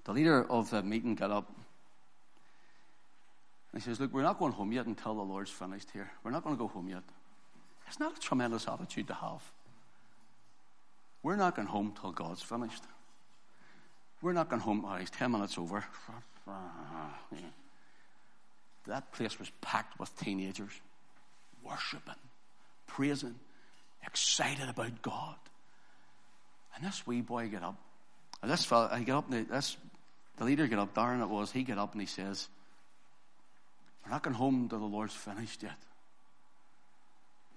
The 0.05 0.13
leader 0.13 0.49
of 0.49 0.69
the 0.69 0.83
meeting 0.83 1.15
got 1.15 1.31
up. 1.31 1.51
And 3.75 3.83
he 3.83 3.89
says, 3.89 3.99
Look, 3.99 4.13
we're 4.13 4.23
not 4.23 4.39
going 4.39 4.53
home 4.53 4.71
yet 4.71 4.85
until 4.85 5.13
the 5.13 5.21
Lord's 5.21 5.51
finished 5.51 5.89
here. 5.91 6.09
We're 6.23 6.31
not 6.31 6.45
going 6.45 6.55
to 6.55 6.59
go 6.59 6.69
home 6.69 6.87
yet. 6.87 7.03
It's 7.87 7.99
not 7.99 8.15
a 8.15 8.19
tremendous 8.19 8.69
attitude 8.69 9.07
to 9.07 9.13
have. 9.13 9.43
We're 11.21 11.35
not 11.35 11.57
going 11.57 11.67
home 11.67 11.93
till 11.99 12.13
God's 12.13 12.41
finished. 12.41 12.83
We're 14.21 14.31
not 14.31 14.49
going 14.49 14.61
home, 14.61 14.85
oh, 14.87 14.95
he's 14.95 15.09
10 15.09 15.29
minutes 15.29 15.57
over. 15.57 15.83
That 18.87 19.11
place 19.11 19.37
was 19.37 19.51
packed 19.59 19.99
with 19.99 20.15
teenagers, 20.17 20.71
worshiping, 21.63 22.13
praising, 22.87 23.35
excited 24.05 24.69
about 24.69 25.01
God. 25.01 25.35
And 26.75 26.85
this 26.85 27.05
wee 27.05 27.21
boy 27.21 27.49
get 27.49 27.61
up. 27.61 27.75
And 28.41 28.49
this 28.49 28.63
fella, 28.63 28.95
he 28.97 29.03
get 29.03 29.15
up, 29.15 29.29
and 29.29 29.49
this, 29.49 29.75
the 30.37 30.45
leader 30.45 30.65
get 30.67 30.79
up, 30.79 30.93
Darren 30.93 31.21
it 31.21 31.29
was, 31.29 31.51
he 31.51 31.63
get 31.63 31.77
up 31.77 31.91
and 31.91 32.01
he 32.01 32.07
says, 32.07 32.47
We're 34.05 34.11
not 34.11 34.23
going 34.23 34.35
home 34.35 34.69
till 34.69 34.79
the 34.79 34.85
Lord's 34.85 35.13
finished 35.13 35.63
yet. 35.63 35.77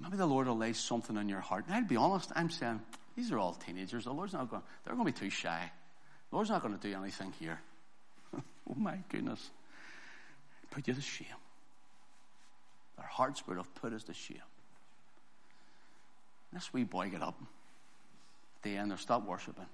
Maybe 0.00 0.16
the 0.16 0.26
Lord 0.26 0.46
will 0.46 0.56
lay 0.56 0.72
something 0.72 1.16
in 1.16 1.28
your 1.28 1.40
heart. 1.40 1.64
And 1.66 1.74
I'll 1.74 1.84
be 1.84 1.96
honest, 1.96 2.32
I'm 2.34 2.50
saying, 2.50 2.80
these 3.16 3.32
are 3.32 3.38
all 3.38 3.52
teenagers. 3.52 4.04
The 4.04 4.12
Lord's 4.12 4.32
not 4.32 4.48
going, 4.50 4.62
they're 4.84 4.94
going 4.94 5.06
to 5.06 5.12
be 5.12 5.26
too 5.26 5.30
shy. 5.30 5.70
The 6.30 6.36
Lord's 6.36 6.50
not 6.50 6.62
going 6.62 6.78
to 6.78 6.80
do 6.80 6.96
anything 6.96 7.32
here. 7.40 7.60
oh 8.36 8.74
my 8.76 8.98
goodness. 9.08 9.50
Put 10.70 10.86
you 10.86 10.94
to 10.94 11.00
shame. 11.00 11.26
Their 12.96 13.06
hearts 13.06 13.46
would 13.46 13.56
have 13.56 13.74
put 13.74 13.92
us 13.92 14.04
to 14.04 14.14
shame. 14.14 14.38
This 16.52 16.72
wee 16.72 16.84
boy 16.84 17.10
get 17.10 17.22
up. 17.22 17.36
At 17.40 18.62
the 18.62 18.76
end, 18.76 18.90
they 18.90 18.96
stop 18.96 19.26
worshiping. 19.26 19.66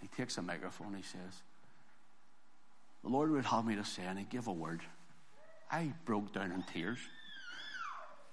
He 0.00 0.08
takes 0.08 0.36
a 0.36 0.42
microphone. 0.42 0.94
He 0.94 1.02
says, 1.02 1.42
The 3.04 3.10
Lord 3.10 3.30
would 3.30 3.44
have 3.44 3.64
me 3.64 3.76
to 3.76 3.84
say, 3.84 4.02
and 4.02 4.18
he 4.18 4.24
gave 4.24 4.46
a 4.48 4.52
word. 4.52 4.80
I 5.72 5.90
broke 6.04 6.32
down 6.34 6.52
in 6.52 6.62
tears. 6.62 6.98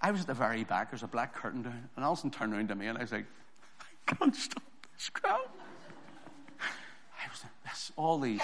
I 0.02 0.12
was 0.12 0.22
at 0.22 0.28
the 0.28 0.34
very 0.34 0.66
back. 0.66 0.92
There's 0.92 1.04
a 1.04 1.08
black 1.08 1.34
curtain 1.34 1.64
down. 1.64 1.90
And 1.96 2.06
Alison 2.06 2.30
turned 2.30 2.54
around 2.54 2.68
to 2.68 2.76
me 2.76 2.88
and 2.88 2.98
I 2.98 3.02
was 3.02 3.12
like, 3.12 3.26
I 3.82 4.14
can't 4.14 4.36
stop 4.36 4.64
this 4.98 5.10
crowd. 5.10 5.48
I 6.60 7.32
was 7.32 7.44
like 7.44 7.64
this, 7.64 7.92
all 7.96 8.20
these, 8.20 8.42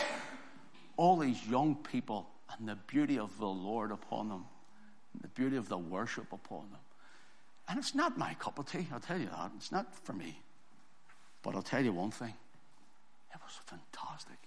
all 0.95 1.17
these 1.17 1.45
young 1.47 1.75
people 1.75 2.27
and 2.57 2.67
the 2.67 2.75
beauty 2.87 3.19
of 3.19 3.37
the 3.37 3.47
Lord 3.47 3.91
upon 3.91 4.29
them, 4.29 4.45
the 5.21 5.27
beauty 5.29 5.57
of 5.57 5.67
the 5.69 5.77
worship 5.77 6.31
upon 6.31 6.69
them. 6.71 6.79
And 7.67 7.79
it's 7.79 7.95
not 7.95 8.17
my 8.17 8.33
cup 8.35 8.59
of 8.59 8.71
tea, 8.71 8.87
I'll 8.93 8.99
tell 8.99 9.19
you 9.19 9.27
that. 9.27 9.51
It's 9.57 9.71
not 9.71 9.93
for 10.03 10.13
me. 10.13 10.39
But 11.41 11.55
I'll 11.55 11.61
tell 11.61 11.83
you 11.83 11.91
one 11.91 12.11
thing 12.11 12.33
it 13.33 13.39
was 13.43 13.59
fantastic. 13.65 14.37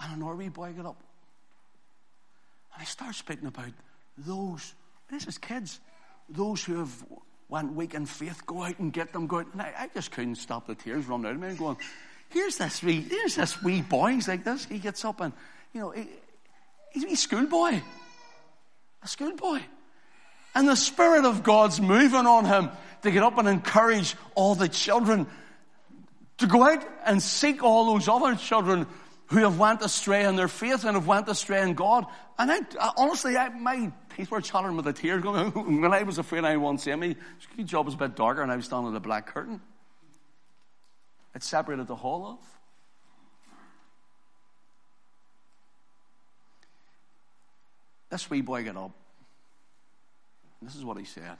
And 0.00 0.14
a 0.14 0.16
Norway 0.16 0.48
boy 0.48 0.72
got 0.72 0.86
up 0.86 1.02
and 2.78 2.86
he 2.86 2.90
starts 2.90 3.18
speaking 3.18 3.48
about 3.48 3.72
those, 4.16 4.74
this 5.10 5.26
is 5.26 5.36
kids, 5.36 5.80
those 6.28 6.62
who 6.62 6.78
have 6.78 7.04
went 7.48 7.72
weak 7.72 7.94
in 7.94 8.06
faith, 8.06 8.46
go 8.46 8.62
out 8.62 8.78
and 8.78 8.92
get 8.92 9.12
them, 9.12 9.26
go 9.26 9.40
out. 9.40 9.52
And 9.52 9.60
I, 9.62 9.72
I 9.76 9.90
just 9.92 10.12
couldn't 10.12 10.36
stop 10.36 10.68
the 10.68 10.76
tears 10.76 11.06
running 11.06 11.26
out 11.26 11.32
of 11.32 11.40
me 11.40 11.48
and 11.48 11.58
going, 11.58 11.76
here's 12.28 12.56
this 12.58 12.82
wee, 12.82 13.00
here's 13.00 13.34
this 13.34 13.60
wee 13.62 13.82
boy, 13.82 14.12
he's 14.12 14.28
like 14.28 14.44
this. 14.44 14.64
He 14.64 14.78
gets 14.78 15.04
up 15.04 15.20
and, 15.20 15.32
you 15.72 15.80
know, 15.80 15.90
he, 15.90 16.06
he's 16.92 17.04
a 17.04 17.16
schoolboy. 17.16 17.80
A 19.02 19.08
schoolboy. 19.08 19.60
And 20.54 20.68
the 20.68 20.76
Spirit 20.76 21.24
of 21.24 21.42
God's 21.42 21.80
moving 21.80 22.26
on 22.26 22.44
him 22.44 22.70
to 23.02 23.10
get 23.10 23.22
up 23.22 23.38
and 23.38 23.48
encourage 23.48 24.14
all 24.34 24.54
the 24.54 24.68
children 24.68 25.26
to 26.38 26.46
go 26.46 26.62
out 26.62 26.84
and 27.04 27.20
seek 27.20 27.64
all 27.64 27.92
those 27.92 28.08
other 28.08 28.36
children 28.36 28.86
who 29.28 29.38
have 29.40 29.58
went 29.58 29.82
astray 29.82 30.24
in 30.24 30.36
their 30.36 30.48
faith 30.48 30.84
and 30.84 30.94
have 30.94 31.06
went 31.06 31.28
astray 31.28 31.62
in 31.62 31.74
God. 31.74 32.06
And 32.38 32.50
I, 32.50 32.60
I 32.80 32.92
honestly, 32.96 33.36
I, 33.36 33.50
my 33.50 33.92
teeth 34.16 34.30
were 34.30 34.40
chattering 34.40 34.76
with 34.76 34.86
the 34.86 34.92
tears 34.92 35.22
going, 35.22 35.50
when 35.82 35.92
I 35.92 36.02
was 36.02 36.18
afraid 36.18 36.44
I 36.44 36.56
won't 36.56 36.80
see 36.80 36.94
me, 36.94 37.14
the 37.56 37.62
job 37.62 37.86
was 37.86 37.94
a 37.94 37.98
bit 37.98 38.16
darker 38.16 38.42
and 38.42 38.50
I 38.50 38.56
was 38.56 38.64
standing 38.64 38.88
at 38.88 38.94
the 38.94 39.00
black 39.00 39.26
curtain. 39.26 39.60
It 41.34 41.42
separated 41.42 41.86
the 41.86 41.94
hall 41.94 42.24
off. 42.24 42.58
This 48.10 48.30
wee 48.30 48.40
boy 48.40 48.64
got 48.64 48.76
up. 48.76 48.92
This 50.62 50.74
is 50.74 50.84
what 50.84 50.96
he 50.96 51.04
said. 51.04 51.36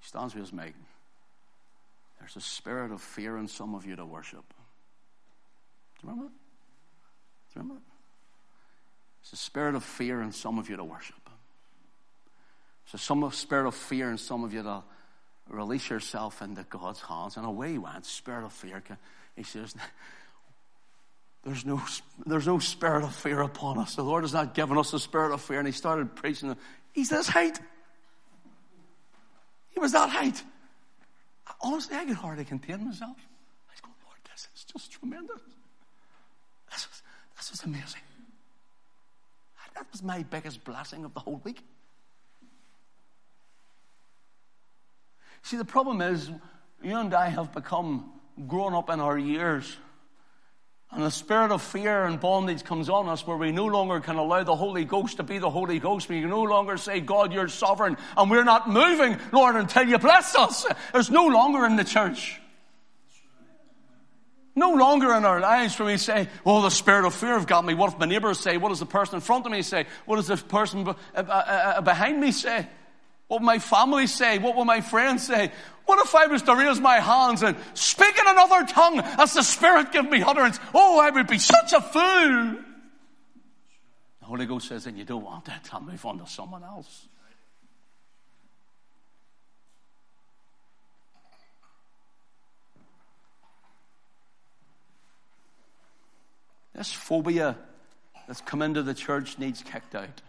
He 0.00 0.08
stands 0.08 0.34
with 0.34 0.42
his 0.42 0.52
mate. 0.52 0.74
There's 2.18 2.34
a 2.34 2.40
spirit 2.40 2.90
of 2.90 3.00
fear 3.00 3.38
in 3.38 3.46
some 3.46 3.76
of 3.76 3.86
you 3.86 3.94
to 3.94 4.04
worship 4.04 4.44
you 6.04 6.10
remember 6.10 6.28
that? 6.28 6.38
Do 7.52 7.60
you 7.60 7.62
remember 7.62 7.82
that? 7.86 7.94
It's 9.22 9.32
a 9.32 9.36
spirit 9.36 9.74
of 9.74 9.82
fear 9.82 10.20
in 10.20 10.32
some 10.32 10.58
of 10.58 10.68
you 10.68 10.76
to 10.76 10.84
worship. 10.84 11.16
So 12.86 12.98
some 12.98 13.24
of 13.24 13.34
spirit 13.34 13.66
of 13.66 13.74
fear 13.74 14.10
in 14.10 14.18
some 14.18 14.44
of 14.44 14.52
you 14.52 14.62
to 14.62 14.82
release 15.48 15.88
yourself 15.88 16.42
into 16.42 16.64
God's 16.64 17.00
hands. 17.00 17.36
And 17.36 17.46
away 17.46 17.72
he 17.72 17.78
went, 17.78 18.04
spirit 18.04 18.44
of 18.44 18.52
fear. 18.52 18.82
He 19.34 19.42
says, 19.42 19.74
there's 21.44 21.64
no, 21.64 21.82
there's 22.26 22.46
no 22.46 22.58
spirit 22.58 23.02
of 23.02 23.14
fear 23.14 23.40
upon 23.40 23.78
us. 23.78 23.94
The 23.94 24.02
Lord 24.02 24.24
has 24.24 24.34
not 24.34 24.54
given 24.54 24.76
us 24.76 24.92
a 24.92 25.00
spirit 25.00 25.32
of 25.32 25.40
fear. 25.40 25.58
And 25.58 25.66
he 25.66 25.72
started 25.72 26.14
preaching. 26.14 26.54
He's 26.92 27.08
this 27.08 27.28
height. 27.28 27.58
He 29.70 29.80
was 29.80 29.92
that 29.92 30.10
height. 30.10 30.42
Honestly, 31.62 31.96
I 31.96 32.04
could 32.04 32.16
hardly 32.16 32.44
contain 32.44 32.84
myself. 32.84 33.16
I 33.16 33.72
was 33.72 33.80
going, 33.80 33.94
Lord, 34.04 34.18
this 34.30 34.48
is 34.54 34.64
just 34.64 34.92
tremendous. 34.92 35.40
This 36.74 36.88
was, 36.88 37.02
this 37.36 37.50
was 37.52 37.62
amazing. 37.62 38.00
That 39.74 39.86
was 39.90 40.02
my 40.02 40.22
biggest 40.22 40.64
blessing 40.64 41.04
of 41.04 41.14
the 41.14 41.20
whole 41.20 41.40
week. 41.42 41.62
See, 45.42 45.56
the 45.56 45.64
problem 45.64 46.00
is, 46.00 46.30
you 46.82 46.96
and 46.96 47.12
I 47.12 47.28
have 47.28 47.52
become 47.52 48.12
grown 48.46 48.74
up 48.74 48.90
in 48.90 49.00
our 49.00 49.18
years. 49.18 49.76
And 50.90 51.02
the 51.02 51.10
spirit 51.10 51.50
of 51.50 51.60
fear 51.60 52.04
and 52.04 52.20
bondage 52.20 52.62
comes 52.62 52.88
on 52.88 53.08
us 53.08 53.26
where 53.26 53.36
we 53.36 53.50
no 53.50 53.66
longer 53.66 53.98
can 53.98 54.16
allow 54.16 54.44
the 54.44 54.54
Holy 54.54 54.84
Ghost 54.84 55.16
to 55.16 55.24
be 55.24 55.38
the 55.38 55.50
Holy 55.50 55.80
Ghost. 55.80 56.08
We 56.08 56.20
can 56.20 56.30
no 56.30 56.42
longer 56.42 56.76
say, 56.76 57.00
God, 57.00 57.32
you're 57.32 57.48
sovereign. 57.48 57.96
And 58.16 58.30
we're 58.30 58.44
not 58.44 58.70
moving, 58.70 59.18
Lord, 59.32 59.56
until 59.56 59.88
you 59.88 59.98
bless 59.98 60.36
us. 60.36 60.66
There's 60.92 61.10
no 61.10 61.26
longer 61.26 61.66
in 61.66 61.74
the 61.76 61.84
church. 61.84 62.40
No 64.56 64.70
longer 64.70 65.12
in 65.14 65.24
our 65.24 65.40
lives 65.40 65.78
where 65.78 65.86
we 65.86 65.96
say, 65.96 66.28
oh, 66.46 66.62
the 66.62 66.70
spirit 66.70 67.04
of 67.04 67.14
fear 67.14 67.30
have 67.30 67.46
got 67.46 67.64
me. 67.64 67.74
What 67.74 67.92
if 67.92 67.98
my 67.98 68.06
neighbors 68.06 68.38
say? 68.38 68.56
What 68.56 68.68
does 68.68 68.78
the 68.78 68.86
person 68.86 69.16
in 69.16 69.20
front 69.20 69.46
of 69.46 69.52
me 69.52 69.62
say? 69.62 69.86
What 70.06 70.16
does 70.16 70.28
the 70.28 70.36
person 70.36 70.86
uh, 70.86 70.94
uh, 71.16 71.20
uh, 71.20 71.80
behind 71.80 72.20
me 72.20 72.30
say? 72.30 72.68
What 73.26 73.40
will 73.40 73.46
my 73.46 73.58
family 73.58 74.06
say? 74.06 74.38
What 74.38 74.54
will 74.54 74.64
my 74.64 74.80
friends 74.80 75.26
say? 75.26 75.50
What 75.86 76.04
if 76.06 76.14
I 76.14 76.26
was 76.26 76.42
to 76.42 76.54
raise 76.54 76.80
my 76.80 77.00
hands 77.00 77.42
and 77.42 77.56
speak 77.74 78.16
in 78.16 78.26
another 78.26 78.64
tongue 78.66 79.00
as 79.00 79.34
the 79.34 79.42
Spirit 79.42 79.92
give 79.92 80.08
me 80.08 80.22
utterance? 80.22 80.60
Oh, 80.72 81.00
I 81.00 81.10
would 81.10 81.26
be 81.26 81.38
such 81.38 81.72
a 81.72 81.80
fool. 81.80 82.58
The 84.20 84.26
Holy 84.26 84.46
Ghost 84.46 84.68
says, 84.68 84.86
and 84.86 84.96
you 84.96 85.04
don't 85.04 85.24
want 85.24 85.46
that, 85.46 85.68
I'll 85.72 85.80
move 85.80 86.04
on 86.06 86.18
to 86.18 86.26
someone 86.26 86.62
else. 86.62 87.08
This 96.74 96.92
phobia 96.92 97.56
that's 98.26 98.40
come 98.40 98.62
into 98.62 98.82
the 98.82 98.94
church 98.94 99.38
needs 99.38 99.62
kicked 99.62 99.94
out. 99.94 100.22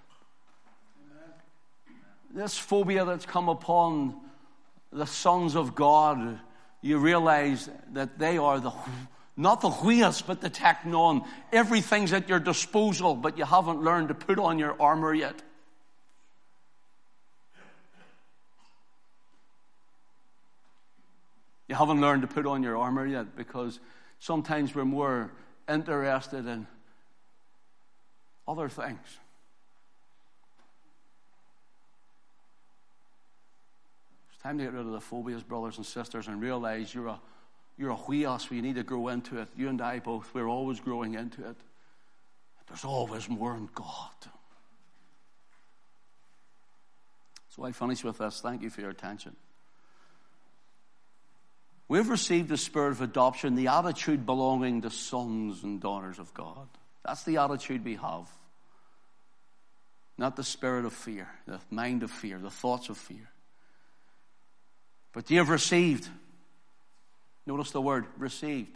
This 2.34 2.58
phobia 2.58 3.06
that's 3.06 3.26
come 3.26 3.50
upon 3.50 4.16
the 4.92 5.06
sons 5.06 5.56
of 5.56 5.74
God, 5.74 6.40
you 6.82 7.00
realize 7.00 7.70
that 7.94 8.20
they 8.20 8.38
are 8.38 8.60
the, 8.60 8.72
not 9.36 9.62
the 9.62 9.70
huios, 9.70 10.22
but 10.26 10.42
the 10.42 10.50
teknon. 10.50 11.26
Everything's 11.52 12.14
at 12.14 12.30
your 12.30 12.40
disposal, 12.40 13.16
but 13.16 13.38
you 13.38 13.46
haven't 13.46 13.82
learned 13.82 14.10
to 14.10 14.14
put 14.14 14.38
on 14.38 14.60
your 14.60 14.80
armor 14.82 15.14
yet. 15.14 15.42
You 21.68 21.76
haven't 21.76 22.00
learned 22.00 22.22
to 22.22 22.28
put 22.28 22.46
on 22.46 22.62
your 22.62 22.78
armor 22.78 23.08
yet 23.08 23.36
because 23.36 23.80
sometimes 24.20 24.76
we're 24.76 24.86
more 24.86 25.32
interested 25.70 26.46
in 26.46 26.68
other 28.48 28.70
things. 28.70 29.00
It's 34.32 34.42
time 34.44 34.58
to 34.58 34.64
get 34.64 34.74
rid 34.74 34.86
of 34.86 34.92
the 34.92 35.02
phobias, 35.02 35.44
brothers 35.44 35.78
and 35.78 35.86
sisters, 35.86 36.28
and 36.28 36.42
realize 36.42 36.94
you're 36.94 37.08
a 37.08 37.20
you're 37.78 37.92
a 37.92 37.96
huios, 37.96 38.50
you 38.52 38.62
need 38.62 38.76
to 38.76 38.84
grow 38.84 39.10
into 39.10 39.40
it. 39.40 39.50
You 39.56 39.68
and 39.68 39.82
I 39.82 40.00
both, 40.00 40.34
we're 40.34 40.48
always 40.48 40.80
growing 40.80 41.16
into 41.16 41.46
it. 41.46 41.58
There's 42.68 42.86
always 42.86 43.30
more 43.30 43.56
in 43.56 43.70
God. 43.76 44.12
So 47.50 47.64
I 47.64 47.72
finish 47.72 48.04
with 48.04 48.18
this. 48.18 48.42
Thank 48.42 48.62
you 48.62 48.70
for 48.70 48.82
your 48.82 48.90
attention. 48.90 49.36
We've 51.88 52.10
received 52.10 52.50
the 52.50 52.58
spirit 52.58 52.92
of 52.92 53.02
adoption, 53.02 53.56
the 53.56 53.68
attitude 53.68 54.26
belonging 54.26 54.82
to 54.82 54.90
sons 54.90 55.64
and 55.64 55.80
daughters 55.80 56.18
of 56.18 56.34
God. 56.34 56.68
That's 57.06 57.24
the 57.24 57.38
attitude 57.38 57.86
we 57.86 57.96
have. 57.96 58.28
Not 60.18 60.36
the 60.36 60.44
spirit 60.44 60.86
of 60.86 60.94
fear, 60.94 61.28
the 61.46 61.60
mind 61.70 62.02
of 62.02 62.10
fear, 62.10 62.40
the 62.40 62.50
thoughts 62.50 62.90
of 62.90 62.98
fear. 62.98 63.30
But 65.14 65.30
you 65.30 65.38
have 65.38 65.50
received. 65.50 66.08
Notice 67.46 67.72
the 67.72 67.82
word 67.82 68.06
received. 68.18 68.76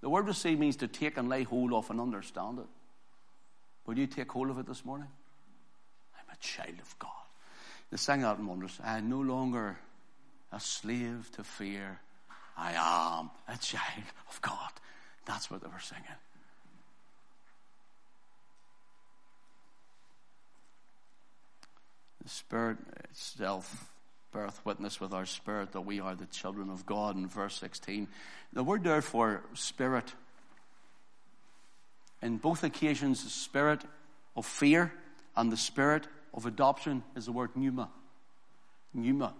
The 0.00 0.08
word 0.08 0.26
receive 0.26 0.58
means 0.58 0.76
to 0.76 0.88
take 0.88 1.18
and 1.18 1.28
lay 1.28 1.42
hold 1.42 1.72
of 1.72 1.90
and 1.90 2.00
understand 2.00 2.58
it. 2.58 2.66
Will 3.84 3.98
you 3.98 4.06
take 4.06 4.32
hold 4.32 4.48
of 4.48 4.58
it 4.58 4.66
this 4.66 4.84
morning? 4.84 5.08
I'm 6.14 6.32
a 6.32 6.36
child 6.38 6.78
of 6.80 6.98
God. 6.98 7.10
They 7.90 7.98
sang 7.98 8.22
out 8.22 8.38
in 8.38 8.46
wonders. 8.46 8.78
I 8.82 8.98
am 8.98 9.10
no 9.10 9.20
longer 9.20 9.78
a 10.52 10.60
slave 10.60 11.30
to 11.32 11.44
fear. 11.44 12.00
I 12.60 12.72
am 12.72 13.30
a 13.48 13.56
child 13.58 14.04
of 14.28 14.40
God. 14.42 14.70
That's 15.24 15.50
what 15.50 15.62
they 15.62 15.68
were 15.68 15.80
singing. 15.80 16.04
The 22.22 22.28
Spirit 22.28 22.76
itself 23.08 23.90
beareth 24.32 24.60
witness 24.64 25.00
with 25.00 25.14
our 25.14 25.24
spirit 25.24 25.72
that 25.72 25.80
we 25.80 26.00
are 26.00 26.14
the 26.14 26.26
children 26.26 26.68
of 26.68 26.84
God 26.84 27.16
in 27.16 27.26
verse 27.26 27.56
16. 27.56 28.06
The 28.52 28.62
word 28.62 28.84
therefore, 28.84 29.42
spirit, 29.54 30.12
in 32.20 32.36
both 32.36 32.62
occasions, 32.62 33.24
the 33.24 33.30
spirit 33.30 33.82
of 34.36 34.44
fear 34.44 34.92
and 35.34 35.50
the 35.50 35.56
spirit 35.56 36.06
of 36.34 36.44
adoption 36.44 37.02
is 37.16 37.24
the 37.24 37.32
word 37.32 37.56
pneuma. 37.56 37.88
Pneuma. 38.92 39.32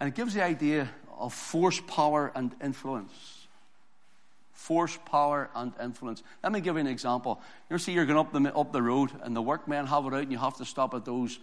And 0.00 0.08
it 0.08 0.16
gives 0.16 0.34
the 0.34 0.42
idea 0.42 0.88
of 1.22 1.32
force, 1.32 1.80
power, 1.80 2.30
and 2.34 2.54
influence 2.62 3.42
force, 4.62 4.96
power, 5.06 5.50
and 5.56 5.72
influence. 5.82 6.22
Let 6.40 6.52
me 6.52 6.60
give 6.60 6.76
you 6.76 6.80
an 6.80 6.86
example. 6.86 7.40
You 7.68 7.78
see, 7.78 7.92
you're 7.92 8.06
going 8.06 8.18
up 8.18 8.32
the, 8.32 8.54
up 8.54 8.72
the 8.72 8.80
road, 8.80 9.10
and 9.22 9.34
the 9.34 9.42
workmen 9.42 9.86
have 9.86 10.06
it 10.06 10.14
out, 10.14 10.22
and 10.22 10.30
you 10.30 10.38
have 10.38 10.56
to 10.58 10.64
stop 10.64 10.94
at 10.94 11.04
those 11.04 11.40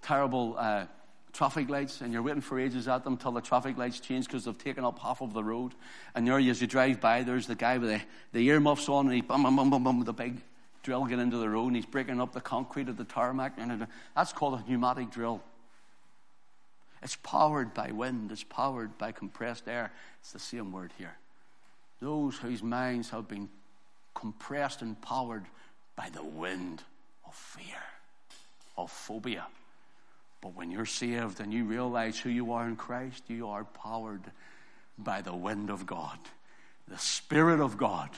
terrible 0.00 0.54
uh, 0.56 0.84
traffic 1.32 1.68
lights, 1.68 2.02
and 2.02 2.12
you're 2.12 2.22
waiting 2.22 2.40
for 2.40 2.60
ages 2.60 2.86
at 2.86 3.02
them 3.02 3.16
till 3.16 3.32
the 3.32 3.40
traffic 3.40 3.76
lights 3.76 3.98
change 3.98 4.26
because 4.26 4.44
they've 4.44 4.56
taken 4.56 4.84
up 4.84 5.00
half 5.00 5.20
of 5.22 5.32
the 5.32 5.42
road. 5.42 5.72
And 6.14 6.24
there, 6.24 6.38
as 6.38 6.60
you 6.60 6.68
drive 6.68 7.00
by, 7.00 7.24
there's 7.24 7.48
the 7.48 7.56
guy 7.56 7.78
with 7.78 7.90
the, 7.90 8.00
the 8.32 8.48
earmuffs 8.48 8.88
on, 8.88 9.06
and 9.06 9.14
he 9.14 9.22
bum, 9.22 9.42
bum, 9.42 9.56
bum, 9.56 9.68
bum, 9.68 9.82
bum, 9.82 9.98
with 9.98 10.06
the 10.06 10.12
big 10.12 10.40
drill 10.84 11.04
get 11.04 11.18
into 11.18 11.38
the 11.38 11.48
road, 11.48 11.66
and 11.66 11.76
he's 11.76 11.86
breaking 11.86 12.20
up 12.20 12.32
the 12.32 12.40
concrete 12.40 12.88
of 12.88 12.96
the 12.96 13.04
tarmac. 13.04 13.58
That's 14.14 14.32
called 14.32 14.60
a 14.60 14.70
pneumatic 14.70 15.10
drill. 15.10 15.42
It's 17.02 17.16
powered 17.16 17.74
by 17.74 17.90
wind, 17.90 18.30
it's 18.30 18.44
powered 18.44 18.96
by 18.96 19.12
compressed 19.12 19.68
air. 19.68 19.92
It's 20.20 20.32
the 20.32 20.38
same 20.38 20.72
word 20.72 20.92
here 20.98 21.16
those 22.02 22.36
whose 22.36 22.62
minds 22.62 23.10
have 23.10 23.28
been 23.28 23.48
compressed 24.12 24.82
and 24.82 25.00
powered 25.00 25.46
by 25.94 26.10
the 26.10 26.22
wind 26.22 26.82
of 27.26 27.32
fear, 27.32 27.82
of 28.76 28.90
phobia. 28.90 29.46
But 30.40 30.56
when 30.56 30.72
you're 30.72 30.84
saved 30.84 31.38
and 31.38 31.52
you 31.52 31.64
realize 31.64 32.18
who 32.18 32.28
you 32.28 32.52
are 32.52 32.66
in 32.66 32.74
Christ, 32.74 33.22
you 33.28 33.48
are 33.48 33.64
powered 33.64 34.24
by 34.98 35.22
the 35.22 35.34
wind 35.34 35.70
of 35.70 35.86
God, 35.86 36.18
the 36.88 36.98
Spirit 36.98 37.60
of 37.60 37.78
God, 37.78 38.10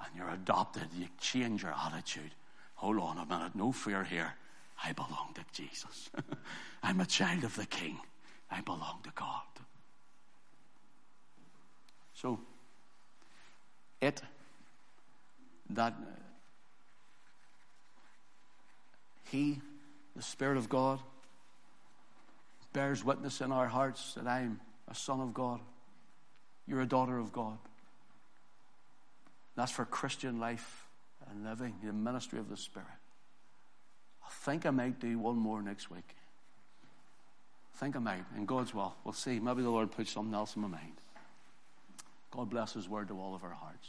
and 0.00 0.08
you're 0.16 0.30
adopted. 0.30 0.88
You 0.98 1.06
change 1.20 1.62
your 1.62 1.74
attitude. 1.86 2.32
Hold 2.74 2.98
on 2.98 3.18
a 3.18 3.24
minute, 3.24 3.54
no 3.54 3.70
fear 3.70 4.02
here. 4.02 4.34
I 4.82 4.92
belong 4.92 5.34
to 5.34 5.44
Jesus. 5.52 6.10
I'm 6.82 7.00
a 7.00 7.06
child 7.06 7.44
of 7.44 7.56
the 7.56 7.66
King. 7.66 7.98
I 8.50 8.60
belong 8.60 9.00
to 9.04 9.10
God. 9.14 9.42
So, 12.14 12.40
it 14.00 14.22
that 15.70 15.92
uh, 15.92 16.06
He, 19.30 19.60
the 20.14 20.22
Spirit 20.22 20.56
of 20.56 20.68
God, 20.68 21.00
bears 22.72 23.04
witness 23.04 23.40
in 23.40 23.52
our 23.52 23.66
hearts 23.66 24.14
that 24.14 24.26
I'm 24.26 24.60
a 24.88 24.94
son 24.94 25.20
of 25.20 25.34
God. 25.34 25.60
You're 26.66 26.82
a 26.82 26.86
daughter 26.86 27.18
of 27.18 27.32
God. 27.32 27.58
That's 29.56 29.72
for 29.72 29.84
Christian 29.84 30.38
life 30.38 30.86
and 31.30 31.44
living, 31.44 31.74
the 31.82 31.92
ministry 31.92 32.38
of 32.38 32.48
the 32.48 32.56
Spirit. 32.56 32.88
Think 34.42 34.64
I 34.64 34.70
might 34.70 35.00
do 35.00 35.18
one 35.18 35.36
more 35.36 35.60
next 35.60 35.90
week. 35.90 36.14
Think 37.74 37.96
I 37.96 37.98
might, 37.98 38.24
in 38.36 38.46
God's 38.46 38.72
will. 38.72 38.94
We'll 39.04 39.12
see. 39.12 39.40
Maybe 39.40 39.62
the 39.62 39.70
Lord 39.70 39.90
puts 39.90 40.12
something 40.12 40.34
else 40.34 40.56
in 40.56 40.62
my 40.62 40.68
mind. 40.68 41.00
God 42.30 42.48
bless 42.48 42.72
His 42.74 42.88
word 42.88 43.08
to 43.08 43.20
all 43.20 43.34
of 43.34 43.42
our 43.42 43.50
hearts. 43.50 43.88